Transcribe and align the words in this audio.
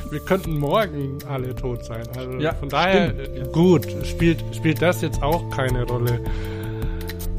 Wir 0.09 0.19
könnten 0.19 0.57
morgen 0.59 1.17
alle 1.29 1.55
tot 1.55 1.83
sein. 1.85 2.03
Also 2.17 2.37
Ja, 2.39 2.53
von 2.53 2.69
daher, 2.69 3.09
stimmt, 3.09 3.37
ja. 3.37 3.43
gut, 3.51 3.87
spielt, 4.05 4.43
spielt 4.55 4.81
das 4.81 5.01
jetzt 5.01 5.21
auch 5.23 5.49
keine 5.49 5.83
Rolle. 5.83 6.19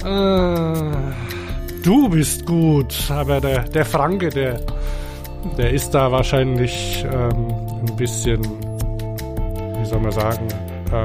Äh, 0.05 1.83
du 1.83 2.09
bist 2.09 2.45
gut, 2.47 2.95
aber 3.11 3.41
der, 3.41 3.65
der 3.65 3.85
Franke, 3.85 4.29
der, 4.29 4.61
der 5.57 5.71
ist 5.71 5.91
da 5.91 6.11
wahrscheinlich 6.13 7.05
ähm, 7.11 7.47
ein 7.87 7.97
bisschen, 7.97 8.41
wie 9.79 9.85
soll 9.87 10.01
man 10.01 10.13
sagen, 10.13 10.49
ähm, 10.93 11.05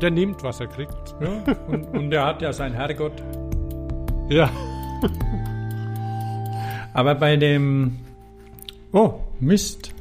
der 0.00 0.10
nimmt, 0.10 0.42
was 0.42 0.60
er 0.60 0.66
kriegt. 0.66 1.14
Ja? 1.20 1.54
Und, 1.68 1.84
und 1.96 2.12
er 2.12 2.26
hat 2.26 2.42
ja 2.42 2.52
seinen 2.52 2.74
Herrgott. 2.74 3.12
Ja. 4.28 4.50
Aber 6.92 7.14
bei 7.14 7.36
dem. 7.36 7.98
Oh, 8.92 9.14
Mist. 9.40 9.94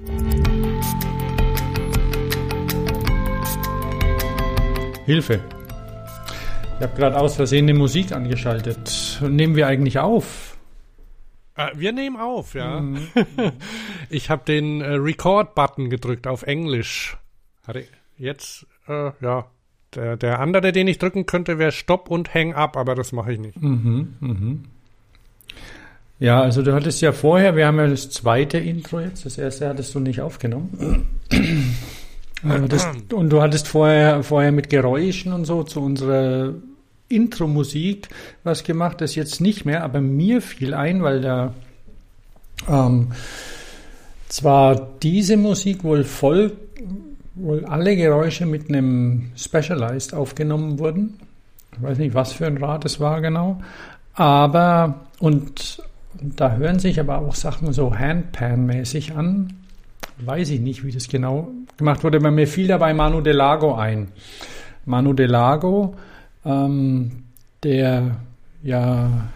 Hilfe. 5.05 5.41
Ich 6.77 6.81
habe 6.81 6.95
gerade 6.95 7.17
aus 7.17 7.35
Versehen 7.35 7.67
die 7.67 7.73
Musik 7.73 8.11
angeschaltet. 8.11 9.19
Nehmen 9.21 9.55
wir 9.55 9.67
eigentlich 9.67 9.99
auf? 9.99 10.57
Äh, 11.55 11.71
wir 11.75 11.91
nehmen 11.91 12.17
auf, 12.17 12.55
ja. 12.55 12.83
ich 14.09 14.29
habe 14.29 14.43
den 14.45 14.81
äh, 14.81 14.93
Record-Button 14.93 15.89
gedrückt 15.89 16.27
auf 16.27 16.43
Englisch. 16.43 17.17
Jetzt, 18.17 18.67
äh, 18.87 19.11
ja. 19.21 19.45
Der, 19.95 20.17
der 20.17 20.39
andere, 20.39 20.71
den 20.71 20.87
ich 20.87 20.97
drücken 20.97 21.27
könnte, 21.27 21.59
wäre 21.59 21.71
Stop 21.71 22.09
und 22.09 22.33
Hang 22.33 22.53
Up, 22.53 22.77
aber 22.77 22.95
das 22.95 23.11
mache 23.11 23.33
ich 23.33 23.39
nicht. 23.39 23.61
Mhm, 23.61 24.15
mhm. 24.19 24.63
Ja, 26.23 26.41
also 26.41 26.61
du 26.61 26.73
hattest 26.73 27.01
ja 27.01 27.11
vorher, 27.11 27.57
wir 27.57 27.67
haben 27.67 27.79
ja 27.79 27.87
das 27.87 28.09
zweite 28.09 28.57
Intro 28.57 29.01
jetzt, 29.01 29.25
das 29.25 29.37
erste 29.37 29.67
hattest 29.67 29.93
du 29.93 29.99
nicht 29.99 30.21
aufgenommen. 30.21 31.07
Das, 32.67 32.89
und 33.13 33.29
du 33.29 33.41
hattest 33.41 33.69
vorher, 33.69 34.21
vorher 34.21 34.51
mit 34.51 34.69
Geräuschen 34.69 35.31
und 35.31 35.45
so 35.45 35.63
zu 35.63 35.79
unserer 35.79 36.53
Intro-Musik 37.07 38.09
was 38.43 38.65
gemacht, 38.65 38.99
das 38.99 39.15
jetzt 39.15 39.39
nicht 39.39 39.63
mehr, 39.63 39.81
aber 39.81 40.01
mir 40.01 40.41
fiel 40.41 40.73
ein, 40.73 41.03
weil 41.03 41.21
da 41.21 41.53
ähm, 42.67 43.13
zwar 44.27 44.89
diese 45.01 45.37
Musik 45.37 45.85
wohl 45.85 46.03
voll, 46.03 46.51
wohl 47.35 47.63
alle 47.63 47.95
Geräusche 47.95 48.45
mit 48.45 48.67
einem 48.67 49.31
Specialized 49.37 50.13
aufgenommen 50.13 50.79
wurden. 50.79 51.17
Ich 51.77 51.81
weiß 51.81 51.97
nicht, 51.97 52.13
was 52.13 52.33
für 52.33 52.45
ein 52.45 52.57
Rad 52.57 52.83
es 52.83 52.99
war 52.99 53.21
genau. 53.21 53.61
Aber, 54.15 55.05
und 55.19 55.81
da 56.21 56.55
hören 56.55 56.79
sich 56.79 56.99
aber 56.99 57.19
auch 57.19 57.35
Sachen 57.35 57.73
so 57.73 57.95
Handpan-mäßig 57.95 59.15
an. 59.15 59.53
Weiß 60.19 60.49
ich 60.49 60.59
nicht, 60.59 60.85
wie 60.85 60.91
das 60.91 61.07
genau 61.07 61.49
gemacht 61.77 62.03
wurde, 62.03 62.17
aber 62.17 62.31
mir 62.31 62.47
fiel 62.47 62.67
dabei 62.67 62.93
Manu 62.93 63.21
Delago 63.21 63.75
ein. 63.75 64.09
Manu 64.85 65.13
Delago, 65.13 65.95
ähm, 66.45 67.23
der 67.63 68.17
ja 68.61 69.29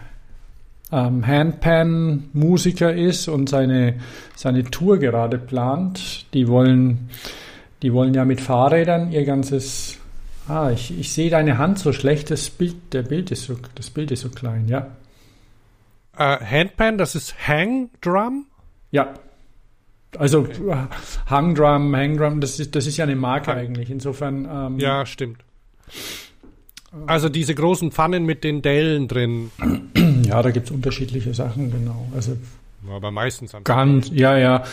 ähm, 0.92 1.26
Handpan-Musiker 1.26 2.94
ist 2.94 3.28
und 3.28 3.48
seine, 3.48 3.94
seine 4.36 4.64
Tour 4.64 4.98
gerade 4.98 5.38
plant. 5.38 6.32
Die 6.34 6.48
wollen, 6.48 7.10
die 7.82 7.92
wollen 7.92 8.14
ja 8.14 8.24
mit 8.24 8.40
Fahrrädern 8.40 9.12
ihr 9.12 9.24
ganzes. 9.24 9.98
Ah, 10.46 10.70
ich, 10.70 10.98
ich 10.98 11.12
sehe 11.12 11.30
deine 11.30 11.58
Hand 11.58 11.78
so 11.78 11.92
schlecht. 11.92 12.30
Das 12.30 12.48
Bild, 12.48 12.76
der 12.92 13.02
Bild 13.02 13.30
ist 13.30 13.44
so, 13.44 13.56
das 13.74 13.90
Bild 13.90 14.10
ist 14.10 14.22
so 14.22 14.30
klein, 14.30 14.66
ja. 14.68 14.86
Äh, 16.18 16.38
Handpan, 16.44 16.98
das 16.98 17.14
ist 17.14 17.34
Hang 17.46 17.90
Drum. 18.00 18.46
Ja. 18.90 19.14
Also 20.18 20.46
äh, 20.46 20.76
Hangdrum, 21.28 21.94
Hangdrum, 21.94 22.40
das 22.40 22.58
ist, 22.58 22.74
das 22.74 22.86
ist 22.86 22.96
ja 22.96 23.04
eine 23.04 23.14
Marke 23.16 23.50
Hang- 23.50 23.58
eigentlich. 23.58 23.90
Insofern. 23.90 24.48
Ähm, 24.50 24.78
Ja, 24.78 25.04
stimmt. 25.06 25.38
Also 27.06 27.28
diese 27.28 27.54
großen 27.54 27.92
Pfannen 27.92 28.24
mit 28.24 28.44
den 28.44 28.62
Dellen 28.62 29.08
drin. 29.08 29.50
Ja, 30.26 30.42
da 30.42 30.50
gibt 30.50 30.66
es 30.66 30.70
unterschiedliche 30.72 31.34
Sachen, 31.34 31.70
genau. 31.70 32.08
Also 32.14 32.36
Aber 32.90 33.10
meistens 33.10 33.52
haben 33.52 33.64
Ganz, 33.64 34.10
ja, 34.12 34.38
ja, 34.38 34.64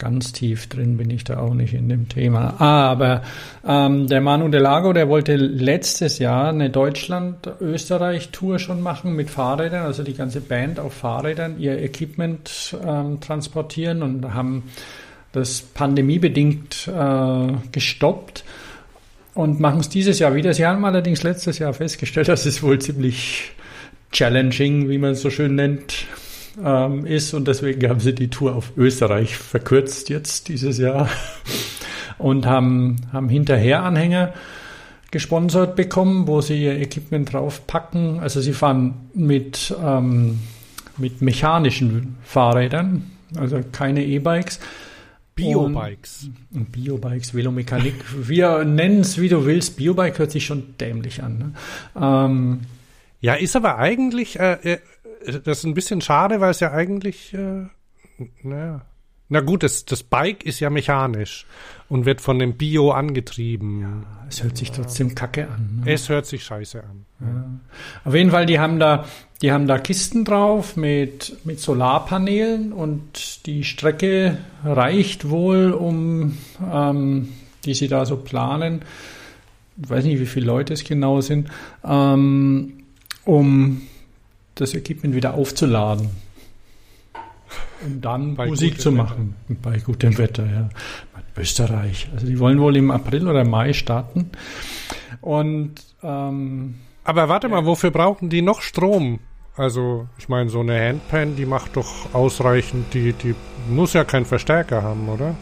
ganz 0.00 0.32
tief 0.32 0.68
drin 0.68 0.96
bin 0.96 1.10
ich 1.10 1.22
da 1.22 1.38
auch 1.38 1.54
nicht 1.54 1.74
in 1.74 1.88
dem 1.88 2.08
Thema. 2.08 2.60
Aber 2.60 3.22
ähm, 3.64 4.08
der 4.08 4.20
Manu 4.20 4.48
Delago, 4.48 4.92
der 4.92 5.08
wollte 5.08 5.36
letztes 5.36 6.18
Jahr 6.18 6.48
eine 6.48 6.70
Deutschland-Österreich-Tour 6.70 8.58
schon 8.58 8.82
machen 8.82 9.14
mit 9.14 9.30
Fahrrädern, 9.30 9.86
also 9.86 10.02
die 10.02 10.14
ganze 10.14 10.40
Band 10.40 10.80
auf 10.80 10.94
Fahrrädern 10.94 11.60
ihr 11.60 11.80
Equipment 11.80 12.76
ähm, 12.84 13.20
transportieren 13.20 14.02
und 14.02 14.34
haben 14.34 14.64
das 15.32 15.60
pandemiebedingt 15.60 16.88
äh, 16.88 17.52
gestoppt 17.70 18.42
und 19.34 19.60
machen 19.60 19.80
es 19.80 19.88
dieses 19.88 20.18
Jahr 20.18 20.34
wieder. 20.34 20.54
Sie 20.54 20.66
haben 20.66 20.84
allerdings 20.84 21.22
letztes 21.22 21.58
Jahr 21.58 21.72
festgestellt, 21.72 22.28
dass 22.28 22.46
es 22.46 22.62
wohl 22.62 22.80
ziemlich 22.80 23.52
challenging, 24.12 24.88
wie 24.88 24.98
man 24.98 25.12
es 25.12 25.20
so 25.20 25.30
schön 25.30 25.54
nennt, 25.54 26.06
ähm, 26.62 27.06
ist 27.06 27.34
und 27.34 27.48
deswegen 27.48 27.88
haben 27.88 28.00
sie 28.00 28.14
die 28.14 28.28
Tour 28.28 28.54
auf 28.54 28.72
Österreich 28.76 29.36
verkürzt 29.36 30.08
jetzt 30.08 30.48
dieses 30.48 30.78
Jahr 30.78 31.08
und 32.18 32.46
haben, 32.46 32.96
haben 33.12 33.28
hinterher 33.28 33.82
Anhänger 33.82 34.34
gesponsert 35.10 35.76
bekommen, 35.76 36.26
wo 36.26 36.40
sie 36.40 36.62
ihr 36.64 36.78
Equipment 36.78 37.32
draufpacken. 37.32 38.20
Also 38.20 38.40
sie 38.40 38.52
fahren 38.52 38.94
mit, 39.14 39.74
ähm, 39.82 40.40
mit 40.96 41.20
mechanischen 41.20 42.16
Fahrrädern, 42.22 43.10
also 43.36 43.60
keine 43.72 44.04
E-Bikes. 44.04 44.60
Biobikes. 45.34 46.28
Biobikes, 46.50 47.34
Velomechanik, 47.34 47.94
wir 48.28 48.64
nennen 48.64 49.00
es 49.00 49.18
wie 49.18 49.28
du 49.28 49.46
willst. 49.46 49.76
Biobike 49.76 50.18
hört 50.18 50.30
sich 50.30 50.44
schon 50.44 50.74
dämlich 50.78 51.22
an. 51.22 51.38
Ne? 51.38 51.52
Ähm, 51.98 52.60
Ja, 53.22 53.34
ist 53.34 53.54
aber 53.54 53.76
eigentlich, 53.76 54.40
äh, 54.40 54.52
äh, 54.62 54.78
das 55.26 55.58
ist 55.58 55.64
ein 55.64 55.74
bisschen 55.74 56.00
schade, 56.00 56.40
weil 56.40 56.50
es 56.50 56.60
ja 56.60 56.72
eigentlich, 56.72 57.34
äh, 57.34 57.66
naja. 58.42 58.82
Na 59.32 59.40
gut, 59.40 59.62
das, 59.62 59.84
das 59.84 60.02
Bike 60.02 60.44
ist 60.44 60.58
ja 60.58 60.70
mechanisch 60.70 61.46
und 61.88 62.04
wird 62.04 62.20
von 62.20 62.40
dem 62.40 62.56
Bio 62.56 62.90
angetrieben. 62.90 64.04
es 64.28 64.42
hört 64.42 64.56
sich 64.56 64.72
trotzdem 64.72 65.14
kacke 65.14 65.46
an. 65.46 65.82
Ne? 65.84 65.92
Es 65.92 66.08
hört 66.08 66.26
sich 66.26 66.42
scheiße 66.42 66.82
an. 66.82 67.06
Ja. 67.20 67.60
Auf 68.04 68.14
jeden 68.14 68.32
Fall, 68.32 68.46
die 68.46 68.58
haben 68.58 68.80
da, 68.80 69.04
die 69.40 69.52
haben 69.52 69.68
da 69.68 69.78
Kisten 69.78 70.24
drauf 70.24 70.76
mit, 70.76 71.36
mit 71.44 71.60
Solarpanelen 71.60 72.72
und 72.72 73.46
die 73.46 73.62
Strecke 73.62 74.38
reicht 74.64 75.30
wohl, 75.30 75.70
um 75.70 76.36
ähm, 76.72 77.28
die 77.64 77.74
sie 77.74 77.86
da 77.86 78.06
so 78.06 78.16
planen. 78.16 78.82
Ich 79.80 79.88
weiß 79.88 80.06
nicht, 80.06 80.18
wie 80.18 80.26
viele 80.26 80.46
Leute 80.46 80.72
es 80.72 80.82
genau 80.82 81.20
sind. 81.20 81.48
Ähm, 81.84 82.82
um 83.24 83.82
das 84.60 84.74
Equipment 84.74 85.14
wieder 85.14 85.34
aufzuladen. 85.34 86.10
Um 87.84 88.00
dann 88.00 88.34
Musik 88.34 88.80
zu 88.80 88.92
machen. 88.92 89.34
Wetter. 89.48 89.60
Bei 89.62 89.78
gutem 89.78 90.18
Wetter, 90.18 90.46
ja. 90.46 90.68
Österreich. 91.36 92.08
Also 92.12 92.26
die 92.26 92.38
wollen 92.38 92.60
wohl 92.60 92.76
im 92.76 92.90
April 92.90 93.26
oder 93.26 93.44
Mai 93.44 93.72
starten. 93.72 94.30
Und 95.20 95.74
ähm, 96.02 96.74
aber 97.04 97.28
warte 97.28 97.48
mal, 97.48 97.64
wofür 97.64 97.90
brauchen 97.90 98.28
die 98.28 98.42
noch 98.42 98.60
Strom? 98.60 99.20
Also, 99.56 100.06
ich 100.18 100.28
meine, 100.28 100.48
so 100.48 100.60
eine 100.60 100.80
Handpan, 100.80 101.36
die 101.36 101.46
macht 101.46 101.76
doch 101.76 102.14
ausreichend, 102.14 102.94
die, 102.94 103.12
die 103.12 103.34
muss 103.68 103.94
ja 103.94 104.04
keinen 104.04 104.24
Verstärker 104.24 104.82
haben, 104.82 105.08
oder? 105.08 105.34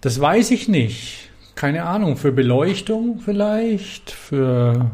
Das 0.00 0.20
weiß 0.20 0.50
ich 0.50 0.68
nicht. 0.68 1.30
Keine 1.54 1.84
Ahnung. 1.84 2.16
Für 2.16 2.30
Beleuchtung 2.30 3.20
vielleicht, 3.24 4.10
für, 4.10 4.90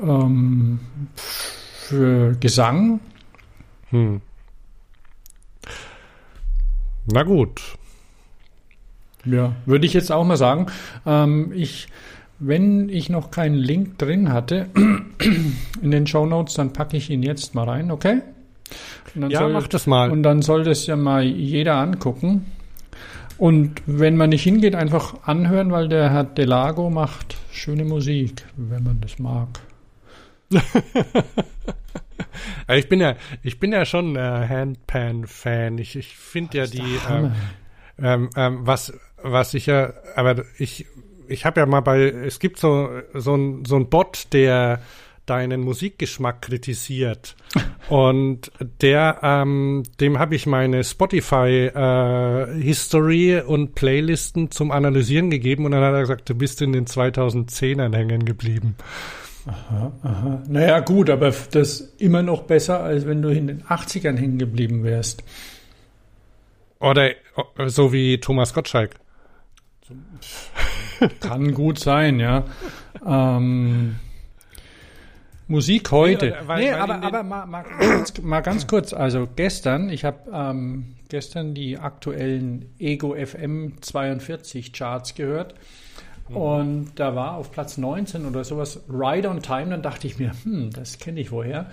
ähm, 0.00 0.80
für 1.14 2.34
Gesang. 2.38 3.00
Hm. 3.90 4.20
Na 7.12 7.22
gut. 7.22 7.60
Ja, 9.24 9.54
würde 9.66 9.86
ich 9.86 9.92
jetzt 9.92 10.10
auch 10.10 10.24
mal 10.24 10.36
sagen. 10.36 10.66
Ähm, 11.06 11.52
ich 11.54 11.88
wenn 12.44 12.88
ich 12.88 13.08
noch 13.08 13.30
keinen 13.30 13.54
Link 13.54 13.98
drin 13.98 14.32
hatte 14.32 14.66
in 15.80 15.90
den 15.90 16.06
Show 16.06 16.26
Notes, 16.26 16.54
dann 16.54 16.72
packe 16.72 16.96
ich 16.96 17.08
ihn 17.08 17.22
jetzt 17.22 17.54
mal 17.54 17.68
rein, 17.68 17.90
okay? 17.90 18.22
ja, 19.14 19.40
soll, 19.40 19.52
mach 19.52 19.68
das 19.68 19.86
mal. 19.86 20.10
Und 20.10 20.22
dann 20.24 20.42
soll 20.42 20.64
das 20.64 20.86
ja 20.86 20.96
mal 20.96 21.22
jeder 21.22 21.76
angucken. 21.76 22.46
Und 23.38 23.82
wenn 23.86 24.16
man 24.16 24.30
nicht 24.30 24.42
hingeht, 24.42 24.74
einfach 24.74 25.14
anhören, 25.24 25.70
weil 25.70 25.88
der 25.88 26.10
Herr 26.10 26.24
Delago 26.24 26.90
macht 26.90 27.36
schöne 27.52 27.84
Musik, 27.84 28.44
wenn 28.56 28.82
man 28.82 29.00
das 29.00 29.18
mag. 29.18 29.48
ich 32.68 32.88
bin 32.88 33.00
ja, 33.00 33.16
ich 33.42 33.58
bin 33.58 33.72
ja 33.72 33.84
schon 33.84 34.16
äh, 34.16 34.20
Handpan-Fan. 34.20 35.78
Ich, 35.78 35.96
ich 35.96 36.16
finde 36.16 36.58
ja 36.58 36.66
die, 36.66 36.98
ähm, 37.10 37.32
ähm, 37.98 38.30
ähm, 38.36 38.58
was, 38.62 38.92
was 39.22 39.54
ich 39.54 39.66
ja, 39.66 39.92
aber 40.16 40.44
ich 40.58 40.86
ich 41.28 41.46
habe 41.46 41.60
ja 41.60 41.66
mal 41.66 41.80
bei, 41.80 42.02
es 42.02 42.38
gibt 42.38 42.58
so, 42.58 42.90
so 43.14 43.34
ein, 43.34 43.64
so 43.64 43.76
ein 43.76 43.88
Bot, 43.88 44.26
der 44.32 44.80
deinen 45.24 45.62
Musikgeschmack 45.62 46.42
kritisiert. 46.42 47.36
Und 47.88 48.50
der, 48.80 49.20
ähm, 49.22 49.84
dem 50.00 50.18
habe 50.18 50.34
ich 50.34 50.46
meine 50.46 50.82
Spotify-History 50.84 53.32
äh, 53.32 53.42
und 53.42 53.74
Playlisten 53.74 54.50
zum 54.50 54.70
Analysieren 54.70 55.28
gegeben 55.30 55.66
und 55.66 55.72
dann 55.72 55.82
hat 55.82 55.92
er 55.92 56.00
gesagt, 56.00 56.30
du 56.30 56.34
bist 56.34 56.62
in 56.62 56.72
den 56.72 56.86
2010ern 56.86 57.94
hängen 57.94 58.24
geblieben. 58.24 58.76
Aha, 59.46 59.92
aha. 60.02 60.42
Naja, 60.48 60.80
gut, 60.80 61.10
aber 61.10 61.30
das 61.30 61.80
ist 61.80 62.00
immer 62.00 62.22
noch 62.22 62.42
besser, 62.42 62.80
als 62.80 63.06
wenn 63.06 63.22
du 63.22 63.28
in 63.30 63.48
den 63.48 63.62
80ern 63.64 64.16
hängen 64.16 64.38
geblieben 64.38 64.84
wärst. 64.84 65.24
Oder 66.78 67.10
so 67.66 67.92
wie 67.92 68.18
Thomas 68.18 68.54
Gottschalk. 68.54 68.96
Kann 71.20 71.52
gut 71.54 71.78
sein, 71.78 72.20
ja. 72.20 72.44
Ähm, 73.04 73.96
Musik 75.48 75.90
heute. 75.90 76.26
Nee, 76.26 76.34
weil, 76.46 76.64
nee 76.64 76.72
weil 76.72 76.80
aber, 76.80 77.02
aber 77.02 77.22
mal, 77.22 77.46
mal, 77.46 77.64
ganz, 77.78 78.22
mal, 78.22 78.40
ganz, 78.40 78.66
kurz. 78.66 78.92
Also 78.92 79.28
gestern, 79.34 79.90
ich 79.90 80.04
habe 80.04 80.30
ähm, 80.32 80.96
gestern 81.08 81.54
die 81.54 81.78
aktuellen 81.78 82.74
Ego 82.78 83.14
FM 83.14 83.80
42 83.80 84.72
Charts 84.72 85.14
gehört. 85.14 85.54
Mhm. 86.28 86.36
Und 86.36 86.90
da 86.96 87.14
war 87.14 87.36
auf 87.36 87.50
Platz 87.50 87.78
19 87.78 88.26
oder 88.26 88.44
sowas 88.44 88.80
Ride 88.88 89.28
on 89.28 89.42
Time. 89.42 89.70
Dann 89.70 89.82
dachte 89.82 90.06
ich 90.06 90.18
mir, 90.18 90.32
hm, 90.44 90.70
das 90.70 90.98
kenne 90.98 91.20
ich 91.20 91.32
woher. 91.32 91.66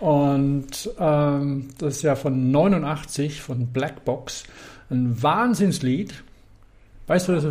Und 0.00 0.90
ähm, 0.98 1.70
das 1.78 1.96
ist 1.96 2.02
ja 2.02 2.14
von 2.14 2.50
89 2.50 3.42
von 3.42 3.66
Blackbox. 3.66 4.44
Ein 4.90 5.22
Wahnsinnslied. 5.22 6.22
Weißt 7.08 7.28
du, 7.28 7.32
das 7.32 7.44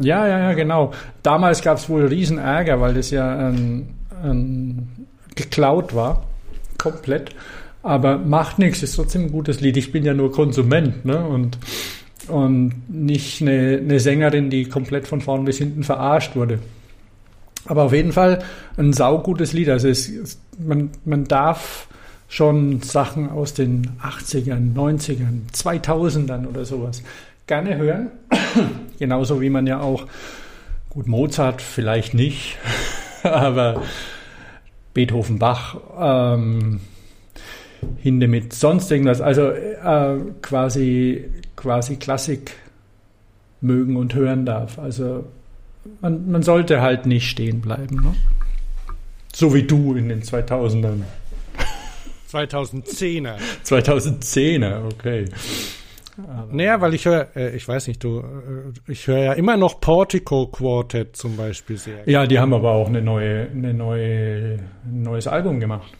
ja, 0.00 0.26
ja, 0.26 0.38
ja, 0.38 0.52
genau. 0.54 0.92
Damals 1.22 1.62
gab 1.62 1.76
es 1.76 1.88
wohl 1.88 2.06
riesen 2.06 2.38
Ärger, 2.38 2.80
weil 2.80 2.94
das 2.94 3.10
ja 3.10 3.48
ein, 3.48 3.94
ein 4.22 5.06
geklaut 5.34 5.94
war, 5.94 6.24
komplett. 6.78 7.34
Aber 7.82 8.18
macht 8.18 8.58
nichts, 8.58 8.82
ist 8.82 8.96
trotzdem 8.96 9.26
ein 9.26 9.32
gutes 9.32 9.60
Lied. 9.60 9.76
Ich 9.76 9.92
bin 9.92 10.04
ja 10.04 10.14
nur 10.14 10.32
Konsument, 10.32 11.04
ne? 11.04 11.24
Und 11.24 11.58
und 12.28 12.74
nicht 12.88 13.42
eine, 13.42 13.78
eine 13.78 14.00
Sängerin, 14.00 14.50
die 14.50 14.64
komplett 14.64 15.06
von 15.06 15.20
vorn 15.20 15.44
bis 15.44 15.58
hinten 15.58 15.84
verarscht 15.84 16.36
wurde. 16.36 16.58
Aber 17.66 17.84
auf 17.84 17.92
jeden 17.92 18.12
Fall 18.12 18.44
ein 18.76 18.92
saugutes 18.92 19.52
Lied. 19.52 19.68
Also 19.68 19.88
es, 19.88 20.38
man, 20.58 20.90
man 21.04 21.24
darf 21.24 21.88
schon 22.28 22.82
Sachen 22.82 23.30
aus 23.30 23.54
den 23.54 23.90
80ern, 24.02 24.74
90ern, 24.74 25.50
2000ern 25.52 26.46
oder 26.46 26.64
sowas 26.64 27.02
gerne 27.46 27.76
hören. 27.76 28.10
Genauso 28.98 29.40
wie 29.40 29.50
man 29.50 29.66
ja 29.66 29.80
auch, 29.80 30.06
gut, 30.90 31.06
Mozart 31.06 31.62
vielleicht 31.62 32.14
nicht, 32.14 32.56
aber 33.22 33.82
Beethoven, 34.94 35.38
Bach, 35.38 35.76
ähm, 35.98 36.80
Hinde 37.96 38.28
mit 38.28 38.52
sonst 38.52 38.90
irgendwas, 38.90 39.20
also 39.20 39.50
äh, 39.50 40.18
quasi, 40.42 41.24
quasi 41.56 41.96
Klassik 41.96 42.52
mögen 43.60 43.96
und 43.96 44.14
hören 44.14 44.46
darf. 44.46 44.78
Also 44.78 45.24
man, 46.00 46.30
man 46.30 46.42
sollte 46.42 46.80
halt 46.80 47.06
nicht 47.06 47.28
stehen 47.28 47.60
bleiben. 47.60 47.96
Ne? 47.96 48.14
So 49.34 49.54
wie 49.54 49.62
du 49.62 49.94
in 49.94 50.08
den 50.08 50.22
2000ern. 50.22 51.02
2010er. 52.30 53.36
2010er, 53.64 54.84
okay. 54.84 55.26
Aber 56.18 56.48
naja, 56.50 56.80
weil 56.80 56.94
ich 56.94 57.04
höre, 57.04 57.28
äh, 57.36 57.54
ich 57.54 57.68
weiß 57.68 57.88
nicht, 57.88 58.02
du, 58.02 58.20
äh, 58.20 58.90
ich 58.90 59.06
höre 59.06 59.18
ja 59.18 59.32
immer 59.34 59.56
noch 59.56 59.80
Portico 59.80 60.46
Quartet 60.46 61.14
zum 61.14 61.36
Beispiel 61.36 61.76
sehr. 61.76 62.08
Ja, 62.08 62.26
die 62.26 62.38
haben 62.38 62.54
aber 62.54 62.72
auch 62.72 62.88
eine 62.88 63.02
neue, 63.02 63.48
eine 63.50 63.74
neue, 63.74 64.58
ein 64.84 65.02
neues 65.02 65.26
Album 65.26 65.60
gemacht. 65.60 65.92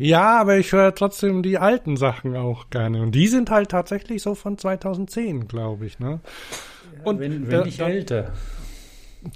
Ja, 0.00 0.40
aber 0.40 0.58
ich 0.58 0.70
höre 0.70 0.94
trotzdem 0.94 1.42
die 1.42 1.58
alten 1.58 1.96
Sachen 1.96 2.36
auch 2.36 2.70
gerne. 2.70 3.02
Und 3.02 3.16
die 3.16 3.26
sind 3.26 3.50
halt 3.50 3.70
tatsächlich 3.70 4.22
so 4.22 4.36
von 4.36 4.56
2010, 4.56 5.48
glaube 5.48 5.86
ich, 5.86 5.98
ne? 5.98 6.20
Ja, 6.96 7.02
Und 7.02 7.18
wenn, 7.18 7.50
wenn 7.50 7.64
nicht 7.64 7.80
älter. 7.80 8.32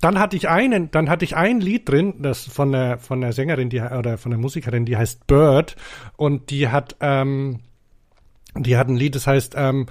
Dann 0.01 0.21
hatte 0.21 0.37
ich 0.37 0.49
einen, 0.49 0.93
dann 0.93 1.11
hatte 1.11 1.25
ich 1.25 1.35
ein 1.35 1.61
Lied 1.61 1.89
drin, 1.89 2.23
das 2.23 2.45
von 2.45 2.71
der 2.71 2.99
von 2.99 3.21
der 3.21 3.33
Sängerin, 3.33 3.71
die 3.71 3.81
oder 3.81 4.17
von 4.17 4.31
der 4.31 4.39
Musikerin, 4.39 4.85
die 4.85 4.97
heißt 4.97 5.27
Bird 5.27 5.75
und 6.17 6.51
die 6.51 6.69
hat 6.69 6.95
ähm, 7.01 7.59
die 8.57 8.77
hat 8.77 8.87
ein 8.87 8.97
Lied, 8.97 9.17
das 9.17 9.27
heißt 9.27 9.55
ähm, 9.57 9.87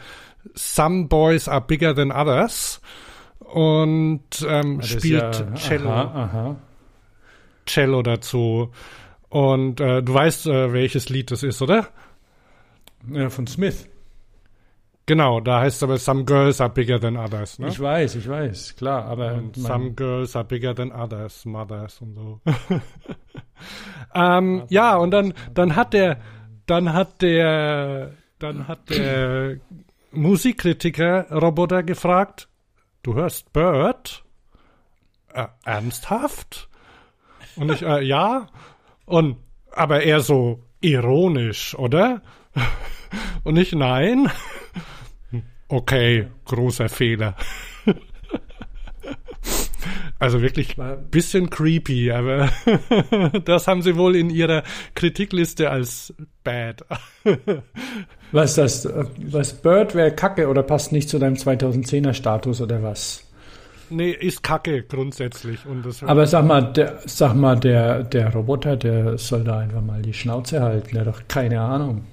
Some 0.54 1.08
Boys 1.08 1.50
Are 1.50 1.60
Bigger 1.60 1.94
Than 1.94 2.14
Others 2.14 2.80
und 3.40 4.24
ähm, 4.48 4.82
spielt 4.82 5.40
ja, 5.40 5.54
Cello, 5.56 5.90
aha, 5.92 6.24
aha. 6.24 6.56
Cello 7.66 8.02
dazu. 8.02 8.72
Und 9.32 9.80
äh, 9.80 10.04
du 10.04 10.14
weißt, 10.14 10.48
äh, 10.48 10.74
welches 10.74 11.08
Lied 11.08 11.32
das 11.32 11.42
ist, 11.42 11.62
oder? 11.62 11.88
Ja, 13.10 13.30
von 13.30 13.48
Smith. 13.48 13.88
Genau, 15.06 15.40
da 15.40 15.62
heißt 15.62 15.78
es 15.78 15.84
aber 15.84 15.98
Some 15.98 16.26
Girls 16.26 16.60
Are 16.60 16.70
Bigger 16.70 17.00
Than 17.00 17.16
Others. 17.16 17.58
Ne? 17.60 17.70
Ich 17.70 17.80
weiß, 17.80 18.16
ich 18.16 18.28
weiß, 18.28 18.76
klar, 18.76 19.06
aber 19.06 19.36
und 19.36 19.56
Some 19.56 19.94
Girls 19.94 20.36
Are 20.36 20.44
Bigger 20.44 20.76
Than 20.76 20.92
Others, 20.92 21.46
Mothers 21.46 22.02
und 22.02 22.16
so. 22.16 22.42
ähm, 24.14 24.64
ja, 24.68 24.98
und 24.98 25.12
dann 25.12 25.34
dann 25.54 25.78
hat 25.78 25.94
der 25.94 26.20
dann 26.66 26.92
hat 26.92 27.22
der 27.22 28.12
dann 28.38 28.68
hat 28.68 28.90
der 28.90 29.58
Musikkritiker 30.12 31.32
Roboter 31.32 31.84
gefragt, 31.84 32.50
du 33.02 33.16
hörst 33.16 33.54
Bird? 33.54 34.26
Äh, 35.34 35.48
ernsthaft? 35.64 36.68
Und 37.56 37.72
ich, 37.72 37.82
äh, 37.82 38.04
ja. 38.04 38.48
Und, 39.12 39.36
aber 39.72 40.04
eher 40.04 40.22
so 40.22 40.64
ironisch, 40.80 41.76
oder? 41.78 42.22
Und 43.44 43.58
ich, 43.58 43.74
nein. 43.74 44.32
Okay, 45.68 46.28
großer 46.46 46.90
Fehler. 46.90 47.36
Also 50.20 50.44
wirklich 50.44 50.78
ein 50.78 51.10
bisschen 51.10 51.50
creepy, 51.50 52.12
aber 52.12 52.52
das 53.44 53.68
haben 53.68 53.82
sie 53.82 53.98
wohl 53.98 54.16
in 54.16 54.30
ihrer 54.30 54.62
Kritikliste 54.94 55.72
als 55.72 56.14
bad. 56.44 56.86
was 58.32 58.54
das, 58.54 58.88
was 59.18 59.60
Bird 59.60 59.96
wäre 59.96 60.12
Kacke 60.12 60.48
oder 60.48 60.62
passt 60.62 60.92
nicht 60.92 61.10
zu 61.10 61.18
deinem 61.18 61.34
2010er 61.34 62.14
Status 62.14 62.62
oder 62.62 62.84
was? 62.84 63.31
Nee, 63.92 64.12
ist 64.12 64.42
Kacke 64.44 64.84
grundsätzlich. 64.84 65.66
Und 65.66 65.86
das 65.86 66.02
aber 66.04 66.26
sag 66.26 66.46
mal, 66.46 66.62
der, 66.74 67.00
sag 67.06 67.36
mal, 67.36 67.60
der, 67.60 68.04
der 68.04 68.34
Roboter, 68.34 68.78
der 68.78 69.18
soll 69.18 69.44
da 69.44 69.60
einfach 69.60 69.82
mal 69.82 70.02
die 70.02 70.14
Schnauze 70.14 70.62
halten, 70.62 70.90
der 70.94 71.06
hat 71.06 71.14
doch 71.14 71.22
keine 71.28 71.62
Ahnung. 71.62 72.06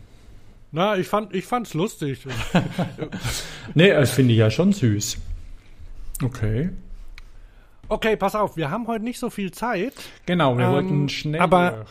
Na, 0.72 0.96
ich 0.96 1.06
fand, 1.08 1.34
ich 1.34 1.46
fand's 1.46 1.72
lustig. 1.74 2.26
nee, 3.74 3.90
das 3.90 4.10
finde 4.10 4.32
ich 4.32 4.38
ja 4.38 4.50
schon 4.50 4.72
süß. 4.72 5.16
Okay. 6.22 6.70
Okay, 7.88 8.16
pass 8.16 8.34
auf, 8.34 8.56
wir 8.56 8.70
haben 8.70 8.86
heute 8.86 9.04
nicht 9.04 9.18
so 9.18 9.30
viel 9.30 9.50
Zeit. 9.50 9.94
Genau, 10.26 10.58
wir 10.58 10.66
Ähm, 10.66 10.72
wollten 10.72 11.08
schnell. 11.08 11.40
aber- 11.40 11.86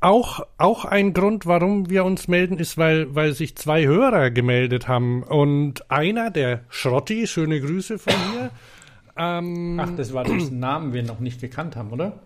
Auch, 0.00 0.46
auch 0.58 0.84
ein 0.84 1.14
Grund, 1.14 1.46
warum 1.46 1.88
wir 1.88 2.04
uns 2.04 2.28
melden, 2.28 2.58
ist, 2.58 2.76
weil, 2.76 3.14
weil 3.14 3.32
sich 3.32 3.56
zwei 3.56 3.86
Hörer 3.86 4.30
gemeldet 4.30 4.88
haben. 4.88 5.22
Und 5.22 5.90
einer, 5.90 6.30
der 6.30 6.60
Schrotti, 6.68 7.26
schöne 7.26 7.60
Grüße 7.60 7.98
von 7.98 8.12
mir. 8.34 8.50
Ähm, 9.16 9.80
Ach, 9.80 9.90
das 9.96 10.12
war 10.12 10.24
dessen 10.24 10.58
Namen 10.58 10.92
wir 10.92 11.02
noch 11.02 11.20
nicht 11.20 11.40
gekannt 11.40 11.76
haben, 11.76 11.90
oder? 11.92 12.20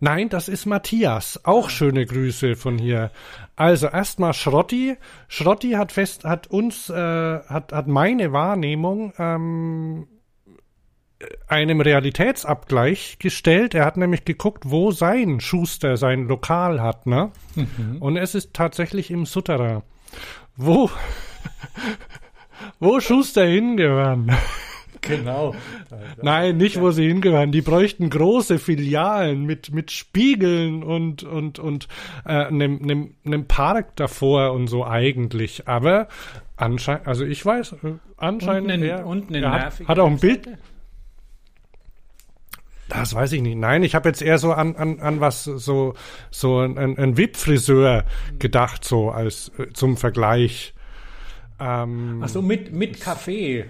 Nein, 0.00 0.28
das 0.28 0.48
ist 0.48 0.66
Matthias. 0.66 1.44
Auch 1.44 1.70
schöne 1.70 2.04
Grüße 2.04 2.56
von 2.56 2.76
hier. 2.76 3.12
Also 3.54 3.86
erstmal 3.86 4.34
Schrotti. 4.34 4.96
Schrotti 5.28 5.72
hat 5.72 5.92
fest, 5.92 6.24
hat 6.24 6.48
uns, 6.48 6.90
äh, 6.90 6.94
hat, 6.94 7.72
hat 7.72 7.86
meine 7.86 8.32
Wahrnehmung 8.32 9.12
ähm, 9.16 10.08
einem 11.46 11.80
Realitätsabgleich 11.80 13.18
gestellt. 13.20 13.74
Er 13.74 13.84
hat 13.84 13.96
nämlich 13.96 14.24
geguckt, 14.24 14.64
wo 14.66 14.90
sein 14.90 15.38
Schuster 15.38 15.96
sein 15.96 16.26
Lokal 16.26 16.82
hat, 16.82 17.06
ne? 17.06 17.30
Und 18.00 18.16
es 18.16 18.34
ist 18.34 18.54
tatsächlich 18.54 19.10
im 19.12 19.24
Sutterer. 19.24 19.84
Wo, 20.56 20.90
wo 22.80 22.98
Schuster 22.98 23.44
hingehören. 23.44 24.32
Genau. 25.08 25.54
Nein, 26.22 26.56
nicht 26.58 26.80
wo 26.80 26.92
sie 26.92 27.08
hingehören. 27.08 27.50
Die 27.50 27.60
bräuchten 27.60 28.08
große 28.08 28.58
Filialen 28.60 29.44
mit 29.44 29.72
mit 29.74 29.90
Spiegeln 29.90 30.82
und 30.84 31.24
und 31.24 31.58
und 31.58 31.88
äh, 32.24 32.30
einem 32.46 32.76
nem, 32.76 33.14
nem 33.24 33.46
Park 33.46 33.96
davor 33.96 34.52
und 34.52 34.68
so 34.68 34.86
eigentlich. 34.86 35.66
Aber 35.66 36.06
anscheinend, 36.56 37.08
also 37.08 37.24
ich 37.24 37.44
weiß, 37.44 37.72
äh, 37.82 37.94
anscheinend 38.16 38.66
Und 38.66 38.70
eine- 38.74 38.86
er, 38.86 39.06
und 39.06 39.28
eine 39.28 39.40
er 39.44 39.50
hat, 39.52 39.88
hat 39.88 39.98
auch 39.98 40.06
ein 40.08 40.18
Bild. 40.20 40.48
Das 42.88 43.14
weiß 43.14 43.32
ich 43.32 43.40
nicht. 43.42 43.56
Nein, 43.56 43.82
ich 43.84 43.94
habe 43.94 44.08
jetzt 44.08 44.20
eher 44.22 44.38
so 44.38 44.52
an 44.52 44.76
an 44.76 45.00
an 45.00 45.20
was 45.20 45.44
so 45.44 45.94
so 46.30 46.58
ein, 46.60 46.76
ein 46.78 47.16
VIP-Friseur 47.16 48.04
gedacht 48.38 48.84
so 48.84 49.10
als 49.10 49.50
äh, 49.58 49.72
zum 49.72 49.96
Vergleich. 49.96 50.74
Ähm, 51.58 52.20
Ach 52.22 52.28
so, 52.28 52.42
mit, 52.42 52.72
mit 52.72 53.00
Kaffee. 53.00 53.66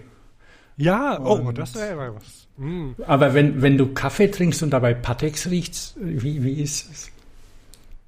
Ja, 0.82 1.20
oh, 1.20 1.34
Und- 1.34 1.58
das 1.58 1.74
wäre 1.74 2.14
was. 2.14 2.48
Mm. 2.56 2.90
Aber 3.06 3.34
wenn, 3.34 3.62
wenn 3.62 3.78
du 3.78 3.94
Kaffee 3.94 4.30
trinkst 4.30 4.62
und 4.62 4.70
dabei 4.70 4.94
Patex 4.94 5.48
riechst, 5.50 5.96
wie, 5.98 6.42
wie 6.42 6.60
ist 6.60 6.90
es? 6.90 7.10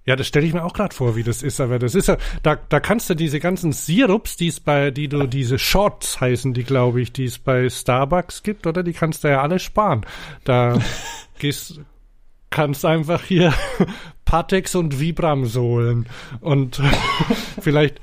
Ja, 0.06 0.16
das 0.16 0.26
stelle 0.26 0.44
ich 0.46 0.52
mir 0.52 0.62
auch 0.62 0.74
gerade 0.74 0.94
vor, 0.94 1.16
wie 1.16 1.22
das 1.22 1.42
ist, 1.42 1.60
aber 1.62 1.78
das 1.78 1.94
ist 1.94 2.08
ja, 2.08 2.18
da, 2.42 2.56
da 2.56 2.78
kannst 2.78 3.08
du 3.08 3.14
diese 3.14 3.40
ganzen 3.40 3.72
Sirups, 3.72 4.36
die 4.36 4.48
es 4.48 4.60
bei, 4.60 4.90
die 4.90 5.08
du, 5.08 5.26
diese 5.26 5.58
Shots 5.58 6.20
heißen 6.20 6.52
die, 6.52 6.64
glaube 6.64 7.00
ich, 7.00 7.10
die 7.12 7.24
es 7.24 7.38
bei 7.38 7.70
Starbucks 7.70 8.42
gibt, 8.42 8.66
oder? 8.66 8.82
Die 8.82 8.92
kannst 8.92 9.24
du 9.24 9.28
ja 9.28 9.40
alle 9.40 9.58
sparen. 9.58 10.04
Da 10.44 10.78
gehst, 11.38 11.80
kannst 12.50 12.84
einfach 12.84 13.22
hier 13.22 13.54
Patex 14.26 14.74
und 14.74 15.00
Vibrams 15.00 15.56
holen 15.56 16.06
und 16.40 16.82
vielleicht, 17.62 17.98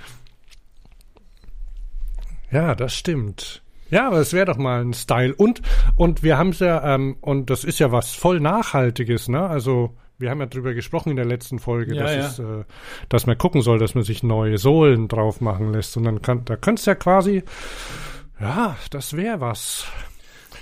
ja, 2.51 2.73
das 2.73 2.95
stimmt. 2.95 3.60
Ja, 3.91 4.07
aber 4.07 4.17
es 4.17 4.33
wäre 4.33 4.45
doch 4.45 4.57
mal 4.57 4.81
ein 4.81 4.93
Style. 4.93 5.35
Und, 5.35 5.61
und 5.95 6.23
wir 6.23 6.37
haben 6.37 6.49
es 6.49 6.59
ja, 6.59 6.95
ähm, 6.95 7.17
und 7.21 7.49
das 7.49 7.63
ist 7.63 7.79
ja 7.79 7.91
was 7.91 8.13
voll 8.13 8.39
Nachhaltiges, 8.39 9.27
ne? 9.27 9.41
Also, 9.47 9.95
wir 10.17 10.29
haben 10.29 10.39
ja 10.39 10.45
drüber 10.45 10.73
gesprochen 10.73 11.09
in 11.09 11.15
der 11.17 11.25
letzten 11.25 11.59
Folge, 11.59 11.95
Ja, 11.95 12.03
dass, 12.03 12.13
ja. 12.15 12.19
Es, 12.25 12.39
äh, 12.39 12.63
dass 13.09 13.25
man 13.27 13.37
gucken 13.37 13.61
soll, 13.61 13.79
dass 13.79 13.95
man 13.95 14.03
sich 14.03 14.23
neue 14.23 14.57
Sohlen 14.57 15.07
drauf 15.07 15.41
machen 15.41 15.73
lässt. 15.73 15.97
Und 15.97 16.05
dann 16.05 16.21
kann, 16.21 16.45
da 16.45 16.55
könntest 16.55 16.87
du 16.87 16.91
ja 16.91 16.95
quasi, 16.95 17.43
ja, 18.39 18.77
das 18.89 19.15
wäre 19.15 19.41
was. 19.41 19.85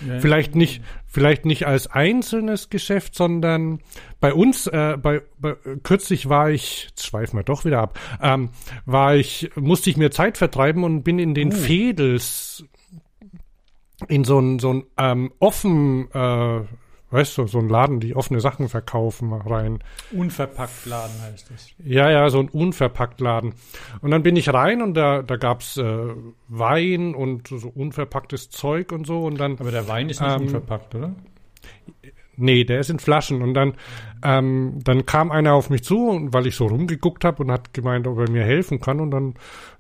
Ja. 0.08 0.20
Vielleicht 0.20 0.56
nicht, 0.56 0.82
vielleicht 1.08 1.46
nicht 1.46 1.68
als 1.68 1.88
einzelnes 1.88 2.70
Geschäft, 2.70 3.16
sondern 3.16 3.80
bei 4.22 4.34
uns, 4.34 4.66
äh, 4.68 4.96
bei, 5.02 5.22
bei 5.38 5.56
kürzlich 5.84 6.30
war 6.30 6.50
ich, 6.50 6.86
jetzt 6.90 7.06
schweifen 7.06 7.38
wir 7.38 7.44
doch 7.44 7.66
wieder 7.66 7.80
ab, 7.82 8.00
ähm, 8.22 8.50
war 8.86 9.18
ich, 9.18 9.52
musste 9.56 9.90
ich 9.90 9.98
mir 9.98 10.10
Zeit 10.10 10.38
vertreiben 10.38 10.86
und 10.86 11.04
bin 11.04 11.20
in 11.20 11.34
den 11.34 11.52
Oh. 11.52 11.56
Fädels 11.56 12.64
in 14.08 14.24
so 14.24 14.40
ein, 14.40 14.60
so 14.60 14.74
ein 14.74 14.84
ähm, 14.98 15.32
offen, 15.40 16.10
äh, 16.14 16.62
weißt 17.12 17.38
du, 17.38 17.48
so 17.48 17.60
ein 17.60 17.70
Laden, 17.70 18.00
die 18.00 18.16
offene 18.16 18.40
Sachen 18.40 18.70
verkaufen, 18.70 19.34
rein. 19.34 19.80
Unverpackt 20.12 20.86
Laden 20.86 21.22
heißt 21.22 21.50
das. 21.52 21.70
Ja, 21.84 22.10
ja, 22.10 22.30
so 22.30 22.40
ein 22.40 22.50
Unverpacktladen. 22.50 23.54
Und 24.02 24.12
dann 24.12 24.24
bin 24.24 24.36
ich 24.36 24.54
rein 24.54 24.82
und 24.82 24.94
da, 24.94 25.22
da 25.22 25.38
gab's 25.38 25.78
äh, 25.78 26.14
Wein 26.48 27.16
und 27.16 27.48
so 27.48 27.70
unverpacktes 27.70 28.50
Zeug 28.50 28.92
und 28.92 29.08
so 29.08 29.26
und 29.26 29.40
dann 29.40 29.58
Aber 29.60 29.72
der 29.72 29.88
Wein 29.88 30.10
ist 30.10 30.22
nicht 30.22 30.32
Ähm, 30.32 30.42
unverpackt, 30.44 30.96
oder? 30.96 31.16
Nee, 32.40 32.64
der 32.64 32.80
ist 32.80 32.90
in 32.90 33.00
Flaschen. 33.00 33.42
Und 33.42 33.54
dann, 33.54 33.74
ähm, 34.24 34.80
dann 34.84 35.06
kam 35.06 35.30
einer 35.30 35.54
auf 35.54 35.70
mich 35.70 35.84
zu, 35.84 36.28
weil 36.32 36.48
ich 36.48 36.56
so 36.56 36.68
rumgeguckt 36.68 37.26
habe 37.26 37.44
und 37.44 37.52
hat 37.52 37.74
gemeint, 37.74 38.08
ob 38.08 38.18
er 38.18 38.30
mir 38.30 38.44
helfen 38.44 38.80
kann. 38.80 39.02
Und 39.02 39.12
dann, 39.12 39.34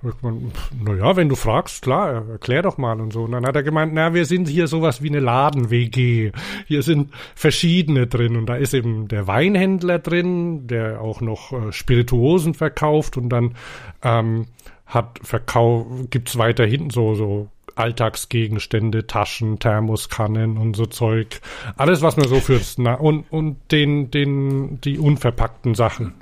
hab 0.03 0.11
ich 0.11 0.21
gemeint, 0.21 0.53
pf, 0.53 0.71
na 0.83 0.93
ja, 0.95 1.15
wenn 1.15 1.29
du 1.29 1.35
fragst, 1.35 1.81
klar, 1.81 2.27
erklär 2.29 2.61
doch 2.61 2.77
mal 2.77 2.99
und 2.99 3.13
so. 3.13 3.23
Und 3.23 3.31
dann 3.31 3.45
hat 3.45 3.55
er 3.55 3.63
gemeint, 3.63 3.93
na, 3.93 4.13
wir 4.13 4.25
sind 4.25 4.47
hier 4.49 4.67
sowas 4.67 5.01
wie 5.01 5.09
eine 5.09 5.19
Laden-WG. 5.19 6.31
Hier 6.67 6.83
sind 6.83 7.13
verschiedene 7.33 8.07
drin. 8.07 8.35
Und 8.35 8.47
da 8.47 8.55
ist 8.55 8.73
eben 8.73 9.07
der 9.07 9.25
Weinhändler 9.27 9.99
drin, 9.99 10.67
der 10.67 11.01
auch 11.01 11.21
noch 11.21 11.53
äh, 11.53 11.71
Spirituosen 11.71 12.53
verkauft. 12.53 13.15
Und 13.15 13.29
dann 13.29 13.55
ähm, 14.03 14.47
hat 14.85 15.19
Verkauf, 15.21 15.85
gibt's 16.09 16.37
weiter 16.37 16.65
hinten 16.65 16.89
so, 16.89 17.15
so 17.15 17.47
Alltagsgegenstände, 17.79 19.07
Taschen, 19.07 19.59
Thermoskannen 19.59 20.57
und 20.57 20.75
so 20.75 20.85
Zeug. 20.85 21.39
Alles, 21.77 22.01
was 22.01 22.17
man 22.17 22.27
so 22.27 22.39
fürs, 22.39 22.77
na, 22.77 22.95
und, 22.95 23.25
und 23.31 23.71
den, 23.71 24.11
den, 24.11 24.81
die 24.81 24.99
unverpackten 24.99 25.75
Sachen. 25.75 26.13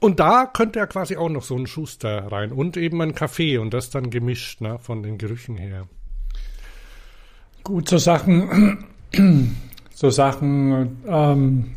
Und 0.00 0.20
da 0.20 0.46
könnte 0.46 0.78
ja 0.78 0.86
quasi 0.86 1.16
auch 1.16 1.28
noch 1.28 1.42
so 1.42 1.56
ein 1.56 1.66
Schuster 1.66 2.30
rein 2.30 2.52
und 2.52 2.76
eben 2.76 3.00
ein 3.00 3.14
Kaffee 3.14 3.58
und 3.58 3.72
das 3.72 3.90
dann 3.90 4.10
gemischt, 4.10 4.60
ne, 4.60 4.78
von 4.78 5.02
den 5.02 5.18
Gerüchen 5.18 5.56
her. 5.56 5.86
Gut, 7.62 7.88
so 7.88 7.96
Sachen, 7.96 8.84
so 9.94 10.10
Sachen 10.10 10.98
ähm, 11.08 11.74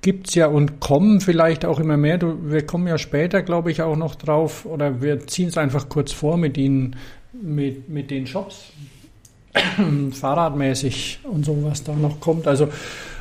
gibt's 0.00 0.36
ja 0.36 0.46
und 0.46 0.78
kommen 0.78 1.20
vielleicht 1.20 1.64
auch 1.64 1.80
immer 1.80 1.96
mehr. 1.96 2.18
Du, 2.18 2.38
wir 2.48 2.64
kommen 2.64 2.86
ja 2.86 2.96
später, 2.96 3.42
glaube 3.42 3.72
ich, 3.72 3.82
auch 3.82 3.96
noch 3.96 4.14
drauf, 4.14 4.64
oder 4.64 5.02
wir 5.02 5.26
ziehen 5.26 5.48
es 5.48 5.58
einfach 5.58 5.88
kurz 5.88 6.12
vor 6.12 6.36
mit 6.36 6.56
ihnen, 6.56 6.94
mit, 7.42 7.88
mit 7.88 8.10
den 8.10 8.26
Shops, 8.26 8.72
fahrradmäßig 10.12 11.20
und 11.24 11.44
so, 11.44 11.58
was 11.62 11.82
da 11.84 11.94
noch 11.94 12.20
kommt. 12.20 12.46
Also 12.46 12.68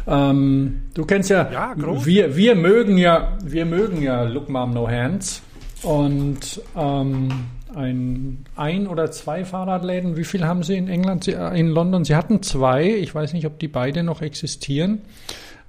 ähm, 0.07 0.83
du 0.93 1.05
kennst 1.05 1.29
ja, 1.29 1.49
Ja, 1.51 1.75
wir, 1.77 2.35
wir 2.35 2.55
mögen 2.55 2.97
ja, 2.97 3.37
wir 3.43 3.65
mögen 3.65 4.01
ja 4.01 4.23
Look 4.23 4.49
Mom 4.49 4.73
No 4.73 4.87
Hands 4.87 5.41
und 5.83 6.61
ähm, 6.75 7.29
ein, 7.75 8.45
ein 8.55 8.87
oder 8.87 9.11
zwei 9.11 9.45
Fahrradläden. 9.45 10.17
Wie 10.17 10.23
viel 10.23 10.45
haben 10.45 10.63
Sie 10.63 10.75
in 10.75 10.87
England, 10.87 11.27
äh, 11.27 11.49
in 11.55 11.67
London? 11.67 12.05
Sie 12.05 12.15
hatten 12.15 12.41
zwei. 12.41 12.85
Ich 12.89 13.13
weiß 13.13 13.33
nicht, 13.33 13.45
ob 13.45 13.59
die 13.59 13.67
beide 13.67 14.03
noch 14.03 14.21
existieren. 14.21 15.01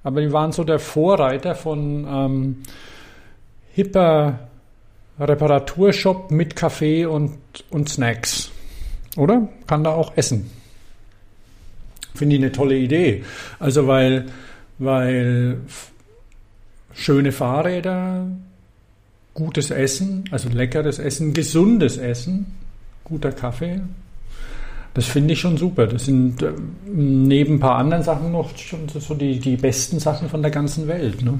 Aber 0.03 0.21
die 0.21 0.31
waren 0.31 0.51
so 0.51 0.63
der 0.63 0.79
Vorreiter 0.79 1.53
von 1.53 2.07
ähm, 2.09 2.57
hipper 3.73 4.39
Reparaturshop 5.19 6.31
mit 6.31 6.55
Kaffee 6.55 7.05
und, 7.05 7.37
und 7.69 7.89
Snacks. 7.89 8.51
Oder? 9.15 9.47
Kann 9.65 9.83
da 9.83 9.91
auch 9.91 10.15
essen. 10.15 10.49
Finde 12.13 12.35
ich 12.35 12.41
eine 12.41 12.51
tolle 12.51 12.77
Idee. 12.77 13.23
Also 13.59 13.87
weil, 13.87 14.25
weil 14.77 15.59
schöne 16.93 17.31
Fahrräder, 17.31 18.27
gutes 19.33 19.71
Essen, 19.71 20.25
also 20.31 20.49
leckeres 20.49 20.99
Essen, 20.99 21.33
gesundes 21.33 21.97
Essen, 21.97 22.57
guter 23.03 23.31
Kaffee. 23.31 23.81
Das 24.93 25.05
finde 25.05 25.33
ich 25.33 25.39
schon 25.39 25.57
super. 25.57 25.85
Das 25.85 26.05
sind 26.05 26.41
äh, 26.41 26.53
neben 26.85 27.55
ein 27.55 27.59
paar 27.59 27.75
anderen 27.75 28.01
Sachen 28.01 28.31
noch 28.31 28.57
schon 28.57 28.89
so 28.89 29.13
die, 29.13 29.39
die 29.39 29.55
besten 29.55 29.99
Sachen 29.99 30.27
von 30.27 30.41
der 30.41 30.49
ganzen 30.49 30.87
Welt. 30.87 31.21
Ne? 31.21 31.39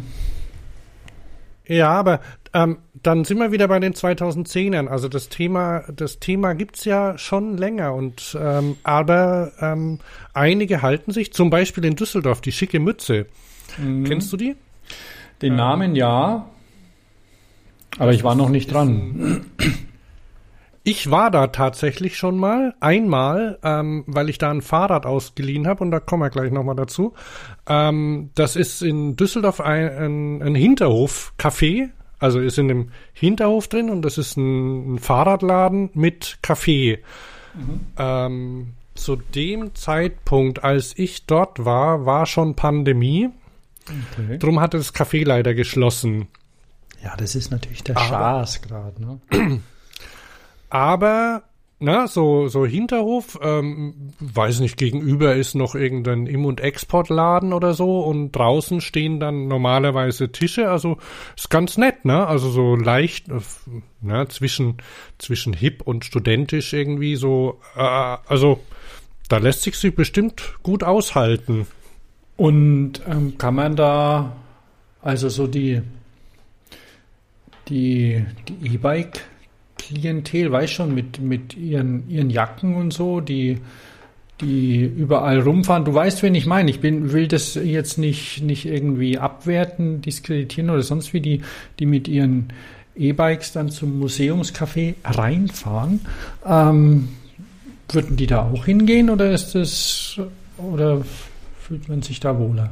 Ja, 1.67 1.89
aber 1.89 2.21
ähm, 2.53 2.77
dann 3.03 3.23
sind 3.23 3.39
wir 3.39 3.51
wieder 3.51 3.67
bei 3.67 3.79
den 3.79 3.93
2010ern. 3.93 4.87
Also 4.87 5.07
das 5.07 5.29
Thema, 5.29 5.83
das 5.93 6.19
Thema 6.19 6.53
gibt's 6.53 6.85
ja 6.85 7.17
schon 7.17 7.57
länger 7.57 7.93
und 7.93 8.37
ähm, 8.39 8.77
aber 8.83 9.51
ähm, 9.59 9.99
einige 10.33 10.81
halten 10.81 11.11
sich, 11.11 11.33
zum 11.33 11.49
Beispiel 11.49 11.85
in 11.85 11.95
Düsseldorf, 11.95 12.41
die 12.41 12.51
schicke 12.51 12.79
Mütze. 12.79 13.25
Kennst 14.05 14.31
du 14.33 14.37
die? 14.37 14.55
Den 15.41 15.55
Namen 15.55 15.95
ja, 15.95 16.49
aber 17.99 18.11
ich 18.13 18.23
war 18.23 18.35
noch 18.35 18.49
nicht 18.49 18.71
dran. 18.71 19.45
Ich 20.83 21.11
war 21.11 21.31
da 21.31 21.47
tatsächlich 21.47 22.17
schon 22.17 22.37
mal, 22.37 22.73
einmal, 22.79 23.59
ähm, 23.61 24.05
weil 24.07 24.29
ich 24.29 24.37
da 24.37 24.51
ein 24.51 24.61
Fahrrad 24.61 25.05
ausgeliehen 25.05 25.67
habe 25.67 25.83
und 25.83 25.91
da 25.91 25.99
kommen 25.99 26.23
wir 26.23 26.29
gleich 26.29 26.49
nochmal 26.49 26.77
dazu. 26.77 27.13
Ähm, 27.67 28.29
das 28.35 28.55
ist 28.55 28.81
in 28.81 29.17
Düsseldorf 29.17 29.59
ein, 29.59 29.89
ein, 29.89 30.41
ein 30.41 30.55
Hinterhof-Café, 30.55 31.89
also 32.19 32.39
ist 32.39 32.57
in 32.57 32.67
dem 32.67 32.91
Hinterhof 33.13 33.67
drin 33.67 33.89
und 33.89 34.01
das 34.01 34.17
ist 34.17 34.37
ein, 34.37 34.95
ein 34.95 34.99
Fahrradladen 34.99 35.89
mit 35.93 36.39
Café. 36.43 36.99
Ähm, 37.97 38.73
zu 38.95 39.15
dem 39.15 39.75
Zeitpunkt, 39.75 40.63
als 40.63 40.97
ich 40.97 41.25
dort 41.25 41.65
war, 41.65 42.05
war 42.05 42.25
schon 42.25 42.55
Pandemie. 42.55 43.29
Okay. 43.85 44.37
Drum 44.37 44.59
hatte 44.59 44.77
das 44.77 44.93
Café 44.93 45.25
leider 45.25 45.53
geschlossen. 45.53 46.27
Ja, 47.03 47.15
das 47.15 47.35
ist 47.35 47.51
natürlich 47.51 47.83
der 47.83 47.97
Schaß 47.97 48.61
gerade. 48.61 49.01
Ne? 49.01 49.61
Aber 50.69 51.43
na, 51.79 52.07
so, 52.07 52.47
so 52.47 52.65
Hinterhof, 52.65 53.37
ähm, 53.41 54.13
weiß 54.19 54.61
nicht, 54.61 54.77
gegenüber 54.77 55.35
ist 55.35 55.53
noch 55.53 55.75
irgendein 55.75 56.25
Im- 56.25 56.45
und 56.45 56.59
Exportladen 56.59 57.53
oder 57.53 57.75
so 57.75 57.99
und 57.99 58.31
draußen 58.31 58.81
stehen 58.81 59.19
dann 59.19 59.47
normalerweise 59.47 60.31
Tische, 60.31 60.71
also 60.71 60.97
ist 61.35 61.51
ganz 61.51 61.77
nett, 61.77 62.03
ne? 62.03 62.25
Also 62.25 62.49
so 62.49 62.75
leicht, 62.75 63.29
äh, 63.29 63.41
ne, 64.01 64.27
zwischen, 64.27 64.77
zwischen 65.19 65.53
hip 65.53 65.83
und 65.83 66.03
studentisch 66.03 66.73
irgendwie 66.73 67.15
so, 67.15 67.59
äh, 67.75 67.81
also 67.81 68.59
da 69.29 69.37
lässt 69.37 69.61
sich 69.61 69.77
sie 69.77 69.91
bestimmt 69.91 70.55
gut 70.63 70.83
aushalten. 70.83 71.67
Und 72.37 73.01
ähm, 73.07 73.37
kann 73.37 73.53
man 73.53 73.75
da, 73.75 74.35
also 75.03 75.29
so 75.29 75.45
die, 75.45 75.83
die, 77.67 78.25
die 78.47 78.73
E-Bike 78.73 79.23
Klientel, 79.87 80.51
weiß 80.51 80.69
schon, 80.69 80.93
mit, 80.93 81.21
mit 81.21 81.55
ihren, 81.55 82.09
ihren 82.09 82.29
Jacken 82.29 82.75
und 82.75 82.91
so, 82.91 83.21
die, 83.21 83.59
die 84.41 84.83
überall 84.83 85.39
rumfahren. 85.39 85.85
Du 85.85 85.93
weißt, 85.93 86.23
wen 86.23 86.35
ich 86.35 86.45
meine. 86.45 86.69
Ich 86.69 86.81
bin, 86.81 87.13
will 87.13 87.27
das 87.27 87.55
jetzt 87.55 87.97
nicht, 87.97 88.41
nicht 88.43 88.65
irgendwie 88.65 89.17
abwerten, 89.17 90.01
diskreditieren 90.01 90.69
oder 90.69 90.83
sonst 90.83 91.13
wie, 91.13 91.21
die, 91.21 91.41
die 91.79 91.85
mit 91.85 92.07
ihren 92.07 92.53
E-Bikes 92.95 93.53
dann 93.53 93.69
zum 93.69 94.01
Museumscafé 94.01 94.95
reinfahren. 95.05 96.01
Ähm, 96.45 97.09
würden 97.89 98.17
die 98.17 98.27
da 98.27 98.43
auch 98.43 98.65
hingehen 98.65 99.09
oder 99.09 99.31
ist 99.31 99.55
das, 99.55 100.19
oder 100.57 101.01
fühlt 101.61 101.87
man 101.87 102.01
sich 102.01 102.19
da 102.19 102.37
wohler? 102.37 102.71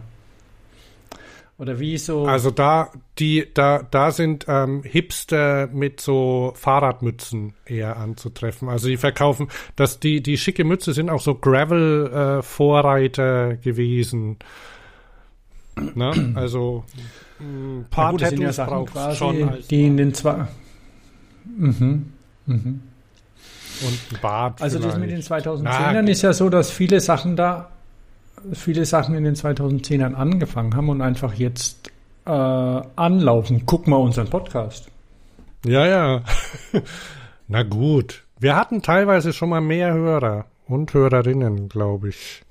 Oder 1.58 1.80
wie 1.80 1.98
so? 1.98 2.26
Also 2.26 2.52
da, 2.52 2.92
die, 3.18 3.48
da, 3.54 3.82
da 3.90 4.12
sind 4.12 4.44
ähm, 4.50 4.84
Hipster 4.84 5.68
mit 5.68 6.02
so 6.02 6.52
Fahrradmützen 6.56 7.54
eher 7.66 7.96
anzutreffen. 7.96 8.68
Also 8.68 8.90
die 8.90 8.98
verkaufen, 8.98 9.48
dass 9.78 10.02
die, 10.02 10.22
die 10.22 10.38
schicke 10.38 10.66
Mütze 10.66 10.92
sind 10.92 11.10
auch 11.10 11.22
so 11.22 11.36
Gravel-Vorreiter 11.36 13.52
äh, 13.52 13.58
gewesen. 13.58 14.36
Ne? 15.94 16.34
Also 16.36 16.84
ein 17.40 17.86
paar 17.90 18.06
ja, 18.06 18.12
gut, 18.12 18.22
Tattoos 18.22 18.40
ja 18.40 18.54
Sachen 18.54 18.86
quasi, 18.86 19.18
schon 19.18 19.58
die 19.70 19.86
in 19.86 19.98
den 19.98 20.14
zwei. 20.14 20.48
Mhm. 21.58 22.14
Mhm. 22.46 22.82
Und 23.82 24.00
ein 24.12 24.20
Bart. 24.22 24.62
Also 24.62 24.78
vielleicht. 24.78 24.94
das 24.94 25.00
mit 25.00 25.10
den 25.12 25.22
2010ern 25.22 26.10
ist 26.10 26.22
ja 26.22 26.34
so, 26.34 26.50
dass 26.50 26.70
viele 26.70 27.00
Sachen 27.00 27.38
da 27.38 27.72
viele 28.54 28.86
Sachen 28.86 29.16
in 29.16 29.24
den 29.24 29.36
2010ern 29.36 30.14
angefangen 30.14 30.76
haben 30.76 30.90
und 30.90 31.02
einfach 31.02 31.34
jetzt 31.34 31.92
äh, 32.26 32.30
anlaufen. 32.30 33.64
Guck 33.66 33.88
mal 33.88 33.98
unseren 33.98 34.30
Podcast. 34.30 34.90
Ja, 35.66 35.86
ja. 35.86 36.22
Na 37.48 37.64
gut. 37.64 38.24
Wir 38.40 38.56
hatten 38.56 38.82
teilweise 38.82 39.34
schon 39.34 39.50
mal 39.50 39.62
mehr 39.62 39.94
Hörer 39.94 40.46
und 40.68 40.94
Hörerinnen, 40.94 41.70
glaube 41.70 42.10
ich. 42.10 42.44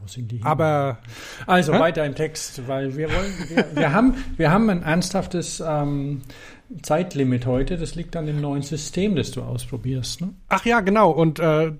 Wo 0.00 0.08
sind 0.08 0.30
die 0.30 0.40
Aber 0.42 0.98
also 1.46 1.74
hä? 1.74 1.80
weiter 1.80 2.04
im 2.04 2.14
Text, 2.14 2.66
weil 2.68 2.96
wir 2.96 3.08
wollen, 3.08 3.32
wir, 3.48 3.66
wir 3.74 3.92
haben, 3.92 4.14
wir 4.36 4.50
haben 4.50 4.70
ein 4.70 4.82
ernsthaftes 4.82 5.62
ähm, 5.66 6.22
Zeitlimit 6.82 7.46
heute. 7.46 7.76
Das 7.78 7.94
liegt 7.94 8.16
an 8.16 8.26
dem 8.26 8.40
neuen 8.40 8.62
System, 8.62 9.16
das 9.16 9.30
du 9.30 9.42
ausprobierst. 9.42 10.20
Ne? 10.20 10.34
Ach 10.48 10.64
ja, 10.64 10.80
genau. 10.80 11.10
Und 11.10 11.38
äh, 11.38 11.72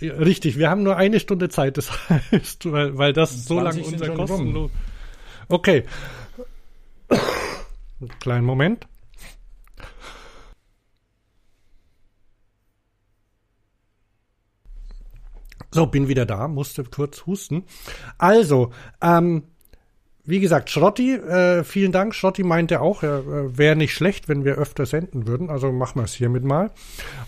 richtig, 0.00 0.58
wir 0.58 0.70
haben 0.70 0.82
nur 0.82 0.96
eine 0.96 1.20
Stunde 1.20 1.48
Zeit. 1.48 1.76
Das 1.76 1.90
heißt, 2.32 2.70
weil, 2.70 2.96
weil 2.96 3.12
das 3.12 3.44
so 3.44 3.60
lange 3.60 3.82
unser 3.82 4.10
kostenlos. 4.10 4.70
Okay. 5.48 5.84
Kleinen 8.20 8.46
Moment. 8.46 8.86
So, 15.70 15.86
bin 15.86 16.08
wieder 16.08 16.24
da, 16.24 16.48
musste 16.48 16.84
kurz 16.84 17.26
husten. 17.26 17.64
Also, 18.16 18.72
ähm, 19.02 19.44
wie 20.28 20.40
gesagt, 20.40 20.68
Schrotti, 20.68 21.14
äh, 21.14 21.64
vielen 21.64 21.90
Dank. 21.90 22.14
Schrotti 22.14 22.42
meinte 22.42 22.82
auch, 22.82 23.02
äh, 23.02 23.56
wäre 23.56 23.76
nicht 23.76 23.94
schlecht, 23.94 24.28
wenn 24.28 24.44
wir 24.44 24.56
öfter 24.56 24.84
senden 24.84 25.26
würden. 25.26 25.48
Also 25.48 25.72
machen 25.72 26.00
wir 26.00 26.04
es 26.04 26.12
hiermit 26.12 26.44
mal. 26.44 26.70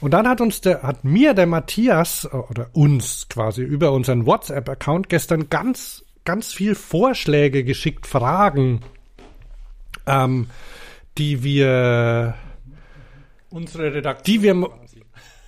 Und 0.00 0.12
dann 0.12 0.28
hat 0.28 0.42
uns 0.42 0.60
der, 0.60 0.82
hat 0.82 1.02
mir 1.02 1.32
der 1.32 1.46
Matthias 1.46 2.28
äh, 2.30 2.36
oder 2.36 2.68
uns 2.74 3.26
quasi 3.30 3.62
über 3.62 3.92
unseren 3.92 4.26
WhatsApp-Account 4.26 5.08
gestern 5.08 5.48
ganz, 5.48 6.04
ganz 6.26 6.52
viel 6.52 6.74
Vorschläge 6.74 7.64
geschickt, 7.64 8.06
Fragen, 8.06 8.80
ähm, 10.06 10.48
die 11.16 11.42
wir 11.42 12.34
unsere 13.48 13.94
Redaktion 13.94 14.24
die 14.26 14.42
wir 14.42 14.70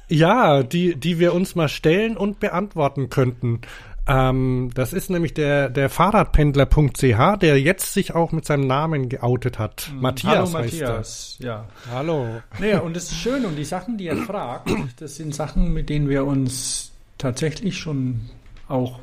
ja, 0.09 0.62
die, 0.62 0.97
die 0.97 1.19
wir 1.19 1.33
uns 1.35 1.55
mal 1.55 1.69
stellen 1.69 2.17
und 2.17 2.41
beantworten 2.41 3.09
könnten. 3.09 3.61
Ähm, 4.07 4.71
das 4.75 4.93
ist 4.93 5.11
nämlich 5.11 5.33
der, 5.35 5.69
der 5.69 5.88
Fahrradpendler.ch, 5.88 7.38
der 7.41 7.61
jetzt 7.61 7.95
sich 7.95 8.15
auch 8.15 8.33
mit 8.33 8.45
seinem 8.45 8.67
Namen 8.67 9.09
geoutet 9.09 9.59
hat. 9.59 9.91
Mhm. 9.93 10.01
Matthias 10.01 10.35
Hallo 10.35 10.51
Matthias, 10.51 11.37
ja. 11.41 11.69
Hallo. 11.91 12.27
Naja, 12.59 12.81
und 12.81 12.97
das 12.97 13.05
ist 13.05 13.19
schön 13.19 13.45
und 13.45 13.57
die 13.57 13.65
Sachen, 13.65 13.99
die 13.99 14.09
er 14.09 14.17
fragt, 14.17 14.71
das 14.99 15.17
sind 15.17 15.35
Sachen, 15.35 15.73
mit 15.73 15.88
denen 15.88 16.09
wir 16.09 16.25
uns 16.25 16.91
tatsächlich 17.19 17.79
schon 17.79 18.23
auch 18.69 18.99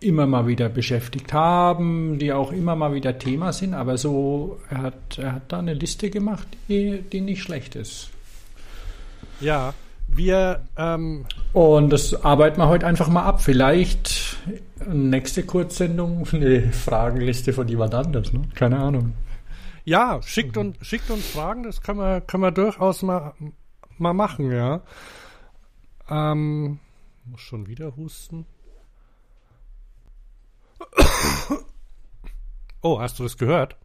immer 0.00 0.26
mal 0.26 0.46
wieder 0.46 0.68
beschäftigt 0.68 1.32
haben, 1.32 2.18
die 2.18 2.32
auch 2.32 2.52
immer 2.52 2.76
mal 2.76 2.94
wieder 2.94 3.18
Thema 3.18 3.52
sind, 3.52 3.74
aber 3.74 3.98
so, 3.98 4.60
er 4.70 4.82
hat, 4.82 5.18
er 5.18 5.32
hat 5.32 5.42
da 5.48 5.58
eine 5.58 5.74
Liste 5.74 6.08
gemacht, 6.08 6.46
die, 6.68 7.02
die 7.02 7.20
nicht 7.20 7.42
schlecht 7.42 7.74
ist. 7.74 8.10
Ja, 9.40 9.74
wir 10.08 10.62
ähm 10.76 11.26
und 11.52 11.90
das 11.90 12.14
arbeiten 12.24 12.60
wir 12.60 12.68
heute 12.68 12.86
einfach 12.86 13.08
mal 13.08 13.22
ab. 13.22 13.42
Vielleicht 13.42 14.27
nächste 14.86 15.44
Kurzsendung 15.44 16.26
eine 16.32 16.72
Fragenliste 16.72 17.52
von 17.52 17.68
jemand 17.68 17.94
anders, 17.94 18.32
ne? 18.32 18.42
Keine 18.54 18.78
Ahnung. 18.78 19.14
Ja, 19.84 20.20
schickt 20.22 20.56
uns, 20.56 20.76
schickt 20.86 21.10
uns 21.10 21.26
Fragen, 21.26 21.62
das 21.62 21.80
können 21.80 21.98
wir, 21.98 22.20
können 22.20 22.42
wir 22.42 22.50
durchaus 22.50 23.02
mal, 23.02 23.32
mal 23.96 24.12
machen, 24.12 24.52
ja. 24.52 24.82
Ähm, 26.10 26.78
muss 27.24 27.40
schon 27.40 27.66
wieder 27.66 27.96
husten. 27.96 28.46
Oh, 32.80 33.00
hast 33.00 33.18
du 33.18 33.24
das 33.24 33.36
gehört? 33.36 33.76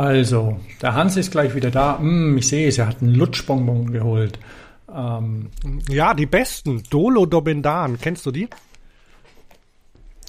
Also, 0.00 0.58
der 0.80 0.94
Hans 0.94 1.18
ist 1.18 1.30
gleich 1.30 1.54
wieder 1.54 1.70
da. 1.70 1.98
Hm, 1.98 2.38
ich 2.38 2.48
sehe 2.48 2.66
es, 2.66 2.78
er 2.78 2.86
hat 2.86 3.02
einen 3.02 3.14
Lutschbonbon 3.14 3.92
geholt. 3.92 4.38
Ähm, 4.90 5.50
ja, 5.90 6.14
die 6.14 6.24
besten. 6.24 6.82
Dolo 6.88 7.26
Dobendan. 7.26 8.00
Kennst 8.00 8.24
du 8.24 8.30
die? 8.30 8.48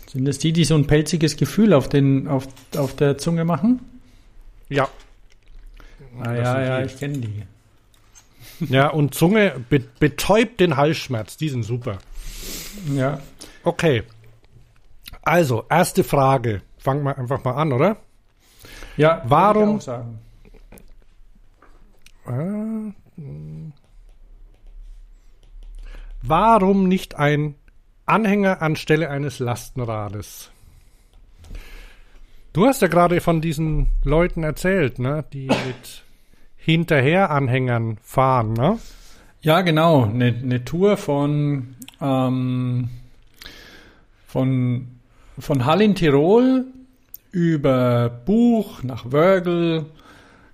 Sind 0.08 0.26
das 0.26 0.40
die, 0.40 0.52
die 0.52 0.66
so 0.66 0.76
ein 0.76 0.88
pelziges 0.88 1.38
Gefühl 1.38 1.72
auf, 1.74 1.88
den, 1.88 2.28
auf, 2.28 2.50
auf 2.76 2.98
der 2.98 3.18
Zunge 3.18 3.46
machen? 3.46 3.80
Ja. 4.68 4.90
Ah, 6.20 6.34
ja, 6.34 6.62
ja, 6.62 6.82
ich 6.84 6.98
kenne 7.00 7.20
die. 7.20 7.44
Ja, 8.68 8.90
und 8.90 9.16
Zunge 9.16 9.56
be 9.70 9.80
betäubt 10.00 10.60
den 10.60 10.76
Halsschmerz. 10.76 11.38
Die 11.38 11.48
sind 11.48 11.64
super. 11.64 12.00
Ja. 12.94 13.22
Okay. 13.64 14.04
Also, 15.22 15.64
erste 15.70 16.04
Frage. 16.04 16.62
Fangen 16.78 17.04
wir 17.04 17.18
einfach 17.18 17.46
mal 17.46 17.54
an, 17.54 17.72
oder? 17.72 17.96
Ja, 18.98 19.22
warum? 19.26 19.78
Ich 19.78 19.84
sagen. 19.84 20.20
Äh, 22.28 22.94
warum 26.22 26.88
nicht 26.88 27.16
ein 27.16 27.56
Anhänger 28.06 28.62
anstelle 28.62 29.10
eines 29.10 29.40
Lastenrades? 29.40 30.52
Du 32.54 32.66
hast 32.66 32.82
ja 32.82 32.90
gerade 32.90 33.22
von 33.22 33.40
diesen 33.40 33.88
Leuten 34.04 34.44
erzählt, 34.44 35.00
ne, 35.00 35.24
die 35.32 35.48
mit 35.48 36.04
Hinterheranhängern 36.58 37.98
fahren, 38.04 38.54
ne? 38.54 38.78
Ja, 39.42 39.62
genau. 39.62 40.04
Eine, 40.04 40.28
eine 40.28 40.64
Tour 40.66 40.98
von, 40.98 41.76
ähm, 42.00 42.90
von, 44.28 44.88
von 45.40 45.66
Hall 45.66 45.82
in 45.82 45.96
Tirol 45.96 46.66
über 47.32 48.10
Buch 48.10 48.84
nach 48.84 49.12
Wörgl, 49.12 49.86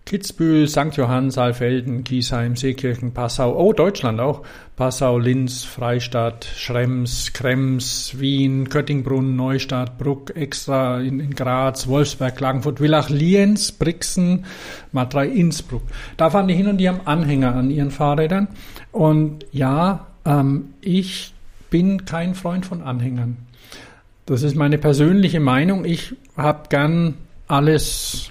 Kitzbühel, 0.07 0.69
St. 0.69 0.95
Johann, 0.95 1.31
Saalfelden, 1.31 2.05
Kiesheim, 2.05 2.55
Seekirchen, 2.55 3.13
Passau, 3.13 3.57
oh, 3.57 3.73
Deutschland 3.73 4.21
auch. 4.21 4.43
Passau, 4.77 5.19
Linz, 5.19 5.65
Freistadt, 5.65 6.45
Schrems, 6.45 7.33
Krems, 7.33 8.17
Wien, 8.17 8.69
Köttingbrunn, 8.69 9.35
Neustadt, 9.35 9.97
Bruck, 9.97 10.33
Extra 10.33 11.01
in, 11.01 11.19
in 11.19 11.35
Graz, 11.35 11.87
Wolfsberg, 11.87 12.37
Klagenfurt, 12.37 12.79
Villach, 12.79 13.09
Lienz, 13.09 13.73
Brixen, 13.73 14.45
Matrei, 14.93 15.27
Innsbruck. 15.27 15.83
Da 16.15 16.29
fahren 16.29 16.47
die 16.47 16.53
hin 16.53 16.67
und 16.67 16.77
die 16.77 16.87
haben 16.87 17.01
Anhänger 17.03 17.53
an 17.53 17.69
ihren 17.69 17.91
Fahrrädern. 17.91 18.47
Und 18.93 19.45
ja, 19.51 20.07
ähm, 20.23 20.73
ich 20.79 21.33
bin 21.69 22.05
kein 22.05 22.33
Freund 22.33 22.65
von 22.65 22.81
Anhängern. 22.81 23.46
Das 24.27 24.43
ist 24.43 24.55
meine 24.55 24.77
persönliche 24.77 25.39
Meinung. 25.39 25.85
Ich 25.85 26.13
habe 26.35 26.67
gern 26.69 27.15
alles 27.47 28.29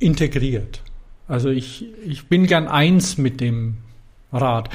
integriert. 0.00 0.82
Also 1.28 1.48
ich, 1.48 1.86
ich 2.04 2.26
bin 2.26 2.46
gern 2.46 2.66
eins 2.66 3.18
mit 3.18 3.40
dem 3.40 3.76
Rad. 4.32 4.68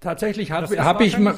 Tatsächlich 0.00 0.50
habe 0.50 0.82
hab 0.82 1.02
ich 1.02 1.18
mal, 1.18 1.36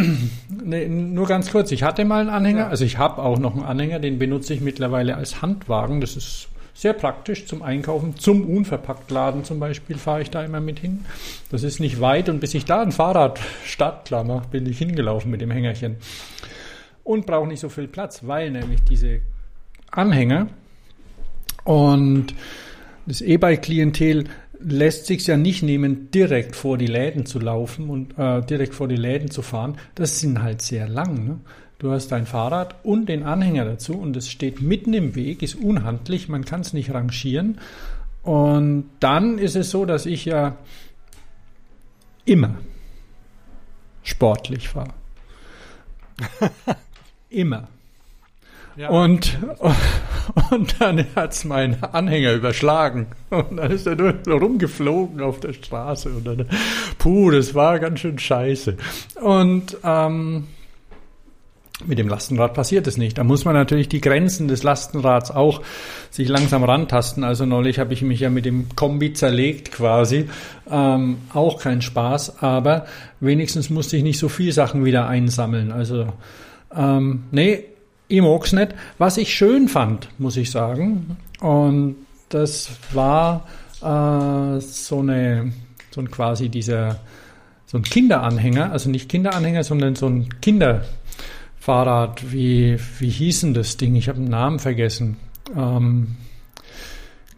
ne, 0.64 0.88
nur 0.88 1.26
ganz 1.26 1.52
kurz, 1.52 1.70
ich 1.70 1.82
hatte 1.82 2.06
mal 2.06 2.22
einen 2.22 2.30
Anhänger, 2.30 2.60
ja. 2.60 2.68
also 2.68 2.86
ich 2.86 2.96
habe 2.96 3.22
auch 3.22 3.38
noch 3.38 3.54
einen 3.54 3.64
Anhänger, 3.64 4.00
den 4.00 4.18
benutze 4.18 4.54
ich 4.54 4.62
mittlerweile 4.62 5.16
als 5.16 5.42
Handwagen. 5.42 6.00
Das 6.00 6.16
ist 6.16 6.48
sehr 6.74 6.92
praktisch 6.92 7.46
zum 7.46 7.62
Einkaufen. 7.62 8.16
Zum 8.16 8.48
Unverpacktladen 8.48 9.44
zum 9.44 9.60
Beispiel 9.60 9.98
fahre 9.98 10.22
ich 10.22 10.30
da 10.30 10.44
immer 10.44 10.60
mit 10.60 10.78
hin. 10.78 11.04
Das 11.50 11.62
ist 11.62 11.80
nicht 11.80 12.00
weit 12.00 12.28
und 12.28 12.40
bis 12.40 12.54
ich 12.54 12.64
da 12.64 12.82
ein 12.82 12.92
Fahrrad 12.92 13.40
startklar 13.64 14.24
mache, 14.24 14.48
bin 14.48 14.66
ich 14.66 14.78
hingelaufen 14.78 15.30
mit 15.30 15.40
dem 15.40 15.50
Hängerchen. 15.50 15.96
Und 17.04 17.26
brauche 17.26 17.48
nicht 17.48 17.60
so 17.60 17.68
viel 17.68 17.88
Platz, 17.88 18.22
weil 18.24 18.50
nämlich 18.50 18.82
diese 18.84 19.20
Anhänger 19.90 20.48
und 21.64 22.34
das 23.06 23.20
E-Bike-Klientel 23.20 24.24
lässt 24.60 25.06
sich 25.06 25.26
ja 25.26 25.36
nicht 25.36 25.62
nehmen, 25.62 26.10
direkt 26.12 26.54
vor 26.54 26.78
die 26.78 26.86
Läden 26.86 27.26
zu 27.26 27.40
laufen 27.40 27.90
und 27.90 28.16
äh, 28.18 28.42
direkt 28.42 28.74
vor 28.74 28.88
die 28.88 28.96
Läden 28.96 29.30
zu 29.30 29.42
fahren. 29.42 29.76
Das 29.94 30.20
sind 30.20 30.42
halt 30.42 30.62
sehr 30.62 30.88
lang. 30.88 31.26
Ne? 31.26 31.40
Du 31.82 31.90
hast 31.90 32.12
dein 32.12 32.26
Fahrrad 32.26 32.76
und 32.84 33.08
den 33.08 33.24
Anhänger 33.24 33.64
dazu 33.64 33.98
und 33.98 34.16
es 34.16 34.30
steht 34.30 34.62
mitten 34.62 34.94
im 34.94 35.16
Weg, 35.16 35.42
ist 35.42 35.56
unhandlich, 35.56 36.28
man 36.28 36.44
kann 36.44 36.60
es 36.60 36.72
nicht 36.72 36.94
rangieren. 36.94 37.58
Und 38.22 38.88
dann 39.00 39.36
ist 39.38 39.56
es 39.56 39.70
so, 39.70 39.84
dass 39.84 40.06
ich 40.06 40.24
ja 40.24 40.54
immer 42.24 42.54
sportlich 44.04 44.68
fahre. 44.68 44.94
immer. 47.30 47.66
Ja. 48.76 48.90
Und, 48.90 49.36
und 50.52 50.80
dann 50.80 51.04
hat's 51.16 51.44
meinen 51.44 51.82
Anhänger 51.82 52.34
überschlagen. 52.34 53.08
Und 53.30 53.56
dann 53.56 53.72
ist 53.72 53.88
er 53.88 53.96
nur 53.96 54.14
rumgeflogen 54.28 55.20
auf 55.20 55.40
der 55.40 55.52
Straße. 55.52 56.10
Und 56.10 56.24
dann, 56.24 56.46
puh, 56.98 57.32
das 57.32 57.56
war 57.56 57.80
ganz 57.80 57.98
schön 57.98 58.20
scheiße. 58.20 58.76
Und 59.20 59.78
ähm, 59.82 60.46
mit 61.86 61.98
dem 61.98 62.08
Lastenrad 62.08 62.54
passiert 62.54 62.86
es 62.86 62.96
nicht. 62.96 63.18
Da 63.18 63.24
muss 63.24 63.44
man 63.44 63.54
natürlich 63.54 63.88
die 63.88 64.00
Grenzen 64.00 64.48
des 64.48 64.62
Lastenrads 64.62 65.30
auch 65.30 65.62
sich 66.10 66.28
langsam 66.28 66.64
rantasten. 66.64 67.24
Also 67.24 67.46
neulich 67.46 67.78
habe 67.78 67.92
ich 67.92 68.02
mich 68.02 68.20
ja 68.20 68.30
mit 68.30 68.44
dem 68.44 68.68
Kombi 68.76 69.12
zerlegt 69.12 69.72
quasi. 69.72 70.28
Ähm, 70.70 71.18
auch 71.32 71.60
kein 71.60 71.82
Spaß, 71.82 72.42
aber 72.42 72.86
wenigstens 73.20 73.70
musste 73.70 73.96
ich 73.96 74.02
nicht 74.02 74.18
so 74.18 74.28
viel 74.28 74.52
Sachen 74.52 74.84
wieder 74.84 75.08
einsammeln. 75.08 75.72
Also 75.72 76.06
ähm, 76.74 77.24
nee, 77.30 77.64
ich 78.08 78.22
mag's 78.22 78.52
nicht. 78.52 78.74
Was 78.98 79.16
ich 79.16 79.34
schön 79.34 79.68
fand, 79.68 80.08
muss 80.18 80.36
ich 80.36 80.50
sagen, 80.50 81.16
und 81.40 81.96
das 82.28 82.70
war 82.92 83.46
äh, 83.80 84.60
so 84.60 85.00
eine, 85.00 85.52
so 85.90 86.00
ein 86.00 86.10
quasi 86.10 86.48
dieser, 86.48 87.00
so 87.66 87.78
ein 87.78 87.82
Kinderanhänger, 87.82 88.72
also 88.72 88.90
nicht 88.90 89.08
Kinderanhänger, 89.08 89.64
sondern 89.64 89.96
so 89.96 90.06
ein 90.06 90.28
Kinderfahrrad. 91.62 92.32
Wie, 92.32 92.76
wie 92.98 93.08
hießen 93.08 93.54
das 93.54 93.76
Ding? 93.76 93.94
Ich 93.94 94.08
habe 94.08 94.18
den 94.18 94.28
Namen 94.28 94.58
vergessen. 94.58 95.16
Ähm, 95.56 96.16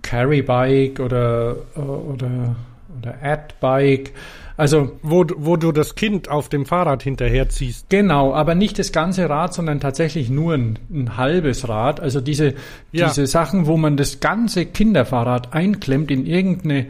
Carry 0.02 0.42
Bike 0.42 1.00
oder, 1.00 1.56
oder, 1.76 2.56
oder 2.98 3.14
Ad 3.22 3.54
Bike. 3.60 4.12
Also 4.56 4.98
wo, 5.02 5.24
wo 5.37 5.56
du 5.56 5.72
das 5.72 5.96
Kind 5.96 6.30
auf 6.30 6.48
dem 6.48 6.64
Fahrrad 6.64 7.02
hinterherziehst. 7.02 7.90
Genau, 7.90 8.32
aber 8.32 8.54
nicht 8.54 8.78
das 8.78 8.92
ganze 8.92 9.28
Rad, 9.28 9.52
sondern 9.52 9.80
tatsächlich 9.80 10.30
nur 10.30 10.54
ein, 10.54 10.78
ein 10.90 11.16
halbes 11.16 11.68
Rad. 11.68 12.00
Also 12.00 12.20
diese, 12.20 12.54
ja. 12.92 13.08
diese 13.08 13.26
Sachen, 13.26 13.66
wo 13.66 13.76
man 13.76 13.96
das 13.96 14.20
ganze 14.20 14.64
Kinderfahrrad 14.66 15.52
einklemmt 15.52 16.10
in 16.10 16.24
irgendeine 16.24 16.87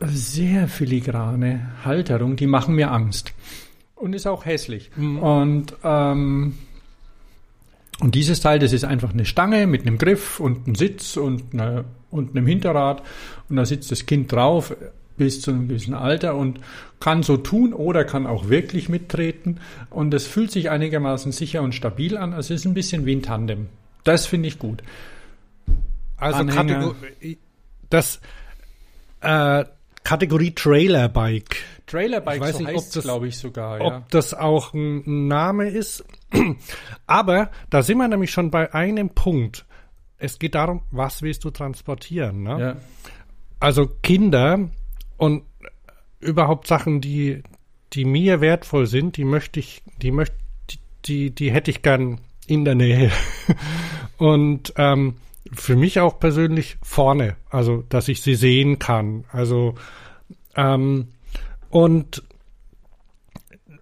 sehr 0.00 0.66
filigrane 0.66 1.70
Halterung, 1.84 2.34
die 2.34 2.48
machen 2.48 2.74
mir 2.74 2.90
Angst. 2.90 3.32
Und 4.02 4.14
ist 4.14 4.26
auch 4.26 4.44
hässlich. 4.44 4.90
Mhm. 4.96 5.18
Und 5.18 5.76
ähm, 5.84 6.54
und 8.00 8.16
dieses 8.16 8.40
Teil, 8.40 8.58
das 8.58 8.72
ist 8.72 8.84
einfach 8.84 9.12
eine 9.12 9.24
Stange 9.24 9.68
mit 9.68 9.82
einem 9.82 9.96
Griff 9.96 10.40
und 10.40 10.66
einem 10.66 10.74
Sitz 10.74 11.16
und, 11.16 11.52
eine, 11.52 11.84
und 12.10 12.30
einem 12.30 12.48
Hinterrad. 12.48 13.04
Und 13.48 13.54
da 13.54 13.64
sitzt 13.64 13.92
das 13.92 14.06
Kind 14.06 14.32
drauf 14.32 14.74
bis 15.16 15.40
zu 15.40 15.52
einem 15.52 15.68
gewissen 15.68 15.94
Alter 15.94 16.34
und 16.34 16.58
kann 16.98 17.22
so 17.22 17.36
tun 17.36 17.72
oder 17.72 18.04
kann 18.04 18.26
auch 18.26 18.48
wirklich 18.48 18.88
mittreten. 18.88 19.60
Und 19.88 20.12
es 20.14 20.26
fühlt 20.26 20.50
sich 20.50 20.68
einigermaßen 20.68 21.30
sicher 21.30 21.62
und 21.62 21.76
stabil 21.76 22.16
an. 22.16 22.32
Es 22.32 22.50
ist 22.50 22.64
ein 22.64 22.74
bisschen 22.74 23.06
wie 23.06 23.14
ein 23.14 23.22
Tandem. 23.22 23.68
Das 24.02 24.26
finde 24.26 24.48
ich 24.48 24.58
gut. 24.58 24.82
Also 26.16 26.44
Kategorie, 26.44 27.38
das 27.88 28.20
äh, 29.20 29.64
Kategorie 30.04 30.54
Trailerbike. 30.54 31.56
Trailerbike, 31.86 32.36
ich 32.36 32.40
weiß 32.40 32.58
so 32.58 32.64
nicht, 32.64 32.96
das, 32.96 33.04
glaube 33.04 33.28
ich 33.28 33.38
sogar. 33.38 33.80
Ja. 33.80 33.86
Ob 33.98 34.08
das 34.10 34.34
auch 34.34 34.72
ein 34.74 35.28
Name 35.28 35.68
ist. 35.68 36.04
Aber 37.06 37.50
da 37.70 37.82
sind 37.82 37.98
wir 37.98 38.08
nämlich 38.08 38.30
schon 38.30 38.50
bei 38.50 38.72
einem 38.74 39.10
Punkt. 39.10 39.64
Es 40.18 40.38
geht 40.38 40.54
darum, 40.54 40.82
was 40.90 41.22
willst 41.22 41.44
du 41.44 41.50
transportieren? 41.50 42.42
Ne? 42.42 42.60
Ja. 42.60 42.76
Also 43.60 43.86
Kinder 44.02 44.70
und 45.16 45.44
überhaupt 46.20 46.66
Sachen, 46.66 47.00
die, 47.00 47.42
die 47.92 48.04
mir 48.04 48.40
wertvoll 48.40 48.86
sind, 48.86 49.16
die 49.16 49.24
möchte 49.24 49.60
ich, 49.60 49.82
die 50.00 50.10
möchte, 50.10 50.36
die, 51.04 51.34
die 51.34 51.50
hätte 51.50 51.70
ich 51.70 51.82
gern 51.82 52.20
in 52.46 52.64
der 52.64 52.74
Nähe. 52.74 53.10
Und 54.18 54.72
ähm, 54.76 55.16
für 55.54 55.76
mich 55.76 56.00
auch 56.00 56.18
persönlich 56.18 56.78
vorne, 56.82 57.36
also 57.50 57.84
dass 57.88 58.08
ich 58.08 58.22
sie 58.22 58.34
sehen 58.34 58.78
kann. 58.78 59.24
Also 59.32 59.74
ähm, 60.56 61.08
und 61.70 62.22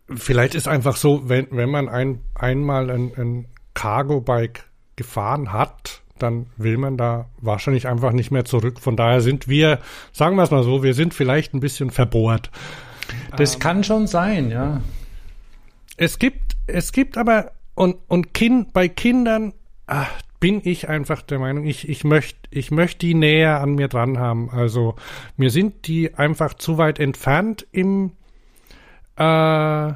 vielleicht 0.08 0.54
ist 0.54 0.68
einfach 0.68 0.96
so, 0.96 1.28
wenn, 1.28 1.48
wenn 1.50 1.70
man 1.70 1.88
ein, 1.88 2.20
einmal 2.34 2.90
ein, 2.90 3.12
ein 3.16 3.46
Cargo-Bike 3.74 4.64
gefahren 4.96 5.52
hat, 5.52 6.02
dann 6.18 6.46
will 6.56 6.76
man 6.76 6.96
da 6.96 7.30
wahrscheinlich 7.38 7.88
einfach 7.88 8.12
nicht 8.12 8.30
mehr 8.30 8.44
zurück. 8.44 8.80
Von 8.80 8.96
daher 8.96 9.20
sind 9.20 9.48
wir, 9.48 9.78
sagen 10.12 10.36
wir 10.36 10.42
es 10.42 10.50
mal 10.50 10.62
so, 10.62 10.82
wir 10.82 10.94
sind 10.94 11.14
vielleicht 11.14 11.54
ein 11.54 11.60
bisschen 11.60 11.90
verbohrt. 11.90 12.50
Das 13.36 13.54
ähm, 13.54 13.60
kann 13.60 13.84
schon 13.84 14.06
sein, 14.06 14.50
ja. 14.50 14.82
Es 15.96 16.18
gibt, 16.18 16.56
es 16.66 16.92
gibt 16.92 17.16
aber, 17.16 17.52
und, 17.74 17.96
und 18.08 18.34
kind, 18.34 18.72
bei 18.72 18.88
Kindern 18.88 19.54
ach, 19.86 20.10
bin 20.40 20.62
ich 20.64 20.88
einfach 20.88 21.22
der 21.22 21.38
Meinung, 21.38 21.64
ich, 21.64 21.88
ich 21.88 22.02
möchte 22.02 22.38
ich 22.50 22.70
möchte 22.70 23.06
die 23.06 23.14
näher 23.14 23.60
an 23.60 23.74
mir 23.74 23.88
dran 23.88 24.18
haben. 24.18 24.50
Also 24.50 24.96
mir 25.36 25.50
sind 25.50 25.86
die 25.86 26.14
einfach 26.14 26.54
zu 26.54 26.78
weit 26.78 26.98
entfernt 26.98 27.66
im 27.70 28.12
äh, 29.16 29.92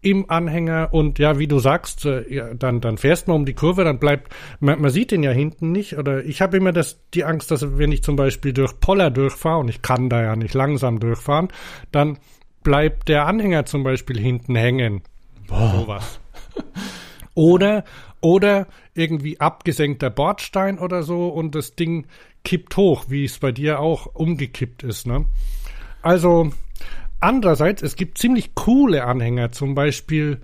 im 0.00 0.28
Anhänger 0.28 0.90
und 0.92 1.18
ja, 1.18 1.38
wie 1.38 1.46
du 1.46 1.58
sagst, 1.58 2.04
äh, 2.04 2.30
ja, 2.32 2.54
dann, 2.54 2.80
dann 2.80 2.98
fährst 2.98 3.26
man 3.26 3.38
um 3.38 3.46
die 3.46 3.54
Kurve, 3.54 3.84
dann 3.84 3.98
bleibt, 3.98 4.32
man, 4.60 4.80
man 4.80 4.90
sieht 4.90 5.10
den 5.10 5.22
ja 5.22 5.30
hinten 5.30 5.72
nicht 5.72 5.96
oder 5.96 6.22
ich 6.24 6.42
habe 6.42 6.58
immer 6.58 6.72
das, 6.72 7.00
die 7.14 7.24
Angst, 7.24 7.50
dass 7.50 7.78
wenn 7.78 7.90
ich 7.90 8.02
zum 8.02 8.16
Beispiel 8.16 8.52
durch 8.52 8.78
Poller 8.80 9.10
durchfahre 9.10 9.60
und 9.60 9.68
ich 9.68 9.80
kann 9.80 10.10
da 10.10 10.22
ja 10.22 10.36
nicht 10.36 10.52
langsam 10.52 11.00
durchfahren, 11.00 11.48
dann 11.90 12.18
bleibt 12.62 13.08
der 13.08 13.26
Anhänger 13.26 13.64
zum 13.64 13.82
Beispiel 13.82 14.18
hinten 14.18 14.54
hängen. 14.56 15.02
Boah. 15.48 15.70
Sowas. 15.70 16.20
Oder, 17.34 17.84
oder 18.20 18.68
irgendwie 18.94 19.40
abgesenkter 19.40 20.10
Bordstein 20.10 20.78
oder 20.78 21.02
so 21.02 21.28
und 21.28 21.54
das 21.54 21.74
Ding 21.74 22.06
kippt 22.44 22.76
hoch, 22.76 23.06
wie 23.08 23.24
es 23.24 23.38
bei 23.38 23.52
dir 23.52 23.80
auch 23.80 24.06
umgekippt 24.06 24.82
ist, 24.82 25.06
ne? 25.06 25.24
Also, 26.02 26.52
Andererseits, 27.24 27.80
es 27.80 27.96
gibt 27.96 28.18
ziemlich 28.18 28.54
coole 28.54 29.04
Anhänger, 29.04 29.50
zum 29.50 29.74
Beispiel, 29.74 30.42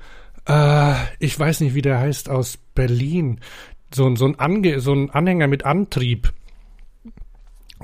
äh, 0.49 0.95
ich 1.19 1.39
weiß 1.39 1.61
nicht, 1.61 1.75
wie 1.75 1.83
der 1.83 1.99
heißt, 1.99 2.31
aus 2.31 2.57
Berlin. 2.75 3.41
So, 3.93 4.17
so, 4.17 4.25
ein, 4.25 4.39
Ange 4.39 4.81
so 4.81 4.95
ein 4.95 5.11
Anhänger 5.11 5.47
mit 5.47 5.67
Antrieb, 5.67 6.33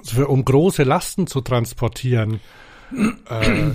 für, 0.02 0.28
um 0.28 0.46
große 0.46 0.84
Lasten 0.84 1.26
zu 1.26 1.42
transportieren. 1.42 2.40
äh, 3.28 3.72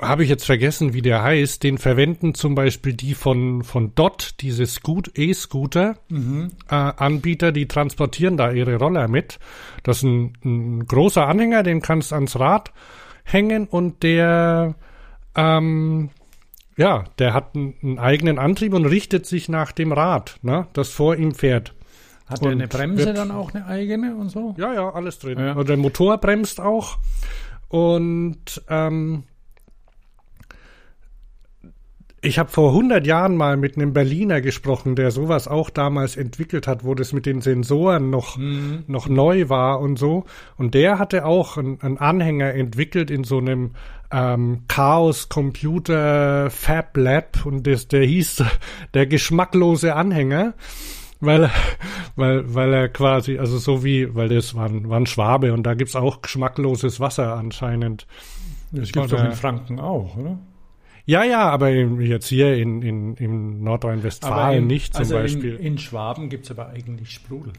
habe 0.00 0.22
ich 0.22 0.28
jetzt 0.28 0.46
vergessen, 0.46 0.94
wie 0.94 1.02
der 1.02 1.22
heißt, 1.22 1.62
den 1.62 1.78
verwenden 1.78 2.34
zum 2.34 2.54
Beispiel 2.54 2.94
die 2.94 3.14
von, 3.14 3.62
von 3.62 3.94
Dot, 3.94 4.34
diese 4.40 4.64
E-Scooter, 4.64 5.96
mhm. 6.08 6.50
äh, 6.68 6.74
Anbieter, 6.74 7.52
die 7.52 7.66
transportieren 7.66 8.36
da 8.36 8.50
ihre 8.50 8.76
Roller 8.76 9.08
mit. 9.08 9.38
Das 9.82 9.98
ist 9.98 10.02
ein, 10.04 10.32
ein 10.44 10.86
großer 10.86 11.26
Anhänger, 11.26 11.62
den 11.62 11.80
kannst 11.80 12.10
du 12.12 12.16
ans 12.16 12.38
Rad 12.38 12.72
hängen 13.24 13.66
und 13.66 14.02
der, 14.02 14.74
ähm, 15.36 16.10
ja, 16.76 17.04
der 17.18 17.34
hat 17.34 17.54
einen, 17.54 17.74
einen, 17.82 17.98
eigenen 17.98 18.38
Antrieb 18.38 18.74
und 18.74 18.86
richtet 18.86 19.26
sich 19.26 19.48
nach 19.48 19.72
dem 19.72 19.92
Rad, 19.92 20.38
ne, 20.42 20.66
das 20.72 20.90
vor 20.90 21.16
ihm 21.16 21.34
fährt. 21.34 21.74
Hat 22.26 22.44
der 22.44 22.52
eine 22.52 22.68
Bremse 22.68 23.12
dann 23.12 23.32
auch 23.32 23.52
eine 23.52 23.66
eigene 23.66 24.14
und 24.14 24.30
so? 24.30 24.54
Ja, 24.56 24.72
ja, 24.72 24.90
alles 24.90 25.18
drin. 25.18 25.38
Ja. 25.38 25.54
Und 25.54 25.68
der 25.68 25.76
Motor 25.76 26.18
bremst 26.18 26.60
auch. 26.60 26.98
Und 27.68 28.62
ähm, 28.68 29.24
ich 32.22 32.38
habe 32.38 32.50
vor 32.50 32.70
100 32.70 33.06
Jahren 33.06 33.36
mal 33.36 33.56
mit 33.56 33.76
einem 33.76 33.94
Berliner 33.94 34.40
gesprochen, 34.42 34.94
der 34.94 35.10
sowas 35.10 35.48
auch 35.48 35.70
damals 35.70 36.16
entwickelt 36.16 36.66
hat, 36.66 36.84
wo 36.84 36.94
das 36.94 37.12
mit 37.12 37.24
den 37.24 37.40
Sensoren 37.40 38.10
noch, 38.10 38.36
mhm. 38.36 38.84
noch 38.86 39.08
neu 39.08 39.48
war 39.48 39.80
und 39.80 39.98
so. 39.98 40.24
Und 40.58 40.74
der 40.74 40.98
hatte 40.98 41.24
auch 41.24 41.56
einen 41.56 41.98
Anhänger 41.98 42.52
entwickelt 42.52 43.10
in 43.10 43.24
so 43.24 43.38
einem 43.38 43.70
ähm, 44.12 44.64
Chaos 44.68 45.30
Computer 45.30 46.50
Fab 46.50 46.96
Lab 46.96 47.46
und 47.46 47.66
das, 47.66 47.88
der 47.88 48.04
hieß 48.04 48.44
der 48.94 49.06
geschmacklose 49.06 49.94
Anhänger. 49.94 50.54
Weil, 51.22 51.50
weil, 52.16 52.54
weil 52.54 52.72
er 52.72 52.88
quasi, 52.88 53.38
also 53.38 53.58
so 53.58 53.84
wie, 53.84 54.14
weil 54.14 54.30
das 54.30 54.54
war 54.54 54.66
ein, 54.66 54.88
war 54.88 54.98
ein 54.98 55.06
Schwabe 55.06 55.52
und 55.52 55.64
da 55.64 55.74
gibt's 55.74 55.94
auch 55.94 56.22
geschmackloses 56.22 56.98
Wasser 56.98 57.36
anscheinend. 57.36 58.06
Das 58.72 58.90
gibt's 58.90 59.10
doch 59.10 59.22
in 59.22 59.32
Franken 59.32 59.80
auch, 59.80 60.16
oder? 60.16 60.38
Ja, 61.10 61.24
ja, 61.24 61.50
aber 61.50 61.70
jetzt 61.70 62.28
hier 62.28 62.54
in, 62.54 62.82
in, 62.82 63.16
in 63.16 63.64
Nordrhein-Westfalen 63.64 64.64
nicht 64.64 64.94
zum 64.94 65.00
also 65.00 65.14
Beispiel. 65.16 65.56
In, 65.56 65.66
in 65.66 65.78
Schwaben 65.78 66.28
gibt's 66.28 66.52
aber 66.52 66.68
eigentlich 66.68 67.10
Sprudel. 67.10 67.52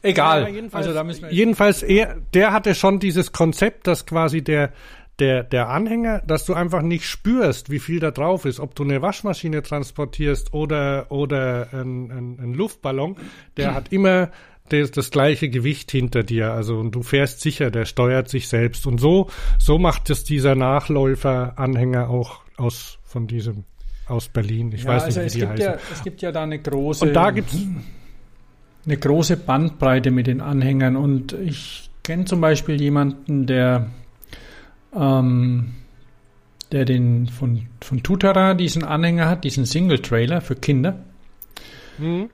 Egal. 0.00 0.44
Ja, 0.44 0.48
jedenfalls, 0.48 0.86
also 0.86 0.96
da 0.96 1.04
müssen 1.04 1.24
wir 1.24 1.30
jedenfalls 1.30 1.82
er, 1.82 2.16
der 2.32 2.54
hatte 2.54 2.74
schon 2.74 2.98
dieses 2.98 3.32
Konzept, 3.32 3.86
dass 3.86 4.06
quasi 4.06 4.40
der, 4.40 4.72
der, 5.18 5.42
der 5.42 5.68
Anhänger, 5.68 6.22
dass 6.26 6.46
du 6.46 6.54
einfach 6.54 6.80
nicht 6.80 7.04
spürst, 7.04 7.68
wie 7.68 7.78
viel 7.78 8.00
da 8.00 8.10
drauf 8.10 8.46
ist, 8.46 8.58
ob 8.58 8.74
du 8.74 8.84
eine 8.84 9.02
Waschmaschine 9.02 9.62
transportierst 9.62 10.54
oder, 10.54 11.12
oder 11.12 11.68
ein, 11.74 12.10
ein, 12.10 12.38
ein 12.40 12.54
Luftballon, 12.54 13.16
der 13.58 13.74
hat 13.74 13.92
immer 13.92 14.30
das, 14.72 14.90
das 14.90 15.10
gleiche 15.10 15.48
Gewicht 15.48 15.90
hinter 15.90 16.22
dir. 16.22 16.52
Also 16.52 16.78
und 16.78 16.92
du 16.92 17.02
fährst 17.02 17.40
sicher, 17.40 17.70
der 17.70 17.84
steuert 17.84 18.28
sich 18.28 18.48
selbst. 18.48 18.86
Und 18.86 18.98
so, 18.98 19.28
so 19.58 19.78
macht 19.78 20.10
es 20.10 20.24
dieser 20.24 20.54
Nachläufer-Anhänger 20.54 22.08
auch 22.08 22.40
aus 22.56 22.98
von 23.04 23.26
diesem 23.26 23.64
aus 24.06 24.28
Berlin. 24.28 24.72
Ich 24.72 24.84
ja, 24.84 24.90
weiß 24.90 25.06
nicht, 25.06 25.18
also 25.18 25.36
wie 25.36 25.40
die 25.40 25.46
heißen. 25.46 25.64
Ja, 25.64 25.78
es 25.92 26.02
gibt 26.02 26.22
ja 26.22 26.32
da 26.32 26.42
eine 26.42 26.58
große 26.58 27.04
und 27.04 27.14
da 27.14 27.30
gibt's 27.30 27.56
eine 28.84 28.96
große 28.96 29.36
Bandbreite 29.36 30.10
mit 30.10 30.26
den 30.26 30.40
Anhängern. 30.40 30.96
Und 30.96 31.32
ich 31.32 31.90
kenne 32.02 32.24
zum 32.24 32.40
Beispiel 32.40 32.80
jemanden, 32.80 33.46
der 33.46 33.90
ähm, 34.94 35.74
der 36.72 36.84
den 36.84 37.26
von, 37.26 37.66
von 37.80 38.02
Tutara 38.02 38.54
diesen 38.54 38.84
Anhänger 38.84 39.28
hat, 39.28 39.44
diesen 39.44 39.64
Single-Trailer 39.64 40.40
für 40.40 40.54
Kinder. 40.54 41.04
Mhm. 41.98 42.30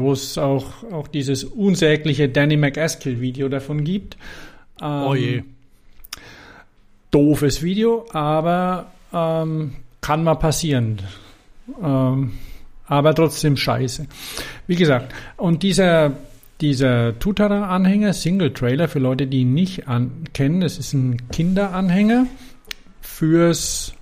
Wo 0.00 0.12
es 0.12 0.38
auch, 0.38 0.84
auch 0.90 1.08
dieses 1.08 1.44
unsägliche 1.44 2.28
Danny 2.28 2.56
McAskill-Video 2.56 3.48
davon 3.48 3.84
gibt. 3.84 4.16
Ähm, 4.80 5.02
oh 5.06 5.14
je. 5.14 5.42
Doofes 7.10 7.62
Video, 7.62 8.06
aber 8.12 8.92
ähm, 9.12 9.72
kann 10.00 10.24
mal 10.24 10.36
passieren. 10.36 11.00
Ähm, 11.82 12.32
aber 12.86 13.14
trotzdem 13.14 13.56
scheiße. 13.56 14.06
Wie 14.66 14.76
gesagt, 14.76 15.14
und 15.36 15.62
dieser, 15.62 16.12
dieser 16.60 17.18
Tutara-Anhänger, 17.18 18.12
Single-Trailer, 18.12 18.88
für 18.88 18.98
Leute, 18.98 19.26
die 19.26 19.42
ihn 19.42 19.54
nicht 19.54 19.88
an 19.88 20.24
kennen, 20.32 20.60
das 20.60 20.78
ist 20.78 20.92
ein 20.92 21.28
Kinderanhänger 21.30 22.26
fürs 23.00 23.94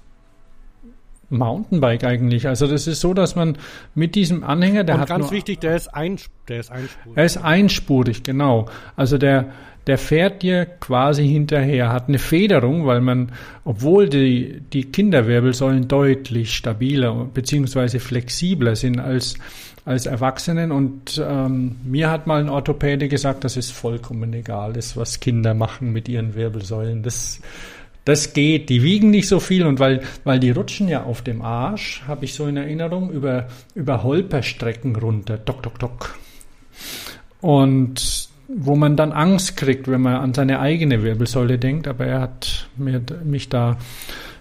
Mountainbike 1.31 2.05
eigentlich. 2.05 2.49
Also 2.49 2.67
das 2.67 2.87
ist 2.87 3.01
so, 3.01 3.15
dass 3.15 3.37
man 3.37 3.59
mit 3.95 4.15
diesem 4.15 4.45
Anhänger, 4.45 4.85
der 4.85 4.97
Und 4.97 5.01
hat 5.03 5.09
ganz 5.09 5.31
wichtig, 5.31 5.61
der 5.61 5.77
ist, 5.77 5.89
ein, 5.89 6.19
der 6.49 6.61
ist 6.61 6.71
einspurig. 6.71 7.17
Er 7.17 7.25
ist 7.25 7.37
einspurig, 7.37 8.23
genau. 8.23 8.69
Also 8.97 9.19
der 9.19 9.53
der 9.89 9.97
fährt 9.97 10.43
dir 10.43 10.67
quasi 10.67 11.27
hinterher, 11.27 11.91
hat 11.91 12.09
eine 12.09 12.19
Federung, 12.19 12.85
weil 12.85 13.01
man, 13.01 13.33
obwohl 13.65 14.11
die, 14.11 14.61
die 14.71 14.85
Kinderwirbelsäulen 14.85 15.89
deutlich 15.89 16.55
stabiler 16.55 17.25
bzw. 17.33 17.99
flexibler 17.99 18.77
sind 18.77 19.01
als, 19.01 19.39
als 19.87 20.05
Erwachsenen 20.05 20.73
und 20.73 21.23
ähm, 21.27 21.77
mir 21.85 22.11
hat 22.11 22.27
mal 22.27 22.39
ein 22.39 22.51
Orthopäde 22.51 23.09
gesagt, 23.09 23.45
das 23.45 23.57
ist 23.57 23.71
vollkommen 23.71 24.35
egal 24.35 24.77
ist, 24.77 24.95
was 24.95 25.21
Kinder 25.21 25.55
machen 25.55 25.91
mit 25.91 26.07
ihren 26.07 26.35
Wirbelsäulen. 26.35 27.03
Das 27.03 27.41
das 28.09 28.33
geht. 28.33 28.71
Die 28.71 28.83
wiegen 28.83 29.11
nicht 29.11 29.29
so 29.29 29.39
viel 29.39 29.67
und 29.67 29.79
weil, 29.79 30.01
weil 30.25 30.41
die 30.41 30.51
rutschen 30.51 30.89
ja 30.89 31.05
auf 31.05 31.23
dem 31.23 31.43
Arsch, 31.43 32.03
habe 32.07 32.25
ich 32.25 32.35
so 32.35 32.47
in 32.47 32.57
Erinnerung, 32.57 33.11
über, 33.11 33.49
über 33.75 34.03
Holperstrecken 34.03 34.97
runter. 34.97 35.45
Tok, 35.45 35.63
tok, 35.63 35.79
tok. 35.79 36.19
Und 37.41 38.29
wo 38.49 38.77
man 38.77 38.97
dann 38.97 39.13
Angst 39.13 39.59
kriegt, 39.59 39.89
wenn 39.89 40.01
man 40.01 40.17
an 40.17 40.33
seine 40.33 40.61
eigene 40.61 41.03
Wirbelsäule 41.03 41.59
denkt, 41.59 41.87
aber 41.87 42.07
er 42.07 42.21
hat 42.23 42.71
mir, 42.77 43.03
mich 43.25 43.51
da 43.51 43.77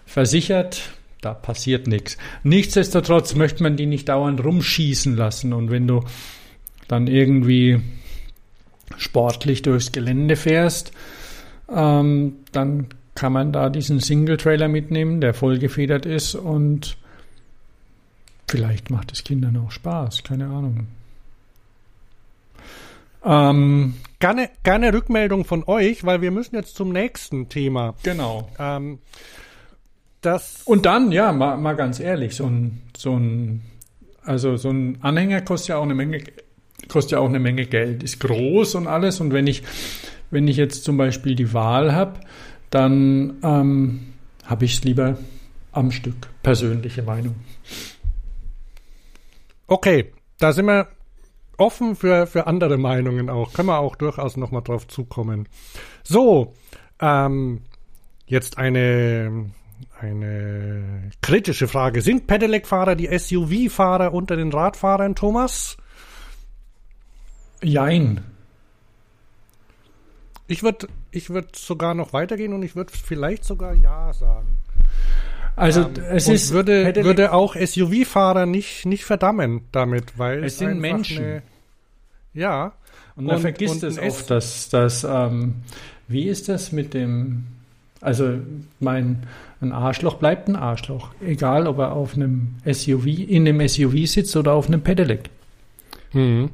versichert, 0.05 0.91
da 1.19 1.33
passiert 1.33 1.87
nichts. 1.87 2.17
Nichtsdestotrotz 2.43 3.35
möchte 3.35 3.63
man 3.63 3.75
die 3.75 3.85
nicht 3.85 4.07
dauernd 4.07 4.41
rumschießen 4.43 5.17
lassen 5.17 5.51
und 5.51 5.71
wenn 5.71 5.87
du 5.87 6.05
dann 6.87 7.07
irgendwie 7.07 7.81
sportlich 8.95 9.61
durchs 9.61 9.91
Gelände 9.91 10.37
fährst, 10.37 10.93
ähm, 11.69 12.35
dann 12.53 12.87
kann 13.17 13.33
man 13.33 13.51
da 13.51 13.69
diesen 13.69 13.99
Single-Trailer 13.99 14.67
mitnehmen, 14.67 15.21
der 15.21 15.33
vollgefedert 15.33 16.05
ist 16.05 16.35
und 16.35 16.97
vielleicht 18.47 18.91
macht 18.91 19.11
es 19.11 19.23
Kindern 19.23 19.57
auch 19.57 19.71
Spaß, 19.71 20.23
keine 20.23 20.45
Ahnung. 20.45 20.85
Ähm, 23.25 23.95
gerne, 24.19 24.51
gerne 24.61 24.93
Rückmeldung 24.93 25.45
von 25.45 25.63
euch, 25.65 26.05
weil 26.05 26.21
wir 26.21 26.29
müssen 26.29 26.55
jetzt 26.55 26.75
zum 26.75 26.93
nächsten 26.93 27.49
Thema. 27.49 27.95
Genau. 28.03 28.51
Ähm, 28.59 28.99
das 30.21 30.61
und 30.65 30.85
dann, 30.85 31.11
ja, 31.11 31.31
mal, 31.31 31.57
mal 31.57 31.75
ganz 31.75 31.99
ehrlich, 31.99 32.35
so 32.35 32.45
ein, 32.45 32.83
so 32.95 33.17
ein, 33.17 33.63
also 34.23 34.57
so 34.57 34.69
ein 34.69 34.99
Anhänger 35.01 35.41
kostet 35.41 35.69
ja 35.69 35.77
auch 35.77 35.83
eine 35.83 35.95
Menge, 35.95 36.21
kostet 36.87 37.13
ja 37.13 37.19
auch 37.19 37.29
eine 37.29 37.39
Menge 37.39 37.65
Geld, 37.65 38.03
ist 38.03 38.19
groß 38.19 38.75
und 38.75 38.85
alles. 38.85 39.19
Und 39.19 39.33
wenn 39.33 39.47
ich, 39.47 39.63
wenn 40.29 40.47
ich 40.47 40.57
jetzt 40.57 40.83
zum 40.83 40.97
Beispiel 40.97 41.33
die 41.33 41.51
Wahl 41.51 41.95
habe, 41.95 42.19
dann 42.69 43.37
ähm, 43.43 44.13
habe 44.45 44.65
ich 44.65 44.77
es 44.77 44.83
lieber 44.83 45.17
am 45.71 45.91
Stück. 45.91 46.27
Persönliche 46.43 47.03
Meinung. 47.03 47.35
Okay, 49.67 50.11
da 50.39 50.53
sind 50.53 50.65
wir 50.65 50.87
offen 51.57 51.95
für, 51.95 52.27
für 52.27 52.47
andere 52.47 52.77
Meinungen 52.77 53.29
auch. 53.29 53.53
Können 53.53 53.67
wir 53.67 53.79
auch 53.79 53.95
durchaus 53.95 54.37
nochmal 54.37 54.61
drauf 54.61 54.87
zukommen. 54.87 55.47
So, 56.03 56.53
ähm, 56.99 57.61
jetzt 58.25 58.57
eine, 58.57 59.51
eine 59.99 61.11
kritische 61.21 61.67
Frage. 61.67 62.01
Sind 62.01 62.27
Pedelec-Fahrer 62.27 62.95
die 62.95 63.07
SUV-Fahrer 63.07 64.13
unter 64.13 64.35
den 64.35 64.51
Radfahrern, 64.51 65.15
Thomas? 65.15 65.77
Jein. 67.61 68.23
Ich 70.47 70.63
würde 70.63 70.87
ich 71.11 71.29
würd 71.29 71.55
sogar 71.55 71.93
noch 71.93 72.13
weitergehen 72.13 72.53
und 72.53 72.63
ich 72.63 72.75
würde 72.75 72.93
vielleicht 72.93 73.43
sogar 73.43 73.73
Ja 73.73 74.13
sagen. 74.13 74.59
Also 75.55 75.81
ähm, 75.81 75.93
es 76.11 76.27
ist 76.27 76.51
würde, 76.53 76.95
würde 77.03 77.33
auch 77.33 77.55
SUV-Fahrer 77.55 78.45
nicht, 78.45 78.85
nicht 78.85 79.05
verdammen 79.05 79.61
damit, 79.71 80.17
weil 80.17 80.43
es 80.43 80.59
sind 80.59 80.79
Menschen. 80.79 81.23
Eine, 81.23 81.41
ja. 82.33 82.73
Und 83.15 83.25
man 83.25 83.37
und, 83.37 83.41
vergisst 83.41 83.83
und 83.83 83.89
es 83.89 83.97
oft, 83.97 84.29
dass, 84.29 84.69
dass 84.69 85.03
ähm, 85.03 85.55
wie 86.07 86.27
ist 86.27 86.47
das 86.47 86.71
mit 86.71 86.93
dem, 86.93 87.47
also 88.01 88.39
mein 88.79 89.23
ein 89.59 89.71
Arschloch 89.71 90.15
bleibt 90.15 90.47
ein 90.47 90.55
Arschloch, 90.55 91.09
egal 91.19 91.67
ob 91.67 91.79
er 91.79 91.93
auf 91.93 92.13
einem 92.13 92.55
SUV, 92.71 93.07
in 93.07 93.47
einem 93.47 93.67
SUV 93.67 94.05
sitzt 94.05 94.35
oder 94.35 94.53
auf 94.53 94.67
einem 94.67 94.81
Pedelec. 94.81 95.29
Mhm. 96.13 96.51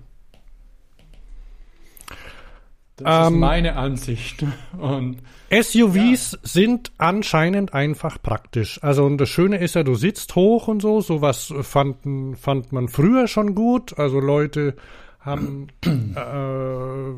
Das 2.98 3.28
ähm, 3.28 3.34
ist 3.34 3.40
meine 3.40 3.76
Ansicht. 3.76 4.46
Und, 4.78 5.18
SUVs 5.50 6.32
ja. 6.32 6.40
sind 6.44 6.92
anscheinend 6.98 7.74
einfach 7.74 8.22
praktisch. 8.22 8.82
Also 8.84 9.06
und 9.06 9.18
das 9.18 9.30
Schöne 9.30 9.58
ist 9.58 9.76
ja, 9.76 9.84
du 9.84 9.96
sitzt 9.96 10.36
hoch 10.36 10.68
und 10.68 10.82
so. 10.82 11.02
Sowas 11.02 11.52
fanden, 11.62 12.36
fand 12.36 12.72
man 12.72 12.88
früher 12.88 13.28
schon 13.28 13.56
gut. 13.56 13.98
Also 13.98 14.20
Leute 14.20 14.76
haben 15.20 15.68
äh, 15.86 17.14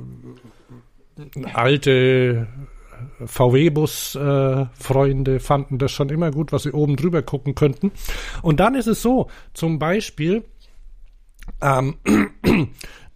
alte 1.53 2.47
VW-Bus-Freunde 3.25 5.39
fanden 5.39 5.77
das 5.77 5.91
schon 5.91 6.09
immer 6.09 6.31
gut, 6.31 6.51
was 6.51 6.63
sie 6.63 6.71
oben 6.71 6.95
drüber 6.95 7.21
gucken 7.21 7.53
könnten. 7.55 7.91
Und 8.41 8.59
dann 8.59 8.75
ist 8.75 8.87
es 8.87 9.01
so, 9.01 9.29
zum 9.53 9.79
Beispiel, 9.79 10.43
ähm, 11.61 11.95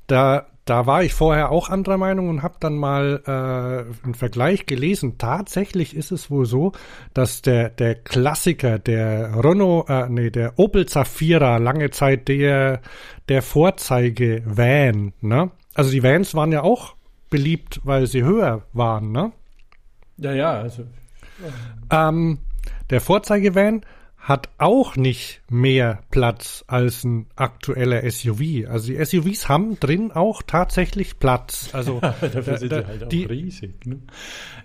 da, 0.08 0.48
da 0.70 0.86
war 0.86 1.04
ich 1.04 1.14
vorher 1.14 1.52
auch 1.52 1.70
anderer 1.70 1.98
Meinung 1.98 2.30
und 2.30 2.44
habe 2.44 2.56
dann 2.60 2.76
mal 2.76 3.24
äh, 3.26 4.06
einen 4.06 4.14
Vergleich 4.14 4.68
gelesen. 4.68 5.18
Tatsächlich 5.18 5.96
ist 5.96 6.12
es 6.12 6.30
wohl 6.30 6.46
so, 6.46 6.74
dass 7.14 7.42
der 7.42 7.70
der 7.70 7.96
Klassiker, 7.96 8.78
der 8.78 9.44
Renault, 9.44 9.90
äh, 9.90 10.08
nee, 10.10 10.30
der 10.30 10.60
Opel 10.60 10.86
Zafira 10.86 11.58
lange 11.58 11.90
Zeit 11.90 12.28
der 12.28 12.82
der 13.30 13.42
Vorzeige 13.42 14.44
Van, 14.46 15.14
ne? 15.22 15.52
Also 15.74 15.92
die 15.92 16.04
Vans 16.04 16.36
waren 16.36 16.52
ja 16.52 16.62
auch 16.62 16.96
beliebt, 17.30 17.82
weil 17.84 18.06
sie 18.06 18.24
höher 18.24 18.64
waren, 18.74 19.12
ne? 19.12 19.32
Ja, 20.18 20.34
ja, 20.34 20.52
also. 20.52 20.84
Ähm, 21.90 22.40
der 22.90 23.02
Vorzeigevan 23.02 23.82
hat 24.20 24.50
auch 24.58 24.96
nicht 24.96 25.42
mehr 25.50 26.00
Platz 26.12 26.64
als 26.68 27.04
ein 27.04 27.26
aktueller 27.36 28.10
SUV. 28.10 28.68
Also 28.70 28.94
die 28.94 29.04
SUVs 29.04 29.50
haben 29.50 29.80
drin 29.80 30.12
auch 30.12 30.44
tatsächlich 30.44 31.20
Platz. 31.20 31.70
Also 31.74 32.00
Dafür 32.02 32.42
da, 32.42 32.58
sind 32.58 32.72
da, 32.72 32.82
sie 32.82 32.88
halt 32.88 33.04
auch 33.06 33.10
die, 33.10 33.26
riesig. 33.26 33.86
Ne? 33.86 34.00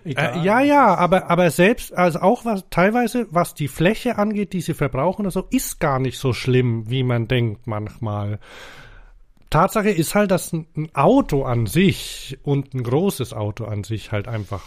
äh, 0.05 0.40
ja, 0.40 0.61
ja, 0.61 0.95
aber 0.97 1.31
aber 1.31 1.51
selbst 1.51 1.95
also 1.95 2.21
auch 2.21 2.45
was 2.45 2.64
teilweise 2.71 3.27
was 3.31 3.55
die 3.55 3.69
Fläche 3.69 4.19
angeht, 4.19 4.53
die 4.53 4.61
sie 4.61 4.75
verbrauchen, 4.75 5.25
also 5.25 5.47
ist 5.51 5.81
gar 5.81 5.99
nicht 5.99 6.19
so 6.19 6.33
schlimm, 6.33 6.90
wie 6.90 7.03
man 7.03 7.29
denkt 7.29 7.67
manchmal. 7.67 8.40
Tatsache 9.51 9.90
ist 9.90 10.17
halt, 10.17 10.33
dass 10.33 10.53
ein, 10.53 10.67
ein 10.77 10.95
Auto 10.95 11.45
an 11.45 11.67
sich 11.67 12.38
und 12.43 12.75
ein 12.75 12.83
großes 12.83 13.33
Auto 13.33 13.67
an 13.67 13.85
sich 13.85 14.11
halt 14.11 14.27
einfach 14.27 14.62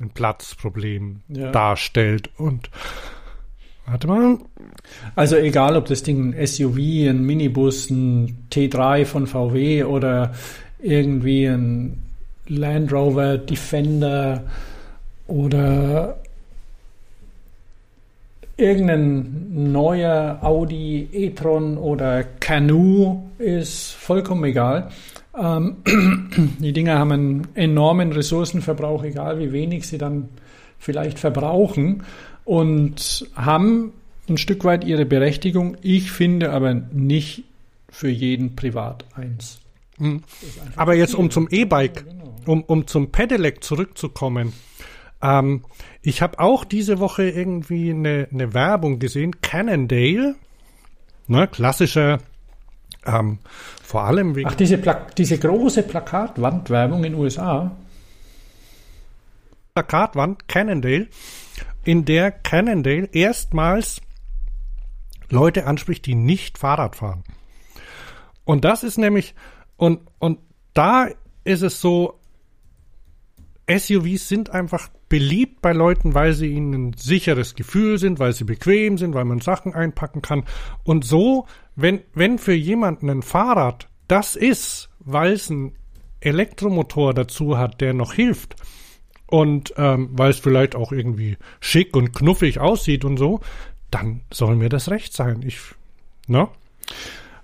ein 0.00 0.10
Platzproblem 0.10 1.20
Ja. 1.28 1.52
darstellt 1.52 2.30
und 2.38 2.70
warte 3.90 4.06
mal, 4.06 4.38
Also 5.16 5.36
egal, 5.36 5.76
ob 5.76 5.86
das 5.86 6.02
Ding 6.02 6.30
ein 6.34 6.46
SUV, 6.46 6.78
ein 7.08 7.24
Minibus, 7.24 7.90
ein 7.90 8.46
T3 8.50 9.04
von 9.04 9.26
VW 9.26 9.84
oder 9.84 10.32
irgendwie 10.80 11.46
ein 11.46 11.98
Land 12.46 12.92
Rover 12.92 13.38
Defender 13.38 14.44
oder 15.26 16.18
irgendein 18.56 19.72
neuer 19.72 20.38
Audi 20.42 21.08
e-tron 21.12 21.78
oder 21.78 22.24
Canoe 22.24 23.22
ist 23.38 23.92
vollkommen 23.92 24.44
egal. 24.44 24.90
Ähm, 25.38 25.76
die 26.58 26.72
Dinger 26.72 26.98
haben 26.98 27.12
einen 27.12 27.48
enormen 27.54 28.12
Ressourcenverbrauch, 28.12 29.04
egal 29.04 29.38
wie 29.38 29.52
wenig 29.52 29.86
sie 29.86 29.98
dann 29.98 30.28
vielleicht 30.78 31.18
verbrauchen 31.18 32.02
und 32.50 33.30
haben 33.36 33.92
ein 34.28 34.36
Stück 34.36 34.64
weit 34.64 34.82
ihre 34.82 35.06
Berechtigung. 35.06 35.76
Ich 35.82 36.10
finde 36.10 36.50
aber 36.50 36.74
nicht 36.74 37.44
für 37.88 38.08
jeden 38.08 38.56
privat 38.56 39.04
eins. 39.14 39.60
Hm. 39.98 40.24
Aber 40.74 40.96
jetzt 40.96 41.14
um 41.14 41.30
zum 41.30 41.46
E-Bike, 41.48 42.04
Genau. 42.04 42.34
um, 42.46 42.64
um 42.64 42.86
zum 42.88 43.12
Pedelec 43.12 43.62
zurückzukommen. 43.62 44.52
Ähm, 45.22 45.62
ich 46.02 46.22
habe 46.22 46.40
auch 46.40 46.64
diese 46.64 46.98
Woche 46.98 47.30
irgendwie 47.30 47.90
eine, 47.90 48.26
eine 48.32 48.52
Werbung 48.52 48.98
gesehen. 48.98 49.40
Cannondale, 49.42 50.34
ne, 51.28 51.46
klassischer, 51.46 52.18
ähm, 53.06 53.38
vor 53.80 54.02
allem 54.02 54.34
wegen 54.34 54.48
Ach, 54.48 54.56
diese, 54.56 54.76
Pla 54.76 55.06
diese 55.16 55.38
große 55.38 55.84
Plakatwandwerbung 55.84 57.04
in 57.04 57.12
den 57.12 57.14
USA. 57.14 57.76
Plakatwand 59.72 60.48
Cannondale, 60.48 61.06
in 61.84 62.04
der 62.04 62.30
Cannondale 62.30 63.08
erstmals 63.12 64.00
Leute 65.28 65.66
anspricht, 65.66 66.06
die 66.06 66.14
nicht 66.14 66.58
Fahrrad 66.58 66.96
fahren. 66.96 67.24
Und 68.44 68.64
das 68.64 68.82
ist 68.82 68.98
nämlich, 68.98 69.34
und, 69.76 70.00
und 70.18 70.38
da 70.74 71.08
ist 71.44 71.62
es 71.62 71.80
so, 71.80 72.18
SUVs 73.70 74.28
sind 74.28 74.50
einfach 74.50 74.88
beliebt 75.08 75.60
bei 75.62 75.72
Leuten, 75.72 76.14
weil 76.14 76.32
sie 76.32 76.48
ihnen 76.48 76.88
ein 76.88 76.92
sicheres 76.94 77.54
Gefühl 77.54 77.98
sind, 77.98 78.18
weil 78.18 78.32
sie 78.32 78.44
bequem 78.44 78.98
sind, 78.98 79.14
weil 79.14 79.24
man 79.24 79.40
Sachen 79.40 79.74
einpacken 79.74 80.22
kann. 80.22 80.44
Und 80.84 81.04
so, 81.04 81.46
wenn, 81.76 82.00
wenn 82.14 82.38
für 82.38 82.54
jemanden 82.54 83.10
ein 83.10 83.22
Fahrrad 83.22 83.88
das 84.08 84.34
ist, 84.34 84.90
weil 84.98 85.32
es 85.32 85.50
einen 85.50 85.76
Elektromotor 86.20 87.14
dazu 87.14 87.58
hat, 87.58 87.80
der 87.80 87.94
noch 87.94 88.12
hilft, 88.12 88.56
und 89.30 89.72
ähm, 89.76 90.10
weil 90.12 90.30
es 90.30 90.38
vielleicht 90.38 90.74
auch 90.74 90.92
irgendwie 90.92 91.36
schick 91.60 91.96
und 91.96 92.12
knuffig 92.12 92.58
aussieht 92.60 93.04
und 93.04 93.16
so, 93.16 93.40
dann 93.90 94.20
soll 94.32 94.56
mir 94.56 94.68
das 94.68 94.90
recht 94.90 95.12
sein. 95.12 95.42
Ich, 95.46 95.58
ne? 96.26 96.48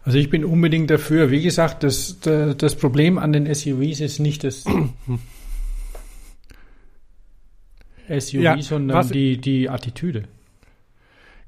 Also 0.04 0.18
ich 0.18 0.30
bin 0.30 0.44
unbedingt 0.44 0.90
dafür. 0.90 1.30
Wie 1.30 1.42
gesagt, 1.42 1.82
das, 1.82 2.20
das 2.20 2.56
das 2.56 2.76
Problem 2.76 3.18
an 3.18 3.32
den 3.32 3.52
SUVs 3.52 4.00
ist 4.00 4.18
nicht 4.20 4.44
das 4.44 4.64
SUV, 8.08 8.34
Ja, 8.40 8.60
sondern 8.62 8.96
was- 8.98 9.08
die, 9.10 9.38
die 9.38 9.68
Attitüde. 9.68 10.24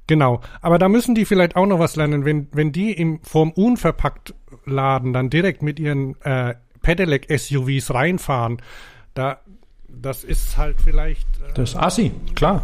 Genau. 0.09 0.40
Aber 0.62 0.79
da 0.79 0.88
müssen 0.88 1.14
die 1.14 1.27
vielleicht 1.27 1.55
auch 1.55 1.66
noch 1.66 1.79
was 1.79 1.94
lernen, 1.94 2.24
wenn, 2.24 2.48
wenn 2.53 2.72
die 2.72 2.92
im 2.92 3.20
vorm 3.22 3.51
unverpackt 3.53 4.35
Laden 4.64 5.12
dann 5.12 5.29
direkt 5.29 5.62
mit 5.62 5.79
ihren 5.79 6.18
äh, 6.22 6.55
Pedelec 6.81 7.27
SUVs 7.31 7.92
reinfahren, 7.92 8.57
da 9.14 9.40
das 9.88 10.24
ist 10.24 10.57
halt 10.57 10.77
vielleicht 10.81 11.27
äh, 11.40 11.53
Das 11.55 11.70
ist 11.70 11.77
Assi, 11.77 12.12
klar. 12.35 12.62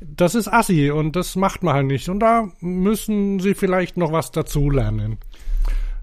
das 0.00 0.34
ist 0.34 0.48
assi 0.48 0.90
und 0.90 1.16
das 1.16 1.34
macht 1.36 1.62
man 1.62 1.74
halt 1.74 1.86
nicht 1.86 2.08
und 2.08 2.20
da 2.20 2.48
müssen 2.60 3.40
sie 3.40 3.54
vielleicht 3.54 3.96
noch 3.96 4.12
was 4.12 4.30
dazu 4.32 4.68
lernen. 4.70 5.18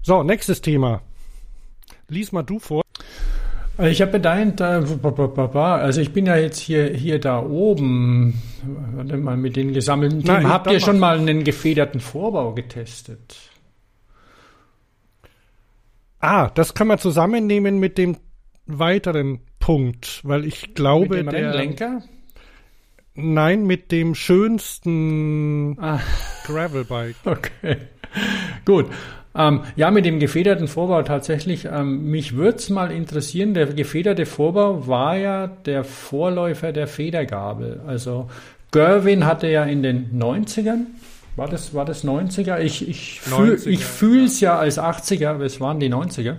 So, 0.02 0.22
nächstes 0.22 0.60
Thema. 0.60 1.02
Lies 2.08 2.32
mal 2.32 2.42
du 2.42 2.58
vor. 2.58 2.82
Also 3.78 3.90
Ich 3.90 4.00
habe 4.00 4.18
dein, 4.20 4.58
also 4.58 6.00
ich 6.00 6.12
bin 6.12 6.24
ja 6.26 6.36
jetzt 6.36 6.58
hier, 6.60 6.94
hier 6.94 7.20
da 7.20 7.40
oben, 7.42 8.40
warte 8.94 9.16
mal, 9.18 9.36
mit 9.36 9.56
den 9.56 9.72
gesammelten 9.74 10.24
Themen. 10.24 10.42
ich- 10.42 10.46
Habt 10.48 10.70
ihr 10.70 10.80
schon 10.80 10.98
mal 10.98 11.18
einen 11.18 11.44
gefederten 11.44 12.00
Vorbau 12.00 12.54
getestet? 12.54 13.36
Ah, 16.20 16.48
das 16.54 16.74
kann 16.74 16.86
man 16.86 16.98
zusammennehmen 16.98 17.78
mit 17.78 17.98
dem 17.98 18.16
weiteren 18.66 19.40
Punkt, 19.66 20.20
weil 20.22 20.44
ich 20.44 20.74
glaube, 20.74 21.16
mit 21.16 21.26
dem 21.26 21.30
der 21.30 21.48
Rennlenker? 21.54 22.02
nein, 23.16 23.66
mit 23.66 23.90
dem 23.90 24.14
schönsten 24.14 25.76
Ah. 25.80 25.98
Gravelbike. 26.44 27.16
Okay, 27.24 27.76
gut. 28.64 28.86
Ähm, 29.34 29.62
ja, 29.74 29.90
mit 29.90 30.04
dem 30.04 30.20
gefederten 30.20 30.68
Vorbau 30.68 31.02
tatsächlich. 31.02 31.64
Ähm, 31.64 32.12
mich 32.12 32.36
würde 32.36 32.58
es 32.58 32.70
mal 32.70 32.92
interessieren, 32.92 33.54
der 33.54 33.66
gefederte 33.66 34.24
Vorbau 34.24 34.86
war 34.86 35.16
ja 35.16 35.48
der 35.48 35.82
Vorläufer 35.82 36.70
der 36.70 36.86
Federgabel. 36.86 37.80
Also 37.88 38.30
Gerwin 38.70 39.26
hatte 39.26 39.48
ja 39.48 39.64
in 39.64 39.82
den 39.82 40.16
90ern, 40.16 40.86
war 41.34 41.48
das, 41.48 41.74
war 41.74 41.84
das 41.84 42.04
90er? 42.04 42.60
Ich, 42.60 42.88
ich, 42.88 43.20
fühl, 43.20 43.56
90er, 43.56 43.66
ich 43.66 43.84
fühle 43.84 44.24
es 44.26 44.38
ja 44.38 44.56
als 44.58 44.78
80er, 44.78 45.30
aber 45.30 45.44
es 45.44 45.60
waren 45.60 45.80
die 45.80 45.90
90er. 45.92 46.36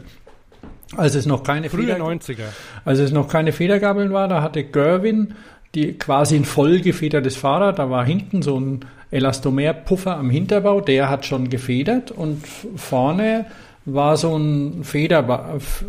Als 0.95 1.15
es 1.15 1.25
noch 1.25 1.43
keine 1.43 1.69
Frühe 1.69 1.93
Feder- 1.93 1.97
90er. 1.99 2.45
als 2.85 2.99
es 2.99 3.11
noch 3.11 3.27
keine 3.27 3.51
Federgabeln 3.51 4.13
war, 4.13 4.27
da 4.27 4.41
hatte 4.41 4.63
Gerwin 4.63 5.33
die 5.75 5.93
quasi 5.93 6.35
ein 6.37 6.45
voll 6.45 6.79
gefedertes 6.79 7.35
Fahrrad. 7.35 7.77
Da 7.77 7.89
war 7.89 8.05
hinten 8.05 8.41
so 8.41 8.57
ein 8.59 8.79
Elastomer-Puffer 9.11 10.17
am 10.17 10.29
Hinterbau, 10.29 10.81
der 10.81 11.09
hat 11.09 11.25
schon 11.25 11.49
gefedert 11.49 12.11
und 12.11 12.41
vorne 12.47 13.45
war 13.85 14.17
so 14.17 14.35
ein 14.35 14.83
Feder, 14.83 15.27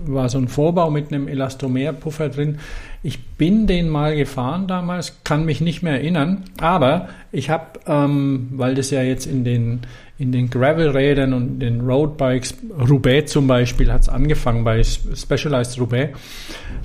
war 0.06 0.28
so 0.28 0.38
ein 0.38 0.48
Vorbau 0.48 0.90
mit 0.90 1.12
einem 1.12 1.26
Elastomer-Puffer 1.26 2.28
drin. 2.28 2.58
Ich 3.02 3.24
bin 3.36 3.66
den 3.66 3.88
mal 3.88 4.16
gefahren 4.16 4.66
damals, 4.66 5.18
kann 5.24 5.44
mich 5.44 5.60
nicht 5.60 5.82
mehr 5.82 5.94
erinnern, 5.94 6.44
aber 6.60 7.08
ich 7.32 7.50
habe, 7.50 7.80
ähm, 7.86 8.48
weil 8.52 8.74
das 8.74 8.90
ja 8.90 9.02
jetzt 9.02 9.26
in 9.26 9.44
den 9.44 9.80
in 10.18 10.32
den 10.32 10.50
Gravelrädern 10.50 11.32
und 11.32 11.60
den 11.60 11.80
Roadbikes, 11.80 12.54
Roubaix 12.88 13.30
zum 13.30 13.46
Beispiel, 13.46 13.92
hat 13.92 14.02
es 14.02 14.08
angefangen 14.08 14.64
bei 14.64 14.82
Specialized 14.82 15.80
Roubaix, 15.80 16.18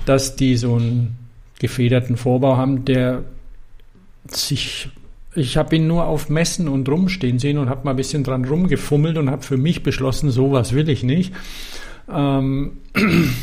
dass 0.06 0.36
die 0.36 0.56
so 0.56 0.76
einen 0.76 1.16
gefederten 1.58 2.16
Vorbau 2.16 2.56
haben, 2.56 2.84
der 2.84 3.24
sich 4.28 4.88
ich 5.36 5.56
habe 5.56 5.76
ihn 5.76 5.86
nur 5.86 6.06
auf 6.06 6.28
Messen 6.28 6.68
und 6.68 6.88
rumstehen 6.88 7.38
sehen 7.38 7.58
und 7.58 7.68
habe 7.68 7.84
mal 7.84 7.90
ein 7.90 7.96
bisschen 7.96 8.22
dran 8.22 8.44
rumgefummelt 8.44 9.16
und 9.16 9.30
habe 9.30 9.42
für 9.42 9.56
mich 9.56 9.82
beschlossen, 9.82 10.30
sowas 10.30 10.72
will 10.72 10.88
ich 10.88 11.02
nicht, 11.02 11.34
ähm, 12.08 12.78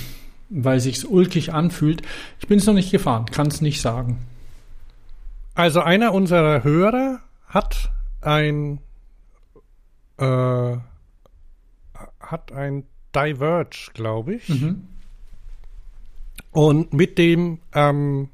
weil 0.50 0.80
sich's 0.80 1.04
ulkig 1.04 1.54
anfühlt. 1.54 2.02
Ich 2.40 2.48
bin 2.48 2.60
es 2.60 2.66
noch 2.66 2.74
nicht 2.74 2.92
gefahren, 2.92 3.26
kann 3.26 3.48
es 3.48 3.60
nicht 3.60 3.82
sagen. 3.82 4.20
Also 5.54 5.82
einer 5.82 6.14
unserer 6.14 6.64
Hörer 6.64 7.20
hat 7.48 7.92
ein 8.22 8.80
äh, 10.22 10.78
hat 12.20 12.52
ein 12.52 12.86
Diverge, 13.16 13.92
glaube 13.94 14.36
ich. 14.36 14.48
Mhm. 14.50 14.88
Und 16.52 16.94
mit 16.94 17.18
dem 17.18 17.60
ähm, 17.74 18.30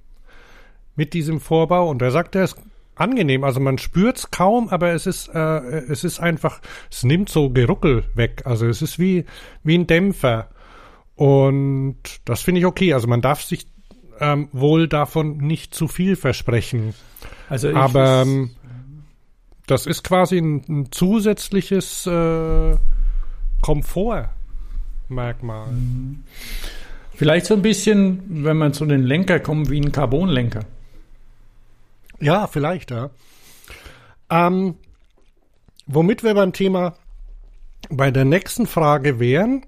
mit 0.95 1.13
diesem 1.13 1.39
Vorbau 1.39 1.89
und 1.89 2.01
er 2.01 2.11
sagt, 2.11 2.35
er 2.35 2.43
ist 2.43 2.57
angenehm. 2.95 3.43
Also 3.43 3.59
man 3.59 3.77
spürt's 3.77 4.31
kaum, 4.31 4.69
aber 4.69 4.91
es 4.91 5.05
ist, 5.05 5.29
äh, 5.29 5.39
es 5.39 6.03
ist 6.03 6.19
einfach, 6.19 6.59
es 6.91 7.03
nimmt 7.03 7.29
so 7.29 7.49
Geruckel 7.51 8.03
weg. 8.15 8.41
Also 8.45 8.67
es 8.67 8.81
ist 8.81 8.99
wie, 8.99 9.25
wie 9.63 9.77
ein 9.77 9.87
Dämpfer. 9.87 10.49
Und 11.15 11.97
das 12.25 12.41
finde 12.41 12.59
ich 12.59 12.65
okay. 12.65 12.93
Also 12.93 13.07
man 13.07 13.21
darf 13.21 13.43
sich 13.43 13.67
ähm, 14.19 14.49
wohl 14.51 14.87
davon 14.87 15.37
nicht 15.37 15.73
zu 15.75 15.87
viel 15.87 16.15
versprechen. 16.15 16.95
Also 17.49 17.73
aber 17.73 18.23
ähm, 18.23 18.51
das 19.67 19.85
ist 19.85 20.03
quasi 20.03 20.37
ein, 20.37 20.63
ein 20.67 20.91
zusätzliches 20.91 22.07
äh, 22.07 22.75
Komfortmerkmal. 23.61 25.71
Mhm. 25.71 26.23
Vielleicht 27.13 27.47
so 27.47 27.55
ein 27.55 27.61
bisschen, 27.61 28.45
wenn 28.45 28.57
man 28.57 28.73
zu 28.73 28.85
den 28.85 29.03
Lenker 29.03 29.39
kommt, 29.39 29.69
wie 29.69 29.79
ein 29.79 29.91
Carbonlenker. 29.91 30.61
Ja, 32.19 32.47
vielleicht, 32.47 32.91
ja. 32.91 33.09
Ähm, 34.29 34.75
womit 35.85 36.23
wir 36.23 36.33
beim 36.33 36.53
Thema 36.53 36.95
bei 37.89 38.11
der 38.11 38.25
nächsten 38.25 38.67
Frage 38.67 39.19
wären. 39.19 39.65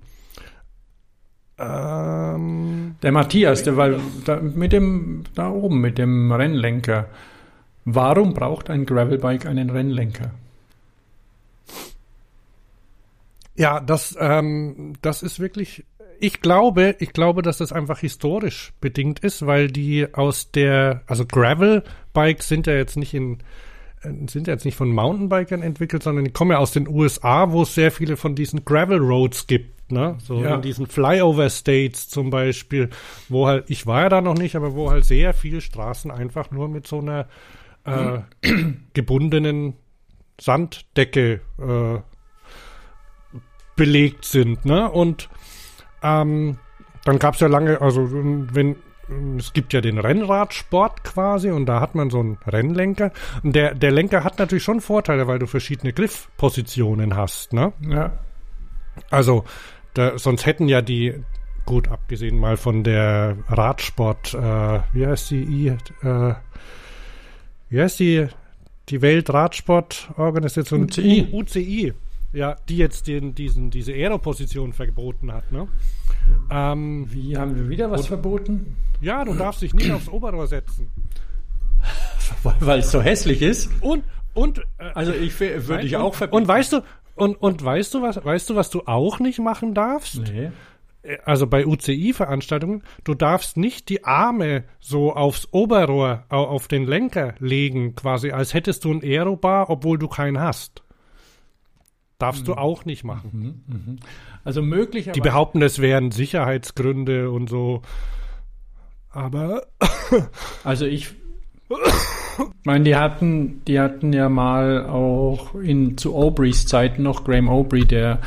Ähm, 1.58 2.96
der 3.02 3.12
Matthias, 3.12 3.64
der 3.64 3.78
war 3.78 3.92
da, 4.26 4.38
mit 4.38 4.72
dem 4.72 5.24
da 5.36 5.50
oben 5.50 5.82
mit 5.82 5.98
dem 5.98 6.32
Rennlenker. 6.32 7.08
Warum 7.86 8.34
braucht 8.34 8.70
ein 8.70 8.86
Gravelbike 8.86 9.46
einen 9.46 9.70
Rennlenker? 9.70 10.32
Ja, 13.56 13.80
das 13.80 14.16
ähm, 14.20 14.94
das 15.02 15.24
ist 15.24 15.40
wirklich 15.40 15.84
ich 16.20 16.42
glaube, 16.42 16.96
ich 17.00 17.14
glaube, 17.14 17.42
dass 17.42 17.58
das 17.58 17.72
einfach 17.72 18.00
historisch 18.00 18.74
bedingt 18.82 19.20
ist, 19.20 19.46
weil 19.46 19.68
die 19.68 20.14
aus 20.14 20.52
der, 20.52 21.02
also 21.08 21.26
Gravel-Bikes 21.26 22.48
sind 22.48 22.68
ja 22.68 22.74
jetzt 22.74 22.98
nicht 22.98 23.14
in, 23.14 23.40
äh, 24.02 24.12
sind 24.30 24.48
ja 24.48 24.54
jetzt 24.54 24.66
nicht 24.66 24.76
von 24.76 24.90
Mountainbikern 24.90 25.62
entwickelt, 25.62 26.04
sondern 26.04 26.26
die 26.26 26.32
kommen 26.32 26.52
ja 26.52 26.58
aus 26.58 26.72
den 26.72 26.88
USA, 26.88 27.52
wo 27.52 27.64
es 27.64 27.74
sehr 27.74 27.92
viele 27.92 28.18
von 28.18 28.36
diesen 28.36 28.66
Gravel 28.66 29.00
Roads 29.00 29.48
gibt, 29.48 29.92
ne? 29.92 30.18
So 30.20 30.44
ja. 30.44 30.56
in 30.56 30.62
diesen 30.62 30.88
Flyover 30.88 31.50
States 31.50 32.10
zum 32.10 32.30
Beispiel, 32.30 32.90
wo 33.30 33.48
halt, 33.48 33.70
ich 33.70 33.88
war 33.88 34.04
ja 34.04 34.10
da 34.10 34.22
noch 34.22 34.38
nicht, 34.38 34.56
aber 34.56 34.76
wo 34.76 34.92
halt 34.92 35.06
sehr 35.06 35.34
viele 35.34 35.62
Straßen 35.62 36.12
einfach 36.12 36.52
nur 36.52 36.68
mit 36.68 36.86
so 36.86 37.00
einer 37.00 37.28
äh, 37.90 38.24
gebundenen 38.94 39.74
Sanddecke 40.40 41.42
äh, 41.58 42.00
belegt 43.76 44.26
sind, 44.26 44.66
ne? 44.66 44.90
Und 44.90 45.30
ähm, 46.04 46.58
dann 47.06 47.20
gab 47.20 47.36
es 47.36 47.40
ja 47.40 47.48
lange, 47.48 47.82
also 47.82 48.10
wenn 48.12 48.76
es 49.38 49.54
gibt 49.54 49.74
ja 49.74 49.82
den 49.82 49.98
Rennradsport 49.98 51.04
quasi 51.04 51.50
und 51.50 51.66
da 51.66 51.82
hat 51.82 51.96
man 51.96 52.10
so 52.10 52.20
einen 52.20 52.38
Rennlenker. 52.46 53.12
Und 53.44 53.56
der, 53.56 53.74
der 53.74 53.92
Lenker 53.92 54.24
hat 54.24 54.38
natürlich 54.40 54.64
schon 54.64 54.82
Vorteile, 54.82 55.28
weil 55.28 55.40
du 55.40 55.48
verschiedene 55.48 55.94
Griffpositionen 55.94 57.16
hast, 57.16 57.54
ne? 57.54 57.74
Ja. 57.88 58.12
Also, 59.10 59.46
da, 59.94 60.18
sonst 60.18 60.46
hätten 60.46 60.68
ja 60.68 60.82
die, 60.82 61.24
gut, 61.66 61.88
abgesehen 61.88 62.38
mal 62.38 62.58
von 62.58 62.84
der 62.84 63.38
Radsport, 63.48 64.34
äh, 64.34 64.80
wie 64.94 65.08
heißt 65.08 65.32
die, 65.32 65.76
äh, 66.04 66.34
wie 67.70 67.82
heißt 67.82 68.00
die, 68.00 68.28
die 68.90 69.02
Weltradsportorganisation? 69.02 70.84
UCI. 70.84 71.28
UCI 71.32 71.94
ja, 72.34 72.56
die 72.68 72.78
jetzt 72.78 73.08
den, 73.08 73.34
diesen, 73.34 73.72
diese 73.72 73.94
Aero-Position 73.94 74.74
verboten 74.74 75.34
hat. 75.34 75.52
Ne? 75.52 75.68
Ähm, 76.52 77.08
Wie 77.10 77.38
haben 77.38 77.56
wir 77.56 77.70
wieder 77.70 77.90
was 77.90 78.02
und, 78.02 78.08
verboten? 78.08 78.76
Ja, 79.02 79.26
du 79.26 79.34
darfst 79.34 79.62
dich 79.62 79.74
nicht 79.74 79.92
aufs 79.92 80.08
Oberrohr 80.08 80.48
setzen. 80.48 80.92
Weil 82.60 82.80
es 82.80 82.92
so 82.92 83.02
hässlich 83.02 83.42
ist. 83.42 83.70
Und 83.82 84.04
und 84.34 84.60
äh, 84.78 84.92
also 84.94 85.12
ich 85.12 85.40
würde 85.40 85.86
ich 85.86 85.98
auch 85.98 86.14
verbieten. 86.14 86.38
Und 86.38 86.48
weißt 86.48 86.74
du 86.74 86.82
und 87.16 87.36
und 87.36 87.64
weißt 87.64 87.94
du 87.94 88.02
was 88.02 88.24
weißt 88.24 88.50
du 88.50 88.56
was 88.56 88.70
du 88.70 88.84
auch 88.86 89.20
nicht 89.20 89.40
machen 89.40 89.74
darfst? 89.74 90.20
Nee. 90.20 90.52
Äh, 91.02 91.18
also 91.26 91.48
bei 91.48 91.66
UCI-Veranstaltungen, 91.66 92.84
du 93.04 93.14
darfst 93.14 93.58
nicht 93.58 93.90
die 93.90 94.04
Arme 94.04 94.66
so 94.80 95.14
aufs 95.14 95.48
Oberrohr, 95.52 96.26
auf 96.30 96.68
den 96.68 96.86
Lenker 96.86 97.36
legen, 97.40 97.96
quasi, 97.96 98.32
als 98.32 98.54
hättest 98.54 98.86
du 98.86 98.92
ein 98.94 99.04
Aerobar, 99.04 99.70
obwohl 99.70 99.98
du 99.98 100.08
keinen 100.08 100.40
hast. 100.40 100.84
Darfst 102.18 102.42
mhm. 102.42 102.46
du 102.48 102.54
auch 102.56 102.86
nicht 102.86 103.04
machen. 103.04 103.64
Mhm, 103.68 103.76
mhm. 103.76 104.00
Also 104.44 104.62
möglicherweise. 104.62 105.14
Die 105.14 105.22
behaupten, 105.22 105.62
es 105.62 105.80
wären 105.80 106.12
Sicherheitsgründe 106.12 107.32
und 107.32 107.50
so. 107.50 107.82
Aber. 109.10 109.68
also 110.64 110.86
ich. 110.86 111.16
meine, 112.64 112.84
die 112.84 112.96
hatten, 112.96 113.64
die 113.66 113.80
hatten 113.80 114.12
ja 114.12 114.28
mal 114.28 114.86
auch 114.88 115.56
in 115.56 115.98
zu 115.98 116.16
Aubreys 116.16 116.66
Zeiten 116.66 117.04
noch 117.04 117.24
Graham 117.24 117.48
Aubrey, 117.48 117.86
der 117.86 118.20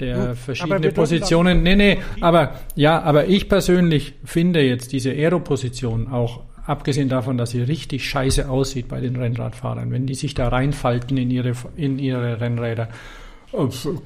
der 0.00 0.36
verschiedene 0.36 0.92
Positionen. 0.92 1.62
Nee, 1.62 1.76
nee, 1.76 1.98
aber 2.20 2.60
ja, 2.74 3.00
aber 3.02 3.26
ich 3.26 3.48
persönlich 3.48 4.14
finde 4.24 4.60
jetzt 4.60 4.92
diese 4.92 5.10
Aero-Position 5.10 6.08
auch 6.08 6.40
abgesehen 6.66 7.08
davon, 7.08 7.38
dass 7.38 7.50
sie 7.50 7.62
richtig 7.62 8.08
scheiße 8.08 8.48
aussieht 8.48 8.88
bei 8.88 9.00
den 9.00 9.16
Rennradfahrern, 9.16 9.90
wenn 9.90 10.06
die 10.06 10.14
sich 10.14 10.34
da 10.34 10.48
reinfalten 10.48 11.16
in 11.16 11.30
ihre 11.30 11.52
in 11.76 11.98
ihre 11.98 12.40
Rennräder. 12.40 12.88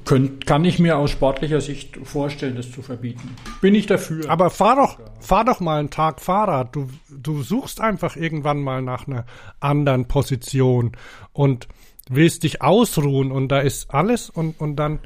Könnt, 0.05 0.45
kann 0.45 0.63
ich 0.63 0.79
mir 0.79 0.97
aus 0.97 1.11
sportlicher 1.11 1.59
Sicht 1.59 1.97
vorstellen, 2.01 2.55
das 2.55 2.71
zu 2.71 2.81
verbieten. 2.81 3.35
Bin 3.59 3.75
ich 3.75 3.87
dafür. 3.87 4.29
Aber 4.29 4.49
fahr 4.49 4.77
doch, 4.77 4.99
fahr 5.19 5.43
doch 5.43 5.59
mal 5.59 5.79
einen 5.79 5.89
Tag 5.89 6.21
Fahrrad. 6.21 6.73
Du, 6.73 6.87
du 7.09 7.43
suchst 7.43 7.81
einfach 7.81 8.15
irgendwann 8.15 8.61
mal 8.61 8.81
nach 8.81 9.05
einer 9.05 9.25
anderen 9.59 10.05
Position 10.05 10.93
und 11.33 11.67
willst 12.09 12.43
dich 12.43 12.61
ausruhen 12.61 13.33
und 13.33 13.49
da 13.49 13.59
ist 13.59 13.93
alles 13.93 14.29
und, 14.29 14.61
und 14.61 14.77
dann, 14.77 14.99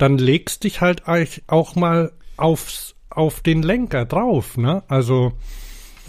dann 0.00 0.18
legst 0.18 0.64
dich 0.64 0.80
halt 0.80 1.02
auch 1.46 1.76
mal 1.76 2.12
aufs, 2.36 2.94
auf 3.10 3.40
den 3.40 3.62
Lenker 3.62 4.04
drauf, 4.04 4.56
ne? 4.56 4.82
Also. 4.88 5.32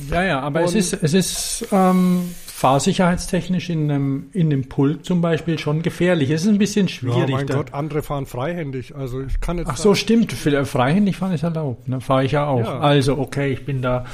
Ja, 0.10 0.24
ja, 0.24 0.40
aber 0.40 0.64
es 0.64 0.74
ist, 0.74 0.94
es 0.94 1.14
ist, 1.14 1.68
ähm, 1.72 2.32
fahrsicherheitstechnisch 2.62 3.72
in 3.72 3.90
einem, 3.90 4.30
in 4.34 4.54
einem 4.54 4.70
Pulk 4.70 5.04
zum 5.04 5.20
Beispiel 5.20 5.58
schon 5.58 5.82
gefährlich. 5.82 6.30
Es 6.30 6.44
ist 6.44 6.48
ein 6.48 6.60
bisschen 6.60 6.88
schwierig. 6.88 7.30
Ja, 7.30 7.36
mein 7.36 7.48
da. 7.48 7.56
Gott, 7.56 7.74
andere 7.74 8.04
fahren 8.04 8.28
freihändig. 8.28 8.96
Also 8.96 9.22
ich 9.22 9.40
kann 9.42 9.58
jetzt. 9.58 9.68
Ach 9.68 9.78
so, 9.78 9.96
stimmt. 9.96 10.32
Freihändig 10.32 11.18
fahren 11.18 11.34
ist 11.34 11.42
erlaubt. 11.42 11.88
Ne? 11.88 12.02
Fahre 12.02 12.24
ich 12.24 12.34
ja 12.34 12.46
auch. 12.46 12.60
Ja. 12.60 12.80
Also 12.80 13.18
okay, 13.18 13.52
ich 13.52 13.66
bin 13.66 13.82
da 13.82 14.06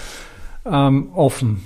ähm, 0.65 1.09
offen. 1.13 1.61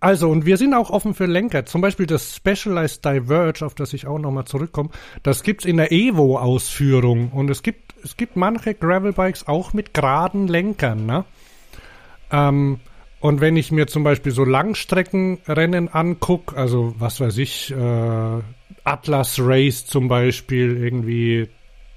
Also, 0.00 0.30
und 0.30 0.46
wir 0.46 0.56
sind 0.56 0.72
auch 0.72 0.88
offen 0.88 1.12
für 1.12 1.26
Lenker. 1.26 1.66
Zum 1.66 1.82
Beispiel 1.82 2.06
das 2.06 2.34
Specialized 2.34 3.04
Diverge, 3.04 3.64
auf 3.64 3.74
das 3.74 3.92
ich 3.92 4.06
auch 4.06 4.18
nochmal 4.18 4.46
zurückkomme, 4.46 4.88
das 5.22 5.42
gibt's 5.42 5.66
in 5.66 5.76
der 5.76 5.92
Evo-Ausführung. 5.92 7.30
Und 7.32 7.50
es 7.50 7.62
gibt, 7.62 7.94
es 8.02 8.16
gibt 8.16 8.34
manche 8.34 8.74
Gravelbikes 8.74 9.46
auch 9.46 9.74
mit 9.74 9.92
geraden 9.92 10.48
Lenkern, 10.48 11.04
ne? 11.04 11.24
Ähm, 12.32 12.80
und 13.20 13.42
wenn 13.42 13.56
ich 13.56 13.70
mir 13.70 13.86
zum 13.86 14.02
Beispiel 14.02 14.32
so 14.32 14.44
Langstreckenrennen 14.44 15.88
angucke, 15.92 16.56
also 16.56 16.94
was 16.98 17.20
weiß 17.20 17.36
ich, 17.36 17.70
äh, 17.70 18.40
Atlas 18.84 19.38
Race 19.38 19.84
zum 19.84 20.08
Beispiel, 20.08 20.82
irgendwie 20.82 21.48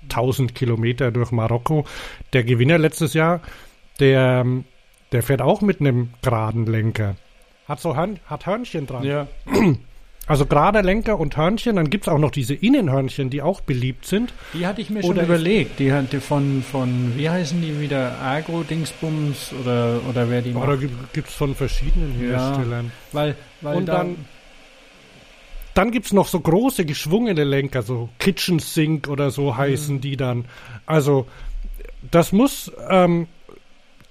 1000 0.09 0.53
Kilometer 0.53 1.11
durch 1.11 1.31
Marokko, 1.31 1.85
der 2.33 2.43
Gewinner 2.43 2.77
letztes 2.77 3.13
Jahr, 3.13 3.39
der, 4.01 4.45
der 5.13 5.23
fährt 5.23 5.41
auch 5.41 5.61
mit 5.61 5.79
einem 5.79 6.09
geraden 6.21 6.65
Lenker. 6.65 7.15
Hat 7.73 7.79
so 7.79 7.95
Hörn, 7.95 8.19
hat 8.27 8.45
Hörnchen 8.45 8.85
dran. 8.85 9.03
Ja. 9.03 9.27
Also 10.25 10.45
gerade 10.45 10.79
Lenker 10.79 11.19
und 11.19 11.35
Hörnchen, 11.35 11.75
dann 11.75 11.89
gibt 11.89 12.05
es 12.05 12.07
auch 12.07 12.17
noch 12.17 12.31
diese 12.31 12.53
Innenhörnchen, 12.53 13.29
die 13.29 13.41
auch 13.41 13.59
beliebt 13.59 14.05
sind. 14.05 14.31
Die 14.53 14.65
hatte 14.65 14.79
ich 14.79 14.89
mir 14.89 15.03
schon 15.03 15.19
überlegt. 15.19 15.79
Die 15.79 15.91
hatte 15.91 16.21
von, 16.21 16.63
von, 16.63 17.17
wie 17.17 17.29
heißen 17.29 17.61
die 17.61 17.81
wieder, 17.81 18.21
Agro-Dingsbums 18.21 19.51
oder, 19.59 19.99
oder 20.07 20.29
wer 20.29 20.41
die? 20.41 20.53
Oder 20.53 20.77
gibt 20.77 21.27
es 21.27 21.33
von 21.33 21.55
verschiedenen 21.55 22.13
Herstellern. 22.13 22.85
Ja, 22.85 22.91
weil, 23.11 23.35
weil 23.59 23.75
und 23.75 23.87
da 23.87 23.97
dann, 23.97 24.15
dann 25.73 25.91
gibt 25.91 26.05
es 26.05 26.13
noch 26.13 26.27
so 26.29 26.39
große 26.39 26.85
geschwungene 26.85 27.43
Lenker, 27.43 27.81
so 27.81 28.07
Kitchen 28.19 28.59
Sink 28.59 29.09
oder 29.09 29.29
so 29.29 29.57
heißen 29.57 29.95
mhm. 29.95 30.01
die 30.01 30.15
dann. 30.15 30.45
Also 30.85 31.27
das 32.11 32.31
muss, 32.31 32.71
ähm, 32.87 33.27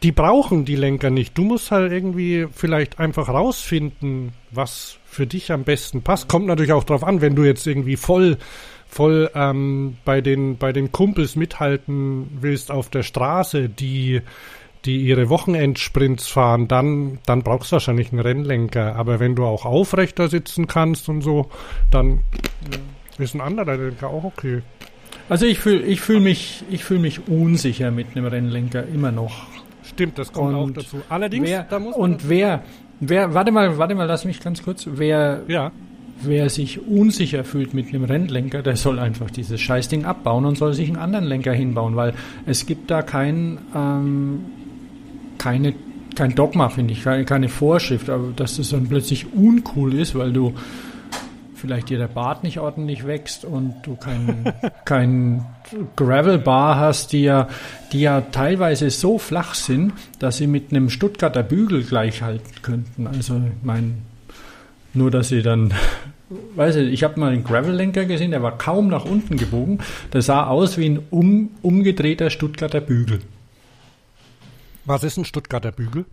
die 0.02 0.12
brauchen 0.12 0.64
die 0.64 0.76
Lenker 0.76 1.10
nicht. 1.10 1.38
Du 1.38 1.44
musst 1.44 1.70
halt 1.70 1.92
irgendwie 1.92 2.46
vielleicht 2.52 2.98
einfach 2.98 3.28
rausfinden, 3.28 4.32
was 4.50 4.98
für 5.04 5.26
dich 5.26 5.52
am 5.52 5.64
besten 5.64 6.02
passt. 6.02 6.28
Kommt 6.28 6.46
natürlich 6.46 6.72
auch 6.72 6.84
drauf 6.84 7.04
an, 7.04 7.20
wenn 7.20 7.36
du 7.36 7.44
jetzt 7.44 7.66
irgendwie 7.66 7.96
voll 7.96 8.38
voll 8.88 9.30
ähm, 9.34 9.96
bei 10.04 10.20
den 10.20 10.58
bei 10.58 10.72
den 10.72 10.92
Kumpels 10.92 11.34
mithalten 11.34 12.26
willst 12.40 12.70
auf 12.70 12.90
der 12.90 13.02
Straße, 13.02 13.68
die 13.68 14.20
die 14.84 15.02
ihre 15.02 15.28
Wochenendsprints 15.28 16.26
fahren, 16.26 16.66
dann 16.66 17.18
dann 17.24 17.42
brauchst 17.42 17.70
du 17.70 17.74
wahrscheinlich 17.74 18.10
einen 18.10 18.20
Rennlenker. 18.20 18.96
Aber 18.96 19.20
wenn 19.20 19.36
du 19.36 19.44
auch 19.44 19.64
aufrechter 19.64 20.28
sitzen 20.28 20.66
kannst 20.66 21.08
und 21.08 21.22
so, 21.22 21.48
dann 21.90 22.20
ist 23.18 23.34
ein 23.34 23.40
anderer 23.40 23.76
Lenker 23.76 24.08
auch 24.08 24.24
okay. 24.24 24.62
Also 25.28 25.46
ich 25.46 25.60
fühle 25.60 25.82
ich 25.82 26.00
fühl 26.00 26.20
mich 26.20 26.64
ich 26.68 26.84
fühle 26.84 27.00
mich 27.00 27.28
unsicher 27.28 27.90
mit 27.90 28.08
einem 28.14 28.26
Rennlenker 28.26 28.86
immer 28.88 29.12
noch. 29.12 29.46
Stimmt, 29.82 30.18
das 30.18 30.32
kommt 30.32 30.50
und 30.50 30.54
auch 30.56 30.70
dazu. 30.70 30.98
Allerdings, 31.08 31.48
wer, 31.48 31.64
da 31.64 31.78
muss 31.78 31.94
und 31.96 32.28
wer 32.28 32.62
wer, 33.00 33.34
warte 33.34 33.50
mal, 33.50 33.78
warte 33.78 33.94
mal, 33.94 34.04
lass 34.06 34.24
mich 34.24 34.40
ganz 34.40 34.62
kurz. 34.62 34.86
Wer, 34.90 35.42
Ja. 35.48 35.72
wer 36.22 36.48
sich 36.50 36.86
unsicher 36.86 37.42
fühlt 37.44 37.74
mit 37.74 37.88
einem 37.88 38.04
Rennlenker, 38.04 38.62
der 38.62 38.76
soll 38.76 38.98
einfach 39.00 39.30
dieses 39.30 39.60
Scheißding 39.60 40.04
abbauen 40.04 40.44
und 40.44 40.56
soll 40.56 40.72
sich 40.72 40.86
einen 40.88 40.98
anderen 40.98 41.24
Lenker 41.24 41.52
hinbauen, 41.52 41.96
weil 41.96 42.14
es 42.46 42.64
gibt 42.66 42.90
da 42.92 43.02
kein, 43.02 43.58
ähm, 43.74 44.40
keine, 45.38 45.74
kein 46.14 46.34
Dogma, 46.36 46.68
finde 46.68 46.92
ich, 46.92 47.02
keine, 47.02 47.24
keine 47.24 47.48
Vorschrift, 47.48 48.08
aber 48.08 48.28
dass 48.36 48.56
das 48.58 48.70
dann 48.70 48.86
plötzlich 48.86 49.32
uncool 49.34 49.94
ist, 49.94 50.14
weil 50.14 50.32
du 50.32 50.54
vielleicht 51.62 51.90
dir 51.90 51.98
der 51.98 52.08
Bart 52.08 52.42
nicht 52.42 52.58
ordentlich 52.58 53.06
wächst 53.06 53.44
und 53.44 53.76
du 53.84 53.94
kein, 53.94 54.52
kein 54.84 55.46
Gravel-Bar 55.94 56.76
hast, 56.76 57.12
die 57.12 57.22
ja, 57.22 57.48
die 57.92 58.00
ja 58.00 58.20
teilweise 58.20 58.90
so 58.90 59.16
flach 59.16 59.54
sind, 59.54 59.92
dass 60.18 60.38
sie 60.38 60.48
mit 60.48 60.72
einem 60.72 60.90
Stuttgarter 60.90 61.44
Bügel 61.44 61.84
gleich 61.84 62.20
halten 62.20 62.50
könnten. 62.62 63.06
Also, 63.06 63.36
ich 63.36 63.64
meine, 63.64 63.92
nur 64.92 65.12
dass 65.12 65.28
sie 65.28 65.40
dann, 65.40 65.72
weiß 66.56 66.76
ich, 66.76 66.92
ich 66.92 67.04
habe 67.04 67.20
mal 67.20 67.32
einen 67.32 67.44
Gravel-Lenker 67.44 68.06
gesehen, 68.06 68.32
der 68.32 68.42
war 68.42 68.58
kaum 68.58 68.88
nach 68.88 69.04
unten 69.04 69.36
gebogen. 69.36 69.78
Der 70.12 70.22
sah 70.22 70.48
aus 70.48 70.76
wie 70.78 70.86
ein 70.86 71.00
um, 71.10 71.50
umgedrehter 71.62 72.30
Stuttgarter 72.30 72.80
Bügel. 72.80 73.20
Was 74.84 75.04
ist 75.04 75.16
ein 75.16 75.24
Stuttgarter 75.24 75.70
Bügel? 75.70 76.06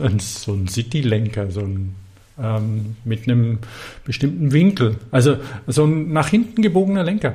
Ein, 0.00 0.18
so 0.18 0.54
ein 0.54 0.66
City-Lenker, 0.66 1.52
so 1.52 1.60
ein 1.60 1.94
ähm, 2.40 2.96
mit 3.04 3.28
einem 3.28 3.58
bestimmten 4.04 4.52
Winkel. 4.52 4.96
Also 5.10 5.36
so 5.66 5.84
ein 5.84 6.12
nach 6.12 6.28
hinten 6.28 6.62
gebogener 6.62 7.02
Lenker. 7.04 7.34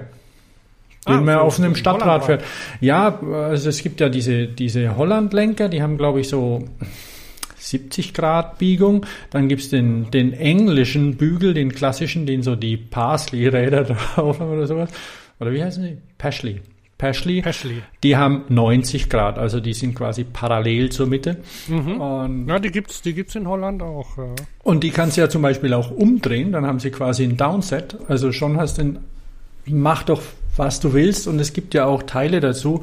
Den 1.07 1.15
Ah, 1.15 1.21
man 1.21 1.35
so- 1.35 1.41
auf 1.41 1.59
einem 1.59 1.71
ein 1.73 1.75
Stadtrad 1.75 2.25
fährt. 2.25 2.43
Ja, 2.81 3.19
also 3.21 3.69
es 3.69 3.81
gibt 3.81 3.99
ja 4.01 4.09
diese, 4.09 4.47
diese 4.47 4.97
Holland-Lenker, 4.97 5.69
die 5.69 5.81
haben, 5.81 5.97
glaube 5.97 6.19
ich, 6.19 6.27
so 6.27 6.67
70 7.57 8.13
Grad 8.13 8.57
Biegung. 8.57 9.05
Dann 9.29 9.47
gibt's 9.47 9.69
den, 9.69 10.11
den 10.11 10.33
englischen 10.33 11.15
Bügel, 11.15 11.53
den 11.53 11.71
klassischen, 11.73 12.25
den 12.25 12.43
so 12.43 12.55
die 12.55 12.77
Parsley-Räder 12.77 13.83
drauf 14.15 14.39
haben 14.39 14.51
oder 14.51 14.67
sowas. 14.67 14.89
Oder 15.39 15.53
wie 15.53 15.63
heißen 15.63 15.83
die? 15.83 15.97
Pashley. 16.17 16.61
Pashley. 16.97 17.41
Pashley. 17.41 17.83
Die 18.03 18.17
haben 18.17 18.43
90 18.49 19.09
Grad, 19.09 19.37
also 19.37 19.59
die 19.59 19.73
sind 19.73 19.93
quasi 19.93 20.23
parallel 20.23 20.89
zur 20.89 21.05
Mitte. 21.07 21.37
Und 21.67 22.47
Ja, 22.47 22.57
die 22.59 22.71
gibt's, 22.71 23.01
die 23.01 23.13
gibt's 23.13 23.35
in 23.35 23.47
Holland 23.47 23.83
auch. 23.83 24.17
Ja. 24.17 24.35
und 24.63 24.83
die 24.83 24.89
kannst 24.89 25.17
du 25.17 25.21
ja 25.21 25.29
zum 25.29 25.41
Beispiel 25.43 25.73
auch 25.73 25.91
umdrehen, 25.91 26.51
dann 26.51 26.65
haben 26.65 26.79
sie 26.79 26.89
quasi 26.89 27.23
ein 27.23 27.37
Downset. 27.37 27.97
Also 28.07 28.31
schon 28.31 28.57
hast 28.57 28.77
du 28.79 28.81
ein, 28.83 28.99
mach 29.67 30.03
doch, 30.03 30.21
was 30.55 30.79
du 30.79 30.93
willst. 30.93 31.27
Und 31.27 31.39
es 31.39 31.53
gibt 31.53 31.73
ja 31.73 31.85
auch 31.85 32.03
Teile 32.03 32.39
dazu. 32.39 32.81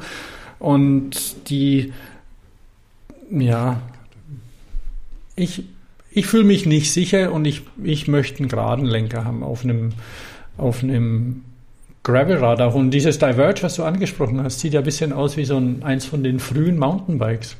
Und 0.59 1.49
die, 1.49 1.91
ja, 3.29 3.81
ich, 5.35 5.63
ich 6.11 6.25
fühle 6.27 6.45
mich 6.45 6.65
nicht 6.65 6.93
sicher 6.93 7.33
und 7.33 7.45
ich, 7.45 7.63
ich 7.83 8.07
möchte 8.07 8.39
einen 8.39 8.47
geraden 8.47 8.85
Lenker 8.85 9.25
haben 9.25 9.43
auf 9.43 9.63
einem, 9.65 9.91
auf 10.57 10.81
einem 10.81 11.43
Gravelrad 12.05 12.61
auch. 12.61 12.75
Und 12.75 12.91
dieses 12.91 13.19
Diverge, 13.19 13.63
was 13.63 13.75
du 13.75 13.83
angesprochen 13.83 14.41
hast, 14.41 14.61
sieht 14.61 14.73
ja 14.73 14.79
ein 14.79 14.85
bisschen 14.85 15.11
aus 15.11 15.35
wie 15.35 15.43
so 15.43 15.57
ein, 15.57 15.83
eins 15.83 16.05
von 16.05 16.23
den 16.23 16.39
frühen 16.39 16.77
Mountainbikes. 16.79 17.57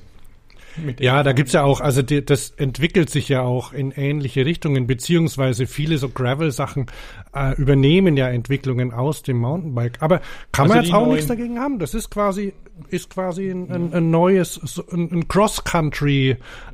Ja, 1.00 1.24
da 1.24 1.32
gibt's 1.32 1.54
ja 1.54 1.64
auch, 1.64 1.80
also 1.80 2.02
die, 2.02 2.24
das 2.26 2.50
entwickelt 2.58 3.10
sich 3.10 3.30
ja 3.30 3.42
auch 3.42 3.72
in 3.72 3.92
ähnliche 3.92 4.46
Richtungen, 4.46 4.88
beziehungsweise 4.88 5.68
viele 5.68 5.98
so 5.98 6.10
Gravel-Sachen 6.10 6.88
äh, 7.34 7.56
übernehmen 7.56 8.18
ja 8.18 8.28
Entwicklungen 8.28 8.92
aus 8.94 9.24
dem 9.24 9.38
Mountainbike. 9.38 10.02
Aber 10.02 10.20
kann 10.52 10.68
man 10.68 10.80
Also 10.80 10.82
jetzt 10.82 10.88
die 10.90 10.94
auch 10.94 11.02
neuen- 11.06 11.12
nichts 11.14 11.28
dagegen 11.28 11.60
haben. 11.60 11.80
Das 11.80 11.94
ist 11.94 12.10
quasi, 12.12 12.54
ist 12.90 13.10
quasi 13.10 13.50
ein, 13.50 13.72
ein, 13.72 13.94
ein 13.94 14.12
neues, 14.12 14.60
ein, 14.92 15.10
ein 15.14 15.28
Cross-Country, 15.30 16.32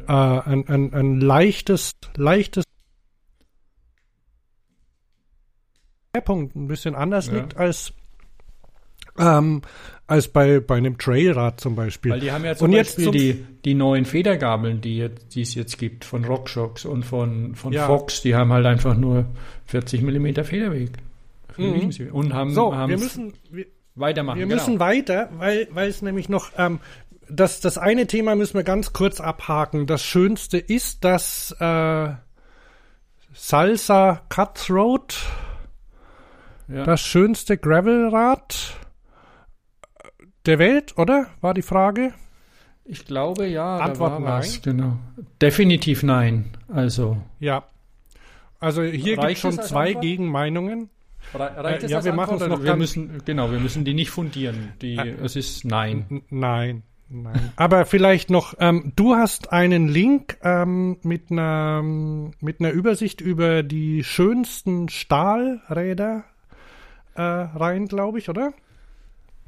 äh, 0.07 0.11
ein, 0.11 0.67
ein, 0.67 0.93
ein 0.95 1.21
leichtes, 1.21 1.91
leichtes 2.17 2.63
Schwerpunkt 6.15 6.55
ein 6.57 6.67
bisschen 6.67 6.93
anders 6.95 7.27
Ja. 7.27 7.33
liegt 7.35 7.57
als 7.57 7.93
ähm, 9.17 9.61
als 10.07 10.27
bei, 10.29 10.59
bei 10.59 10.75
einem 10.77 10.97
Trailrad 10.97 11.59
zum 11.59 11.75
Beispiel. 11.75 12.11
Weil 12.13 12.19
die 12.21 12.31
haben 12.31 12.43
ja 12.45 12.55
zum 12.55 12.65
Und 12.69 12.73
jetzt 12.73 12.97
Beispiel 12.97 13.03
zum- 13.05 13.13
die, 13.13 13.45
die 13.65 13.73
neuen 13.73 14.05
Federgabeln, 14.05 14.81
die, 14.81 14.97
jetzt, 14.97 15.35
die 15.35 15.41
es 15.41 15.53
jetzt 15.55 15.77
gibt, 15.77 16.03
von 16.05 16.23
RockShox 16.25 16.85
und 16.85 17.03
von, 17.03 17.55
von 17.55 17.71
Ja. 17.73 17.87
Fox, 17.87 18.21
die 18.21 18.35
haben 18.35 18.51
halt 18.51 18.65
einfach 18.65 18.95
nur 18.95 19.25
40 19.65 20.01
mm 20.01 20.43
Federweg. 20.43 20.91
Mhm. 21.57 21.91
Und 22.11 22.33
haben, 22.33 22.53
So, 22.53 22.71
wir 22.71 22.87
müssen, 22.87 23.33
wir, 23.49 23.65
weitermachen. 23.95 24.39
wir 24.39 24.47
genau. 24.47 24.55
müssen 24.61 24.79
weiter, 24.79 25.29
weil, 25.37 25.67
weil 25.71 25.89
es 25.89 26.01
nämlich 26.01 26.27
noch, 26.29 26.51
ähm, 26.57 26.79
das, 27.29 27.59
das 27.61 27.77
eine 27.77 28.07
Thema 28.07 28.35
müssen 28.35 28.55
wir 28.55 28.63
ganz 28.63 28.91
kurz 28.93 29.19
abhaken. 29.21 29.87
Das 29.87 30.03
Schönste 30.03 30.57
ist 30.57 31.03
das 31.03 31.55
äh, 31.59 32.09
Salsa 33.33 34.21
Cutthroat, 34.29 35.17
ja. 36.73 36.83
das 36.83 37.01
schönste 37.01 37.57
Gravelrad 37.57 38.75
der 40.45 40.59
Welt, 40.59 40.97
oder? 40.97 41.27
War 41.41 41.53
die 41.53 41.61
Frage? 41.61 42.13
Ich 42.83 43.05
glaube, 43.05 43.47
ja. 43.47 43.79
war 43.99 44.23
was, 44.23 44.61
Genau. 44.61 44.97
Definitiv 45.41 46.03
nein. 46.03 46.51
Also, 46.67 47.17
Ja. 47.39 47.65
Also 48.59 48.83
hier 48.83 49.17
gibt 49.17 49.31
es 49.31 49.39
schon 49.39 49.53
zwei 49.53 49.87
Antwort? 49.87 50.03
Gegenmeinungen. 50.03 50.89
reicht 51.33 51.81
Äh, 51.81 51.85
es 51.85 51.91
ja, 51.91 52.03
wir 52.03 52.13
machen's 52.13 52.43
Antwort, 52.43 52.59
noch 52.59 52.65
wir 52.65 52.75
müssen, 52.75 53.23
genau, 53.25 53.51
wir 53.51 53.59
müssen 53.59 53.85
die 53.85 53.95
nicht 53.95 54.11
fundieren. 54.11 54.73
Die, 54.81 54.97
Äh, 54.97 55.15
es 55.23 55.35
ist 55.35 55.65
nein. 55.65 56.21
Nein, 56.29 56.83
nein. 57.09 57.53
Aber 57.55 57.85
vielleicht 57.85 58.29
noch, 58.29 58.53
ähm, 58.59 58.93
du 58.95 59.15
hast 59.15 59.51
einen 59.51 59.87
Link 59.87 60.37
ähm, 60.43 60.97
mit 61.01 61.31
einer 61.31 61.81
mit 61.81 62.59
einer 62.59 62.71
Übersicht 62.71 63.19
über 63.19 63.63
die 63.63 64.03
schönsten 64.03 64.89
Stahlräder 64.89 66.23
äh, 67.15 67.21
rein, 67.21 67.87
glaube 67.87 68.19
ich, 68.19 68.29
oder? 68.29 68.53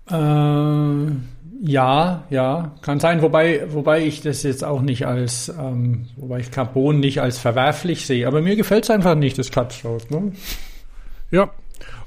Äh, 0.09 1.11
ja, 1.65 2.23
ja, 2.29 2.75
kann 2.81 2.99
sein. 2.99 3.21
Wobei, 3.21 3.71
wobei 3.71 4.05
ich 4.05 4.21
das 4.21 4.43
jetzt 4.43 4.63
auch 4.63 4.81
nicht 4.81 5.07
als, 5.07 5.47
ähm, 5.47 6.07
wobei 6.17 6.39
ich 6.39 6.51
Carbon 6.51 6.99
nicht 6.99 7.21
als 7.21 7.39
verwerflich 7.39 8.05
sehe. 8.05 8.27
Aber 8.27 8.41
mir 8.41 8.55
gefällt 8.55 8.83
es 8.83 8.89
einfach 8.89 9.15
nicht, 9.15 9.37
das 9.37 9.51
Cutthroat. 9.51 10.11
Ne? 10.11 10.33
Ja. 11.31 11.51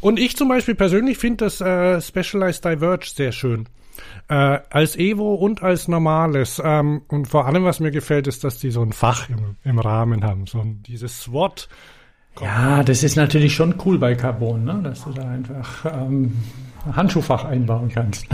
Und 0.00 0.18
ich 0.18 0.36
zum 0.36 0.48
Beispiel 0.48 0.74
persönlich 0.74 1.18
finde 1.18 1.46
das 1.46 1.60
äh, 1.60 2.00
Specialized 2.00 2.64
Diverge 2.64 3.06
sehr 3.06 3.32
schön. 3.32 3.66
Äh, 4.28 4.58
als 4.70 4.96
Evo 4.96 5.34
und 5.34 5.62
als 5.62 5.88
normales. 5.88 6.60
Ähm, 6.62 7.02
und 7.08 7.28
vor 7.28 7.46
allem, 7.46 7.64
was 7.64 7.80
mir 7.80 7.90
gefällt, 7.90 8.26
ist, 8.26 8.44
dass 8.44 8.58
die 8.58 8.70
so 8.70 8.82
ein 8.82 8.92
Fach 8.92 9.30
im, 9.30 9.56
im 9.64 9.78
Rahmen 9.78 10.22
haben. 10.22 10.46
So 10.46 10.60
ein, 10.60 10.82
dieses 10.86 11.22
SWAT. 11.22 11.68
Ja, 12.40 12.82
das 12.82 13.02
ist 13.02 13.16
natürlich 13.16 13.54
schon 13.54 13.74
cool 13.84 13.98
bei 13.98 14.14
Carbon, 14.14 14.64
ne? 14.64 14.80
dass 14.82 15.04
du 15.04 15.12
da 15.12 15.28
einfach 15.28 15.84
ähm, 15.86 16.36
ein 16.84 16.96
Handschuhfach 16.96 17.44
einbauen 17.44 17.88
kannst. 17.88 18.26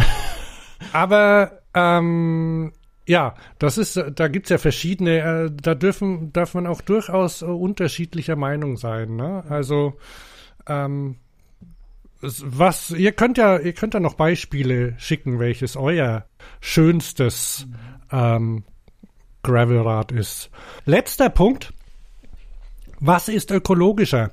Aber 0.93 1.61
ähm, 1.75 2.73
ja, 3.07 3.35
das 3.59 3.79
ist, 3.79 4.03
da 4.15 4.29
gibt's 4.29 4.51
ja 4.51 4.59
verschiedene, 4.59 5.19
äh, 5.47 5.51
da 5.53 5.75
dürfen, 5.75 6.33
darf 6.33 6.55
man 6.55 6.67
auch 6.67 6.81
durchaus 6.81 7.43
äh, 7.43 7.47
unterschiedlicher 7.47 8.37
Meinung 8.37 8.77
sein. 8.77 9.17
Ne? 9.17 9.45
Also 9.49 9.95
ähm, 10.67 11.17
es- 12.23 12.43
was, 12.47 12.91
ihr 12.91 13.13
könnt 13.13 13.39
ja, 13.39 13.59
ihr 13.59 13.73
könnt 13.73 13.95
ja 13.95 14.01
noch 14.01 14.15
Beispiele 14.15 14.95
schicken, 14.99 15.39
welches 15.39 15.77
euer 15.77 16.25
schönstes 16.61 17.67
ähm, 18.11 18.65
Gravelrad 19.43 20.13
ist. 20.13 20.51
Letzter 20.85 21.29
Punkt. 21.29 21.73
Was 23.05 23.27
ist 23.27 23.51
ökologischer? 23.51 24.31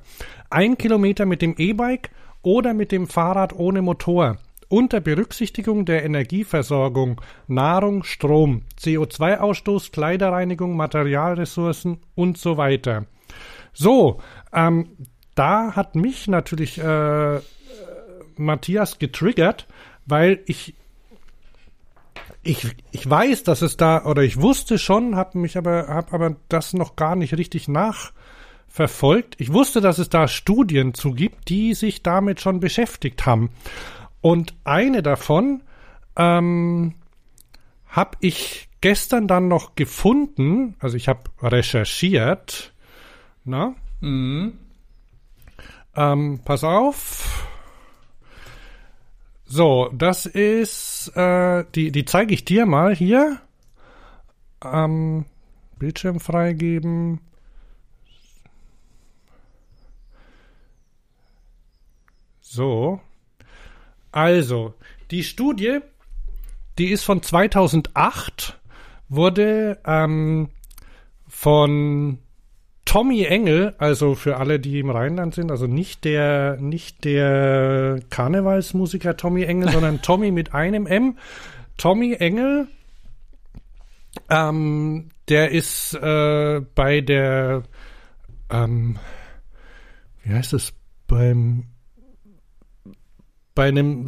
Ein 0.48 0.78
Kilometer 0.78 1.26
mit 1.26 1.42
dem 1.42 1.56
E-Bike 1.58 2.10
oder 2.42 2.72
mit 2.72 2.92
dem 2.92 3.08
Fahrrad 3.08 3.52
ohne 3.52 3.82
Motor? 3.82 4.38
Unter 4.68 5.00
Berücksichtigung 5.00 5.84
der 5.86 6.04
Energieversorgung, 6.04 7.20
Nahrung, 7.48 8.04
Strom, 8.04 8.62
CO2-Ausstoß, 8.80 9.90
Kleiderreinigung, 9.90 10.76
Materialressourcen 10.76 11.98
und 12.14 12.38
so 12.38 12.58
weiter. 12.58 13.06
So, 13.72 14.20
ähm, 14.52 14.90
da 15.34 15.74
hat 15.74 15.96
mich 15.96 16.28
natürlich 16.28 16.78
äh, 16.78 17.40
Matthias 18.36 19.00
getriggert, 19.00 19.66
weil 20.06 20.44
ich 20.46 20.76
ich, 22.42 22.66
ich 22.92 23.10
weiß, 23.10 23.42
dass 23.42 23.62
es 23.62 23.76
da, 23.76 24.04
oder 24.04 24.22
ich 24.22 24.40
wusste 24.40 24.78
schon, 24.78 25.16
habe 25.16 25.46
aber, 25.56 25.88
habe 25.88 26.12
aber 26.12 26.36
das 26.48 26.72
noch 26.72 26.94
gar 26.94 27.16
nicht 27.16 27.36
richtig 27.36 27.66
nachverfolgt. 28.70 29.36
Ich 29.38 29.52
wusste, 29.52 29.80
dass 29.80 29.98
es 29.98 30.08
da 30.08 30.28
Studien 30.28 30.94
zu 30.94 31.12
gibt, 31.12 31.48
die 31.48 31.74
sich 31.74 32.02
damit 32.02 32.40
schon 32.40 32.60
beschäftigt 32.60 33.26
haben. 33.26 33.50
Und 34.20 34.54
eine 34.64 35.02
davon 35.02 35.62
ähm, 36.16 36.94
habe 37.88 38.16
ich 38.20 38.68
gestern 38.80 39.28
dann 39.28 39.48
noch 39.48 39.74
gefunden, 39.74 40.76
also 40.78 40.96
ich 40.96 41.08
habe 41.08 41.22
recherchiert, 41.42 42.72
na, 43.44 43.74
Mhm. 44.00 44.54
ähm, 45.94 46.40
pass 46.44 46.64
auf. 46.64 47.46
So, 49.44 49.90
das 49.92 50.24
ist, 50.26 51.08
äh, 51.16 51.64
die, 51.74 51.90
die 51.90 52.04
zeige 52.04 52.32
ich 52.32 52.44
dir 52.44 52.64
mal 52.66 52.94
hier. 52.94 53.40
Ähm, 54.64 55.26
Bildschirm 55.78 56.20
freigeben. 56.20 57.20
So. 62.52 63.00
Also, 64.10 64.74
die 65.12 65.22
Studie, 65.22 65.78
die 66.78 66.88
ist 66.88 67.04
von 67.04 67.22
2008, 67.22 68.58
wurde 69.08 69.78
ähm, 69.86 70.48
von 71.28 72.18
Tommy 72.84 73.22
Engel, 73.22 73.76
also 73.78 74.16
für 74.16 74.38
alle, 74.38 74.58
die 74.58 74.80
im 74.80 74.90
Rheinland 74.90 75.32
sind, 75.32 75.52
also 75.52 75.68
nicht 75.68 76.04
der, 76.04 76.56
nicht 76.56 77.04
der 77.04 78.00
Karnevalsmusiker 78.10 79.16
Tommy 79.16 79.44
Engel, 79.44 79.68
sondern 79.72 80.02
Tommy 80.02 80.32
mit 80.32 80.52
einem 80.52 80.88
M. 80.88 81.18
Tommy 81.76 82.14
Engel, 82.14 82.66
ähm, 84.28 85.10
der 85.28 85.52
ist 85.52 85.94
äh, 85.94 86.60
bei 86.74 87.00
der, 87.00 87.62
ähm, 88.50 88.98
wie 90.24 90.32
heißt 90.32 90.52
es, 90.52 90.72
beim, 91.06 91.69
bei 93.54 93.68
einem, 93.68 94.06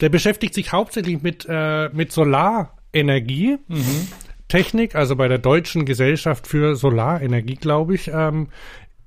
der 0.00 0.08
beschäftigt 0.08 0.54
sich 0.54 0.72
hauptsächlich 0.72 1.22
mit, 1.22 1.46
äh, 1.48 1.88
mit 1.90 2.12
Solarenergie. 2.12 3.58
Mhm. 3.68 4.08
Technik, 4.48 4.94
also 4.94 5.14
bei 5.14 5.28
der 5.28 5.38
Deutschen 5.38 5.84
Gesellschaft 5.84 6.46
für 6.46 6.74
Solarenergie, 6.74 7.56
glaube 7.56 7.94
ich, 7.94 8.08
ähm, 8.08 8.48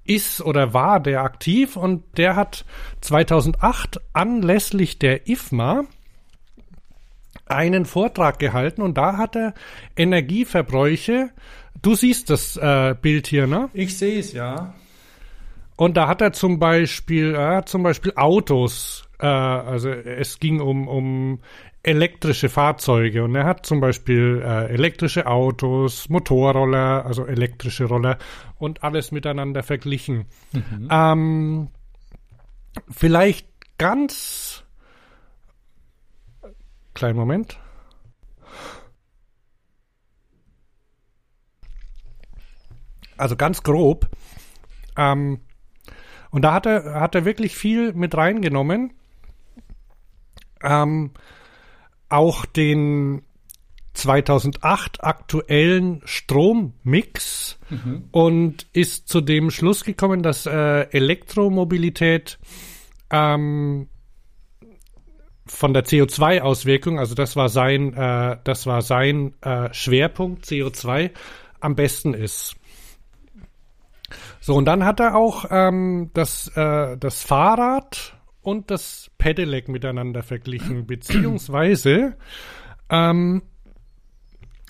ist 0.05 0.41
oder 0.41 0.73
war 0.73 0.99
der 0.99 1.21
aktiv 1.21 1.75
und 1.75 2.03
der 2.17 2.35
hat 2.35 2.65
2008 3.01 3.99
anlässlich 4.13 4.99
der 4.99 5.27
IFMA 5.27 5.85
einen 7.45 7.85
Vortrag 7.85 8.39
gehalten 8.39 8.81
und 8.81 8.97
da 8.97 9.17
hat 9.17 9.35
er 9.35 9.53
Energieverbräuche. 9.95 11.31
Du 11.81 11.95
siehst 11.95 12.29
das 12.29 12.57
äh, 12.57 12.95
Bild 12.99 13.27
hier, 13.27 13.47
ne? 13.47 13.69
Ich 13.73 13.97
sehe 13.97 14.19
es, 14.19 14.33
ja. 14.33 14.73
Und 15.75 15.97
da 15.97 16.07
hat 16.07 16.21
er 16.21 16.33
zum 16.33 16.59
Beispiel, 16.59 17.35
äh, 17.35 17.63
zum 17.65 17.83
Beispiel 17.83 18.13
Autos, 18.15 19.09
äh, 19.21 19.25
also 19.25 19.89
es 19.89 20.39
ging 20.39 20.59
um, 20.59 20.87
um 20.87 21.39
elektrische 21.83 22.49
Fahrzeuge 22.49 23.23
und 23.23 23.35
er 23.35 23.45
hat 23.45 23.65
zum 23.65 23.79
Beispiel 23.79 24.41
äh, 24.43 24.73
elektrische 24.73 25.25
Autos, 25.27 26.09
Motorroller, 26.09 27.05
also 27.05 27.25
elektrische 27.25 27.85
Roller 27.85 28.17
und 28.59 28.83
alles 28.83 29.11
miteinander 29.11 29.63
verglichen. 29.63 30.25
Mhm. 30.51 30.87
Ähm, 30.91 31.67
vielleicht 32.89 33.47
ganz 33.77 34.63
kleinen 36.93 37.17
Moment. 37.17 37.59
Also 43.17 43.35
ganz 43.35 43.61
grob. 43.61 44.09
Ähm, 44.97 45.41
und 46.31 46.43
da 46.43 46.53
hat 46.53 46.65
er, 46.65 46.99
hat 46.99 47.13
er 47.13 47.25
wirklich 47.25 47.55
viel 47.55 47.93
mit 47.93 48.15
reingenommen. 48.15 48.93
Ähm, 50.63 51.11
auch 52.09 52.45
den 52.45 53.23
2008 53.93 55.03
aktuellen 55.03 56.01
Strommix 56.05 57.59
mhm. 57.69 58.05
und 58.11 58.67
ist 58.73 59.09
zu 59.09 59.21
dem 59.21 59.51
Schluss 59.51 59.83
gekommen, 59.83 60.23
dass 60.23 60.45
äh, 60.45 60.81
Elektromobilität 60.91 62.39
ähm, 63.09 63.89
von 65.45 65.73
der 65.73 65.83
CO2-Auswirkung, 65.83 66.99
also 66.99 67.15
das 67.15 67.35
war 67.35 67.49
sein, 67.49 67.93
äh, 67.93 68.37
das 68.43 68.65
war 68.65 68.81
sein 68.81 69.33
äh, 69.41 69.73
Schwerpunkt 69.73 70.45
CO2, 70.45 71.11
am 71.59 71.75
besten 71.75 72.13
ist. 72.13 72.55
So 74.39 74.55
und 74.55 74.65
dann 74.65 74.85
hat 74.85 74.99
er 74.99 75.15
auch 75.15 75.45
ähm, 75.49 76.09
das 76.13 76.47
äh, 76.55 76.97
das 76.97 77.23
Fahrrad 77.23 78.17
und 78.41 78.71
das 78.71 79.11
Pedelec 79.17 79.67
miteinander 79.69 80.23
verglichen, 80.23 80.85
beziehungsweise 80.87 82.17
ähm, 82.89 83.41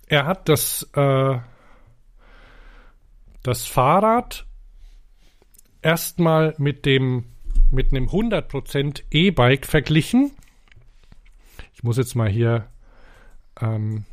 er 0.08 0.26
hat 0.26 0.50
das, 0.50 0.90
äh, 0.94 1.38
das 3.44 3.66
Fahrrad 3.66 4.46
erstmal 5.82 6.54
mit 6.58 6.86
dem 6.86 7.26
mit 7.72 7.92
einem 7.92 8.08
100% 8.08 9.04
E-Bike 9.12 9.66
verglichen. 9.66 10.32
Ich 11.74 11.84
muss 11.84 11.98
jetzt 11.98 12.16
mal 12.16 12.30
hier 12.30 12.68
ähm, 13.60 14.06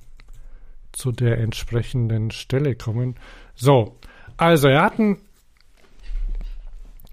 zu 0.93 1.13
der 1.13 1.39
entsprechenden 1.39 2.31
Stelle 2.31 2.77
kommen. 2.77 3.17
So, 3.55 3.99
also 4.37 4.69
er 4.69 4.83
hat 4.83 4.99
ein 4.99 5.19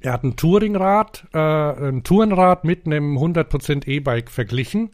er 0.06 0.14
hat 0.14 0.24
ein 0.24 0.36
Touringrad, 0.36 1.26
äh, 1.34 1.40
ein 1.40 2.04
Tourenrad 2.04 2.64
mit 2.64 2.86
einem 2.86 3.18
100% 3.18 3.88
E-Bike 3.88 4.30
verglichen 4.30 4.92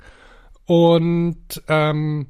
und 0.65 1.61
ähm, 1.67 2.27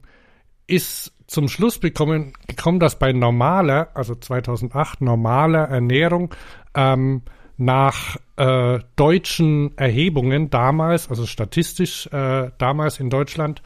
ist 0.66 1.14
zum 1.28 1.48
Schluss 1.48 1.78
bekommen, 1.78 2.34
gekommen, 2.48 2.80
dass 2.80 2.98
bei 2.98 3.14
normaler, 3.14 3.90
also 3.94 4.16
2008 4.16 5.02
normaler 5.02 5.66
Ernährung 5.70 6.34
ähm, 6.74 7.22
nach 7.58 8.18
äh, 8.38 8.80
deutschen 8.96 9.78
Erhebungen 9.78 10.50
damals, 10.50 11.08
also 11.08 11.28
statistisch 11.28 12.08
äh, 12.08 12.50
damals 12.58 13.00
in 13.00 13.12
Deutschland, 13.12 13.62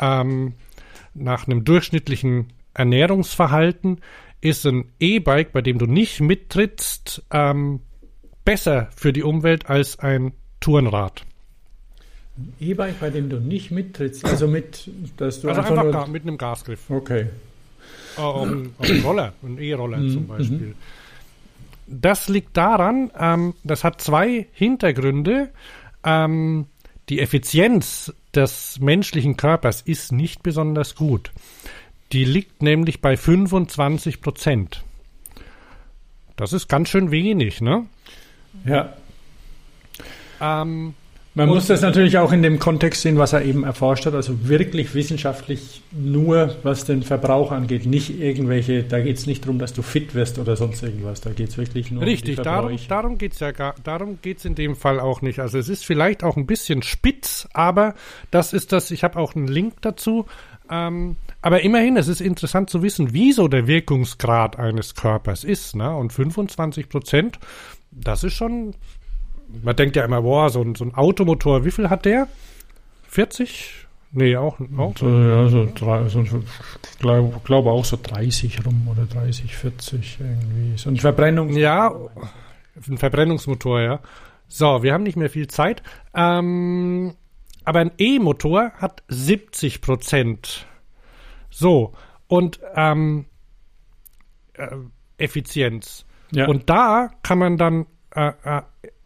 ähm, 0.00 0.54
nach 1.12 1.48
einem 1.48 1.64
durchschnittlichen 1.64 2.52
Ernährungsverhalten 2.72 4.00
ist 4.40 4.64
ein 4.64 4.92
E-Bike, 5.00 5.52
bei 5.52 5.60
dem 5.60 5.78
du 5.78 5.86
nicht 5.86 6.20
mittrittst, 6.20 7.24
ähm, 7.32 7.80
besser 8.50 8.88
für 8.96 9.12
die 9.12 9.22
Umwelt 9.22 9.70
als 9.70 10.00
ein 10.00 10.32
Tourenrad. 10.58 11.24
E-Bike, 12.58 12.98
bei 12.98 13.10
dem 13.10 13.30
du 13.30 13.38
nicht 13.38 13.70
mittrittst, 13.70 14.24
also 14.24 14.48
mit, 14.48 14.90
dass 15.18 15.40
du 15.40 15.48
also 15.50 15.60
einfach, 15.60 15.78
einfach 15.78 16.06
mit 16.08 16.24
einem 16.24 16.36
Gasgriff. 16.36 16.90
Okay. 16.90 17.26
Äh, 18.16 18.20
auf, 18.20 18.48
einen, 18.48 18.74
Roller, 19.04 19.34
ein 19.44 19.56
E-Roller 19.58 19.98
mhm. 19.98 20.10
zum 20.10 20.26
Beispiel. 20.26 20.58
Mhm. 20.58 20.74
Das 21.86 22.28
liegt 22.28 22.56
daran, 22.56 23.12
ähm, 23.16 23.54
das 23.62 23.84
hat 23.84 24.00
zwei 24.00 24.48
Hintergründe. 24.52 25.50
Ähm, 26.02 26.66
die 27.08 27.20
Effizienz 27.20 28.12
des 28.34 28.80
menschlichen 28.80 29.36
Körpers 29.36 29.80
ist 29.80 30.10
nicht 30.10 30.42
besonders 30.42 30.96
gut. 30.96 31.30
Die 32.10 32.24
liegt 32.24 32.62
nämlich 32.62 33.00
bei 33.00 33.16
25 33.16 34.20
Prozent. 34.20 34.82
Das 36.34 36.52
ist 36.52 36.68
ganz 36.68 36.88
schön 36.88 37.12
wenig, 37.12 37.60
ne? 37.60 37.86
Ja. 38.64 38.94
Ähm, 40.40 40.94
man 41.34 41.48
muss 41.48 41.68
das 41.68 41.80
natürlich 41.80 42.18
auch 42.18 42.32
in 42.32 42.42
dem 42.42 42.58
Kontext 42.58 43.02
sehen, 43.02 43.16
was 43.16 43.32
er 43.32 43.44
eben 43.44 43.62
erforscht 43.62 44.04
hat, 44.04 44.14
also 44.14 44.48
wirklich 44.48 44.96
wissenschaftlich 44.96 45.80
nur, 45.92 46.56
was 46.64 46.84
den 46.84 47.04
Verbrauch 47.04 47.52
angeht, 47.52 47.86
nicht 47.86 48.20
irgendwelche, 48.20 48.82
da 48.82 49.00
geht 49.00 49.16
es 49.16 49.26
nicht 49.26 49.44
darum, 49.44 49.60
dass 49.60 49.72
du 49.72 49.82
fit 49.82 50.16
wirst 50.16 50.40
oder 50.40 50.56
sonst 50.56 50.82
irgendwas, 50.82 51.20
da 51.20 51.30
geht 51.30 51.50
es 51.50 51.56
wirklich 51.56 51.92
nur 51.92 52.02
Richtig, 52.02 52.38
um 52.38 52.42
die 52.42 52.42
darum, 52.42 52.76
darum 52.88 53.18
geht 53.18 53.34
es 53.34 53.40
ja 53.40 53.52
gar, 53.52 53.76
darum 53.84 54.18
geht 54.20 54.38
es 54.38 54.44
in 54.44 54.56
dem 54.56 54.74
Fall 54.74 54.98
auch 54.98 55.22
nicht. 55.22 55.38
Also 55.38 55.56
es 55.56 55.68
ist 55.68 55.86
vielleicht 55.86 56.24
auch 56.24 56.36
ein 56.36 56.46
bisschen 56.46 56.82
spitz, 56.82 57.48
aber 57.52 57.94
das 58.32 58.52
ist 58.52 58.72
das, 58.72 58.90
ich 58.90 59.04
habe 59.04 59.16
auch 59.16 59.36
einen 59.36 59.46
Link 59.46 59.74
dazu, 59.82 60.26
ähm, 60.68 61.14
aber 61.42 61.62
immerhin, 61.62 61.96
es 61.96 62.08
ist 62.08 62.20
interessant 62.20 62.70
zu 62.70 62.82
wissen, 62.82 63.12
wieso 63.12 63.46
der 63.46 63.68
Wirkungsgrad 63.68 64.58
eines 64.58 64.96
Körpers 64.96 65.44
ist, 65.44 65.76
ne? 65.76 65.94
und 65.94 66.12
25 66.12 66.88
Prozent 66.88 67.38
das 67.90 68.24
ist 68.24 68.34
schon. 68.34 68.74
Man 69.62 69.74
denkt 69.74 69.96
ja 69.96 70.04
immer, 70.04 70.22
boah, 70.22 70.48
so 70.48 70.62
ein, 70.62 70.74
so 70.74 70.84
ein 70.84 70.94
Automotor, 70.94 71.64
wie 71.64 71.72
viel 71.72 71.90
hat 71.90 72.04
der? 72.04 72.28
40? 73.08 73.86
Nee, 74.12 74.36
auch. 74.36 74.58
auch 74.76 74.96
so, 74.96 75.08
ja, 75.08 75.48
so, 75.48 75.68
drei, 75.74 76.08
so 76.08 76.20
ich 76.22 76.98
glaube, 76.98 77.40
glaube 77.44 77.70
auch 77.70 77.84
so 77.84 77.98
30 78.00 78.64
rum 78.64 78.88
oder 78.88 79.06
30, 79.06 79.56
40 79.56 80.18
irgendwie. 80.20 80.78
So 80.78 80.90
ein 80.90 80.96
Verbrennungs 80.96 81.56
Ja, 81.56 81.92
ein 82.88 82.98
Verbrennungsmotor, 82.98 83.80
ja. 83.80 84.00
So, 84.48 84.82
wir 84.82 84.92
haben 84.92 85.04
nicht 85.04 85.16
mehr 85.16 85.30
viel 85.30 85.46
Zeit. 85.46 85.82
Ähm, 86.12 87.14
aber 87.64 87.80
ein 87.80 87.92
E-Motor 87.98 88.72
hat 88.78 89.04
70 89.08 89.80
Prozent. 89.80 90.66
So, 91.50 91.92
und 92.26 92.60
ähm, 92.74 93.26
äh, 94.54 94.68
Effizienz. 95.18 96.04
Ja. 96.32 96.46
Und 96.48 96.70
da 96.70 97.10
kann 97.22 97.38
man 97.38 97.56
dann, 97.56 97.86
äh, 98.14 98.32
äh, 98.44 98.62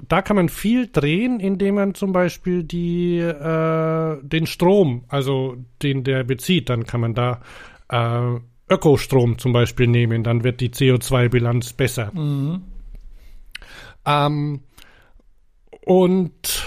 da 0.08 0.22
kann 0.22 0.36
man 0.36 0.48
viel 0.48 0.88
drehen, 0.90 1.40
indem 1.40 1.76
man 1.76 1.94
zum 1.94 2.12
Beispiel 2.12 2.64
die, 2.64 3.18
äh, 3.18 4.18
den 4.22 4.46
Strom, 4.46 5.04
also 5.08 5.56
den 5.82 6.04
der 6.04 6.24
bezieht, 6.24 6.68
dann 6.68 6.84
kann 6.84 7.00
man 7.00 7.14
da 7.14 7.40
äh, 7.88 8.40
Ökostrom 8.70 9.38
zum 9.38 9.52
Beispiel 9.52 9.86
nehmen, 9.86 10.22
dann 10.22 10.42
wird 10.42 10.60
die 10.60 10.70
CO2-Bilanz 10.70 11.74
besser. 11.74 12.10
Mhm. 12.14 12.62
Ähm, 14.06 14.60
und 15.84 16.66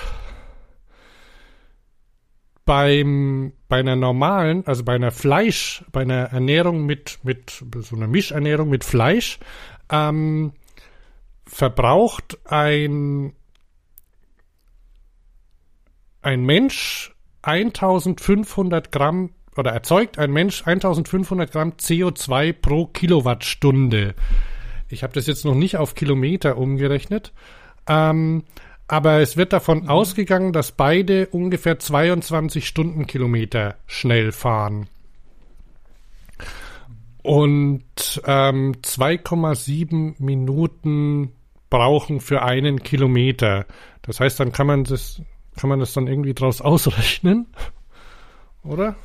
beim, 2.66 3.53
bei 3.68 3.80
einer 3.80 3.95
normalen, 3.95 4.68
also 4.68 4.84
bei 4.84 4.93
einer 4.93 5.12
Fleisch, 5.12 5.84
bei 5.91 6.01
einer 6.01 6.26
Ernährung 6.26 6.86
mit, 6.86 7.20
mit 7.24 7.64
so 7.78 7.95
einer 7.95 8.08
Mischernährung 8.08 8.70
mit 8.70 8.84
Fleisch, 8.84 9.39
ähm, 9.89 10.53
verbraucht 11.45 12.38
ein 12.45 13.33
ein 16.21 16.43
Mensch 16.43 17.13
1500 17.43 18.91
Gramm 18.91 19.29
oder 19.55 19.71
erzeugt 19.71 20.19
ein 20.19 20.31
Mensch 20.31 20.65
1500 20.65 21.51
Gramm 21.51 21.73
CO2 21.79 22.53
pro 22.53 22.88
Kilowattstunde. 22.88 24.13
Ich 24.89 25.03
habe 25.03 25.13
das 25.13 25.27
jetzt 25.27 25.45
noch 25.45 25.55
nicht 25.55 25.77
auf 25.77 25.95
Kilometer 25.95 26.57
umgerechnet. 26.57 27.33
Ähm, 27.88 28.43
aber 28.88 29.19
es 29.19 29.35
wird 29.35 29.53
davon 29.53 29.83
mhm. 29.83 29.89
ausgegangen, 29.89 30.53
dass 30.53 30.71
beide 30.71 31.27
ungefähr 31.27 31.79
22 31.79 32.67
Stundenkilometer 32.67 33.75
schnell 33.85 34.31
fahren. 34.31 34.88
Und 37.28 38.21
ähm, 38.25 38.75
2,7 38.84 40.15
Minuten 40.23 41.34
brauchen 41.69 42.21
für 42.21 42.41
einen 42.41 42.80
Kilometer. 42.84 43.65
Das 44.01 44.21
heißt, 44.21 44.39
dann 44.39 44.53
kann 44.53 44.65
man 44.65 44.86
das, 44.86 45.21
kann 45.57 45.69
man 45.69 45.82
das 45.82 45.91
dann 45.91 46.07
irgendwie 46.07 46.34
draus 46.34 46.61
ausrechnen, 46.61 47.47
oder? 48.63 48.95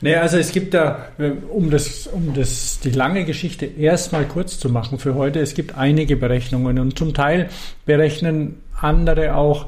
Nee, 0.00 0.14
also 0.14 0.36
es 0.36 0.52
gibt 0.52 0.72
da, 0.74 1.08
um 1.50 1.68
das, 1.70 2.06
um 2.06 2.32
das, 2.32 2.78
die 2.78 2.90
lange 2.90 3.24
Geschichte 3.24 3.66
erstmal 3.66 4.26
kurz 4.26 4.60
zu 4.60 4.68
machen 4.68 5.00
für 5.00 5.16
heute, 5.16 5.40
es 5.40 5.54
gibt 5.54 5.76
einige 5.76 6.16
Berechnungen 6.16 6.78
und 6.78 6.96
zum 6.96 7.12
Teil 7.12 7.48
berechnen 7.86 8.62
andere 8.80 9.34
auch 9.34 9.66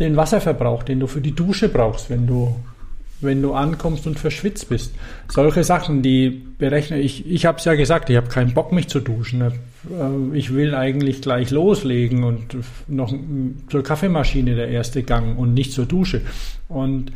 den 0.00 0.16
Wasserverbrauch, 0.16 0.82
den 0.82 1.00
du 1.00 1.08
für 1.08 1.20
die 1.20 1.34
Dusche 1.34 1.68
brauchst, 1.68 2.08
wenn 2.08 2.26
du, 2.26 2.56
wenn 3.20 3.42
du 3.42 3.54
ankommst 3.54 4.06
und 4.06 4.18
verschwitzt 4.18 4.68
bist. 4.68 4.94
Solche 5.28 5.64
Sachen, 5.64 6.02
die 6.02 6.30
berechne 6.58 7.00
ich, 7.00 7.26
ich 7.26 7.46
habe 7.46 7.58
es 7.58 7.64
ja 7.64 7.74
gesagt, 7.74 8.10
ich 8.10 8.16
habe 8.16 8.28
keinen 8.28 8.54
Bock, 8.54 8.72
mich 8.72 8.88
zu 8.88 9.00
duschen. 9.00 9.40
Äh, 9.42 9.50
ich 10.36 10.54
will 10.54 10.74
eigentlich 10.74 11.22
gleich 11.22 11.50
loslegen 11.50 12.24
und 12.24 12.56
noch 12.88 13.14
zur 13.68 13.82
Kaffeemaschine 13.82 14.54
der 14.54 14.68
erste 14.68 15.02
Gang 15.02 15.38
und 15.38 15.54
nicht 15.54 15.72
zur 15.72 15.86
Dusche. 15.86 16.22
Und 16.68 17.12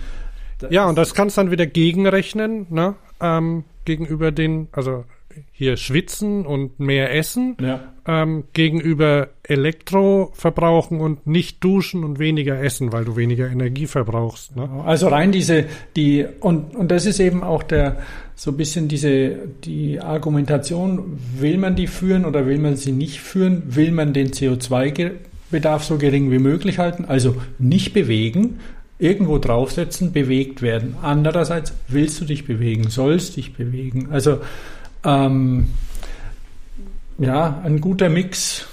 ja, 0.69 0.85
und 0.87 0.97
das 0.97 1.15
kannst 1.15 1.39
dann 1.39 1.51
wieder 1.51 1.67
gegenrechnen, 1.67 2.67
ne? 2.69 2.95
Ähm, 3.21 3.65
gegenüber 3.87 4.31
den, 4.31 4.69
also 4.73 5.05
hier 5.53 5.77
schwitzen 5.77 6.45
und 6.45 6.81
mehr 6.81 7.15
essen, 7.15 7.57
ja. 7.61 7.81
Ähm, 8.11 8.45
gegenüber 8.55 9.29
Elektro 9.45 10.33
verbrauchen 10.35 11.01
und 11.01 11.29
nicht 11.29 11.63
duschen 11.63 12.03
und 12.03 12.19
weniger 12.19 12.61
essen, 12.61 12.93
weil 12.93 13.05
du 13.05 13.15
weniger 13.15 13.49
Energie 13.49 13.87
verbrauchst. 13.87 14.57
Ne? 14.57 14.69
Also 14.85 15.09
rein 15.09 15.31
diese, 15.31 15.67
die, 15.95 16.27
und, 16.41 16.75
und 16.75 16.91
das 16.91 17.07
ist 17.07 17.21
eben 17.21 17.45
auch 17.45 17.63
der, 17.63 17.99
so 18.35 18.51
ein 18.51 18.57
bisschen 18.57 18.89
diese, 18.89 19.37
die 19.63 20.01
Argumentation, 20.01 21.21
will 21.39 21.57
man 21.57 21.77
die 21.77 21.87
führen 21.87 22.25
oder 22.25 22.47
will 22.47 22.59
man 22.59 22.75
sie 22.75 22.91
nicht 22.91 23.21
führen? 23.21 23.63
Will 23.77 23.93
man 23.93 24.13
den 24.13 24.33
CO2-Bedarf 24.33 25.85
so 25.85 25.97
gering 25.97 26.33
wie 26.33 26.41
möglich 26.41 26.81
halten? 26.81 27.05
Also 27.05 27.37
nicht 27.61 27.93
bewegen, 27.93 28.59
irgendwo 28.99 29.39
draufsetzen, 29.39 30.13
bewegt 30.13 30.63
werden. 30.63 30.97
Andererseits 31.01 31.75
willst 31.87 32.21
du 32.21 32.25
dich 32.25 32.45
bewegen, 32.45 32.91
sollst 32.91 33.37
dich 33.37 33.55
bewegen. 33.55 34.09
Also 34.11 34.41
ähm, 35.05 35.69
ja, 37.21 37.61
ein 37.65 37.81
guter 37.81 38.09
Mix 38.09 38.67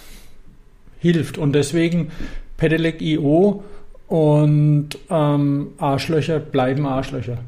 hilft 1.00 1.38
und 1.38 1.54
deswegen 1.54 2.12
Pedelec 2.56 3.02
IO 3.02 3.64
und 4.08 4.90
ähm, 5.10 5.74
Arschlöcher 5.78 6.40
bleiben 6.40 6.86
Arschlöcher. 6.86 7.40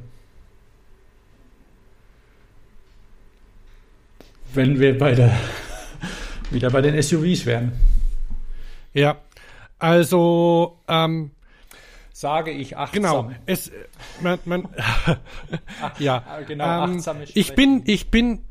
Wenn 4.54 4.80
wir 4.80 4.98
bei 4.98 5.16
der 5.16 5.32
wieder 6.52 6.70
bei 6.70 6.82
den 6.82 7.02
SUVs 7.02 7.46
wären. 7.46 7.72
Ja, 8.94 9.18
also 9.78 10.80
ähm, 10.88 11.32
sage 12.12 12.52
ich 12.52 12.76
achtsam. 12.76 13.02
Genau, 13.02 13.32
es, 13.46 13.72
man, 14.22 14.40
man, 14.44 14.68
ja, 16.00 16.24
genau, 16.46 16.86
ähm, 16.86 17.02
ich 17.34 17.56
bin, 17.56 17.84
ich 17.86 18.12
bin, 18.12 18.42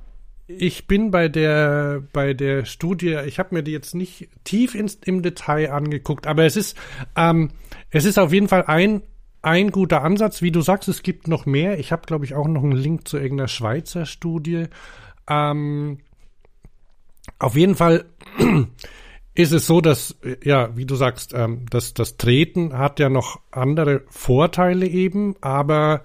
ich 0.49 0.87
bin 0.87 1.11
bei 1.11 1.29
der, 1.29 2.03
bei 2.13 2.33
der 2.33 2.65
Studie, 2.65 3.19
ich 3.27 3.39
habe 3.39 3.55
mir 3.55 3.63
die 3.63 3.73
jetzt 3.73 3.95
nicht 3.95 4.29
tief 4.45 4.75
ins, 4.75 4.95
im 5.05 5.23
Detail 5.23 5.71
angeguckt, 5.71 6.27
aber 6.27 6.45
es 6.47 6.57
ist, 6.57 6.77
ähm, 7.17 7.51
es 7.91 8.07
ist 8.07 8.19
auf 8.19 8.33
jeden 8.33 8.49
Fall 8.49 8.65
ein, 8.67 9.03
ein 9.43 9.71
guter 9.71 10.03
Ansatz. 10.03 10.41
Wie 10.41 10.51
du 10.51 10.63
sagst, 10.63 10.89
es 10.89 11.03
gibt 11.03 11.29
noch 11.29 11.45
mehr. 11.45 11.79
Ich 11.79 11.93
habe, 11.93 12.07
glaube 12.07 12.25
ich, 12.25 12.35
auch 12.35 12.49
noch 12.49 12.63
einen 12.63 12.73
Link 12.73 13.07
zu 13.07 13.19
irgendeiner 13.19 13.49
Schweizer 13.49 14.07
Studie. 14.07 14.65
Ähm, 15.29 15.99
auf 17.39 17.55
jeden 17.55 17.75
Fall 17.75 18.07
ist 19.35 19.53
es 19.53 19.67
so, 19.67 19.83
dass, 19.83 20.17
ja, 20.43 20.75
wie 20.77 20.87
du 20.87 20.95
sagst, 20.95 21.35
ähm, 21.35 21.67
das, 21.69 21.93
das 21.93 22.17
Treten 22.17 22.77
hat 22.77 22.99
ja 23.01 23.11
noch 23.11 23.41
andere 23.51 24.03
Vorteile 24.09 24.87
eben, 24.87 25.37
aber 25.43 26.03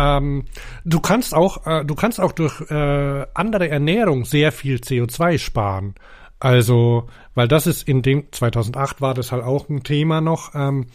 ähm, 0.00 0.44
du 0.84 1.00
kannst 1.00 1.34
auch, 1.34 1.66
äh, 1.66 1.84
du 1.84 1.94
kannst 1.94 2.20
auch 2.20 2.32
durch 2.32 2.60
äh, 2.70 3.26
andere 3.34 3.68
Ernährung 3.68 4.24
sehr 4.24 4.50
viel 4.52 4.76
CO2 4.76 5.38
sparen. 5.38 5.94
Also, 6.38 7.08
weil 7.34 7.48
das 7.48 7.66
ist 7.66 7.86
in 7.86 8.00
dem 8.00 8.32
2008 8.32 9.02
war 9.02 9.12
das 9.12 9.30
halt 9.30 9.44
auch 9.44 9.68
ein 9.68 9.82
Thema 9.82 10.22
noch. 10.22 10.54
Ähm, 10.54 10.86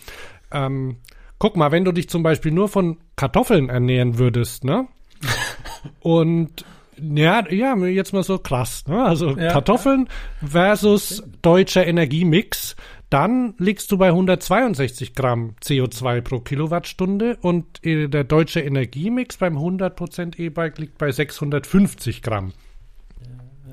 ähm, 0.51 0.97
guck 1.37 1.55
mal, 1.55 1.71
wenn 1.71 1.85
du 1.85 1.91
dich 1.91 2.09
zum 2.09 2.23
Beispiel 2.23 2.51
nur 2.51 2.67
von 2.67 2.97
Kartoffeln 3.15 3.69
ernähren 3.69 4.17
würdest, 4.17 4.63
ne? 4.63 4.87
Und 5.99 6.65
ja, 6.97 7.43
ja, 7.51 7.75
jetzt 7.75 8.13
mal 8.13 8.23
so 8.23 8.39
krass. 8.39 8.85
Ne? 8.87 9.03
Also 9.03 9.37
ja, 9.37 9.51
Kartoffeln 9.51 10.07
ja. 10.41 10.47
versus 10.47 11.23
deutscher 11.41 11.85
Energiemix. 11.85 12.75
Dann 13.15 13.53
liegst 13.59 13.93
du 13.93 13.97
bei 13.97 14.07
162 14.07 15.15
Gramm 15.15 15.55
CO2 15.63 16.19
pro 16.19 16.41
Kilowattstunde 16.41 17.37
und 17.39 17.65
äh, 17.85 18.09
der 18.09 18.25
deutsche 18.25 18.59
Energiemix 18.59 19.37
beim 19.37 19.57
100% 19.57 20.37
E-Bike 20.37 20.77
liegt 20.79 20.97
bei 20.97 21.13
650 21.13 22.21
Gramm. 22.21 22.51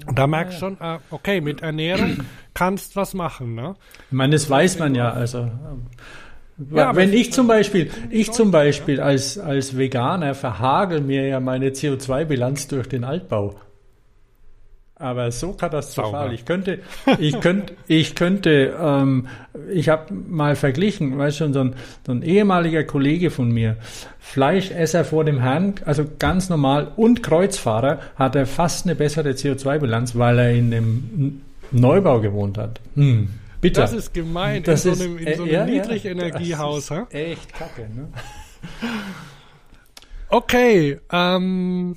Und 0.06 0.16
da 0.16 0.28
merkst 0.28 0.58
du 0.58 0.60
schon, 0.60 0.76
ah, 0.78 1.00
okay, 1.10 1.40
mit 1.40 1.60
Ernährung 1.60 2.18
kannst 2.54 2.94
was 2.94 3.14
machen. 3.14 3.56
Ne? 3.56 3.74
Ich 4.06 4.12
meine, 4.12 4.34
das 4.34 4.48
weiß 4.48 4.78
man 4.78 4.94
ja. 4.94 5.10
Also 5.10 5.50
ja, 6.70 6.94
wenn 6.94 7.12
ich 7.12 7.32
zum 7.32 7.48
Beispiel, 7.48 7.90
ich 8.10 8.30
zum 8.30 8.52
Beispiel 8.52 9.00
als, 9.00 9.38
als 9.38 9.76
Veganer 9.76 10.36
verhagel 10.36 11.00
mir 11.00 11.26
ja 11.26 11.40
meine 11.40 11.70
CO2-Bilanz 11.70 12.68
durch 12.68 12.88
den 12.88 13.02
Altbau. 13.02 13.56
Aber 15.02 15.32
so 15.32 15.52
katastrophal. 15.52 16.32
Ich 16.32 16.44
könnte, 16.44 16.78
ich 17.18 17.40
könnte, 17.40 17.74
ich 17.88 18.14
könnte, 18.14 18.72
ähm, 18.80 19.26
ich 19.72 19.88
habe 19.88 20.14
mal 20.14 20.54
verglichen, 20.54 21.18
weißt 21.18 21.38
schon, 21.38 21.52
so 21.52 21.58
ein, 21.58 21.74
so 22.06 22.12
ein 22.12 22.22
ehemaliger 22.22 22.84
Kollege 22.84 23.30
von 23.30 23.50
mir, 23.50 23.78
Fleischesser 24.20 25.04
vor 25.04 25.24
dem 25.24 25.40
Herrn, 25.40 25.74
also 25.86 26.04
ganz 26.20 26.48
normal 26.48 26.92
und 26.94 27.24
Kreuzfahrer, 27.24 27.98
hat 28.14 28.36
er 28.36 28.46
fast 28.46 28.86
eine 28.86 28.94
bessere 28.94 29.30
CO2-Bilanz, 29.30 30.16
weil 30.16 30.38
er 30.38 30.52
in 30.52 30.70
dem 30.70 31.42
Neubau 31.72 32.20
gewohnt 32.20 32.56
hat. 32.56 32.78
Hm. 32.94 33.28
Bitte. 33.60 33.80
Das 33.80 33.92
ist 33.92 34.14
gemein 34.14 34.62
das 34.62 34.84
in 34.84 34.94
so 34.94 35.02
einem, 35.04 35.18
in 35.18 35.36
so 35.36 35.42
einem 35.42 35.52
ja, 35.52 35.64
Niedrigenergiehaus. 35.64 36.90
Ja, 36.90 37.08
echt 37.10 37.52
kacke, 37.52 37.88
ne? 37.92 38.08
Okay, 40.28 41.00
ähm, 41.10 41.96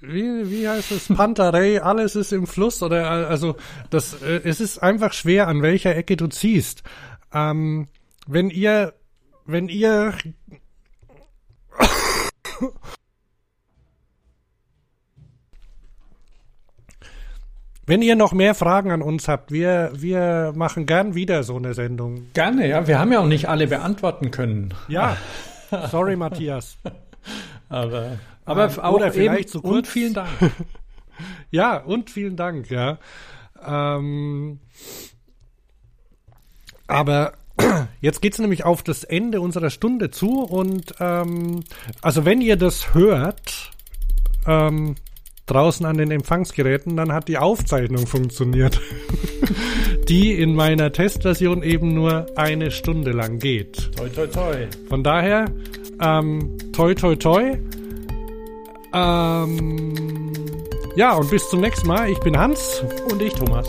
wie, 0.00 0.50
wie 0.50 0.68
heißt 0.68 0.92
es? 0.92 1.08
Pantarei, 1.08 1.82
alles 1.82 2.16
ist 2.16 2.32
im 2.32 2.46
Fluss 2.46 2.82
oder 2.82 3.28
also 3.28 3.56
das 3.90 4.22
äh, 4.22 4.40
es 4.44 4.60
ist 4.60 4.78
einfach 4.78 5.12
schwer, 5.12 5.48
an 5.48 5.62
welcher 5.62 5.96
Ecke 5.96 6.16
du 6.16 6.28
ziehst. 6.28 6.82
Ähm, 7.32 7.88
wenn 8.26 8.50
ihr 8.50 8.94
wenn 9.46 9.68
ihr 9.68 10.14
Wenn 17.88 18.02
ihr 18.02 18.16
noch 18.16 18.34
mehr 18.34 18.54
Fragen 18.54 18.90
an 18.90 19.00
uns 19.00 19.28
habt, 19.28 19.50
wir, 19.50 19.90
wir 19.94 20.52
machen 20.54 20.84
gern 20.84 21.14
wieder 21.14 21.42
so 21.42 21.56
eine 21.56 21.72
Sendung. 21.72 22.26
Gerne, 22.34 22.68
ja. 22.68 22.86
Wir 22.86 22.98
haben 22.98 23.10
ja 23.10 23.20
auch 23.20 23.26
nicht 23.26 23.48
alle 23.48 23.66
beantworten 23.66 24.30
können. 24.30 24.74
Ja. 24.88 25.16
Sorry, 25.90 26.14
Matthias. 26.14 26.76
Aber, 27.70 28.18
aber 28.48 28.70
ähm, 28.70 28.80
auch 28.80 28.94
oder 28.94 29.12
vielleicht 29.12 29.50
zu 29.50 29.60
kurz. 29.60 29.76
Und 29.76 29.86
vielen 29.86 30.14
Dank. 30.14 30.30
ja, 31.50 31.76
und 31.76 32.10
vielen 32.10 32.36
Dank, 32.36 32.70
ja. 32.70 32.98
Ähm, 33.64 34.60
aber 36.86 37.34
jetzt 38.00 38.22
geht's 38.22 38.38
nämlich 38.38 38.64
auf 38.64 38.82
das 38.82 39.04
Ende 39.04 39.40
unserer 39.40 39.70
Stunde 39.70 40.10
zu 40.10 40.42
und 40.42 40.94
ähm, 41.00 41.62
also 42.00 42.24
wenn 42.24 42.40
ihr 42.40 42.56
das 42.56 42.94
hört, 42.94 43.70
ähm, 44.46 44.94
draußen 45.46 45.84
an 45.86 45.96
den 45.96 46.10
Empfangsgeräten, 46.10 46.96
dann 46.96 47.12
hat 47.12 47.28
die 47.28 47.38
Aufzeichnung 47.38 48.06
funktioniert, 48.06 48.80
die 50.08 50.32
in 50.40 50.54
meiner 50.54 50.92
Testversion 50.92 51.62
eben 51.62 51.94
nur 51.94 52.26
eine 52.36 52.70
Stunde 52.70 53.12
lang 53.12 53.38
geht. 53.38 53.90
Toi, 53.96 54.08
toi, 54.08 54.26
toi. 54.26 54.66
Von 54.88 55.02
daher, 55.02 55.50
ähm, 56.00 56.56
toi, 56.72 56.94
toi, 56.94 57.16
toi. 57.16 57.58
Ähm, 58.92 60.32
ja, 60.96 61.12
und 61.14 61.30
bis 61.30 61.48
zum 61.48 61.60
nächsten 61.60 61.86
Mal. 61.86 62.10
Ich 62.10 62.20
bin 62.20 62.36
Hans. 62.36 62.82
Und 63.10 63.22
ich, 63.22 63.34
Thomas. 63.34 63.68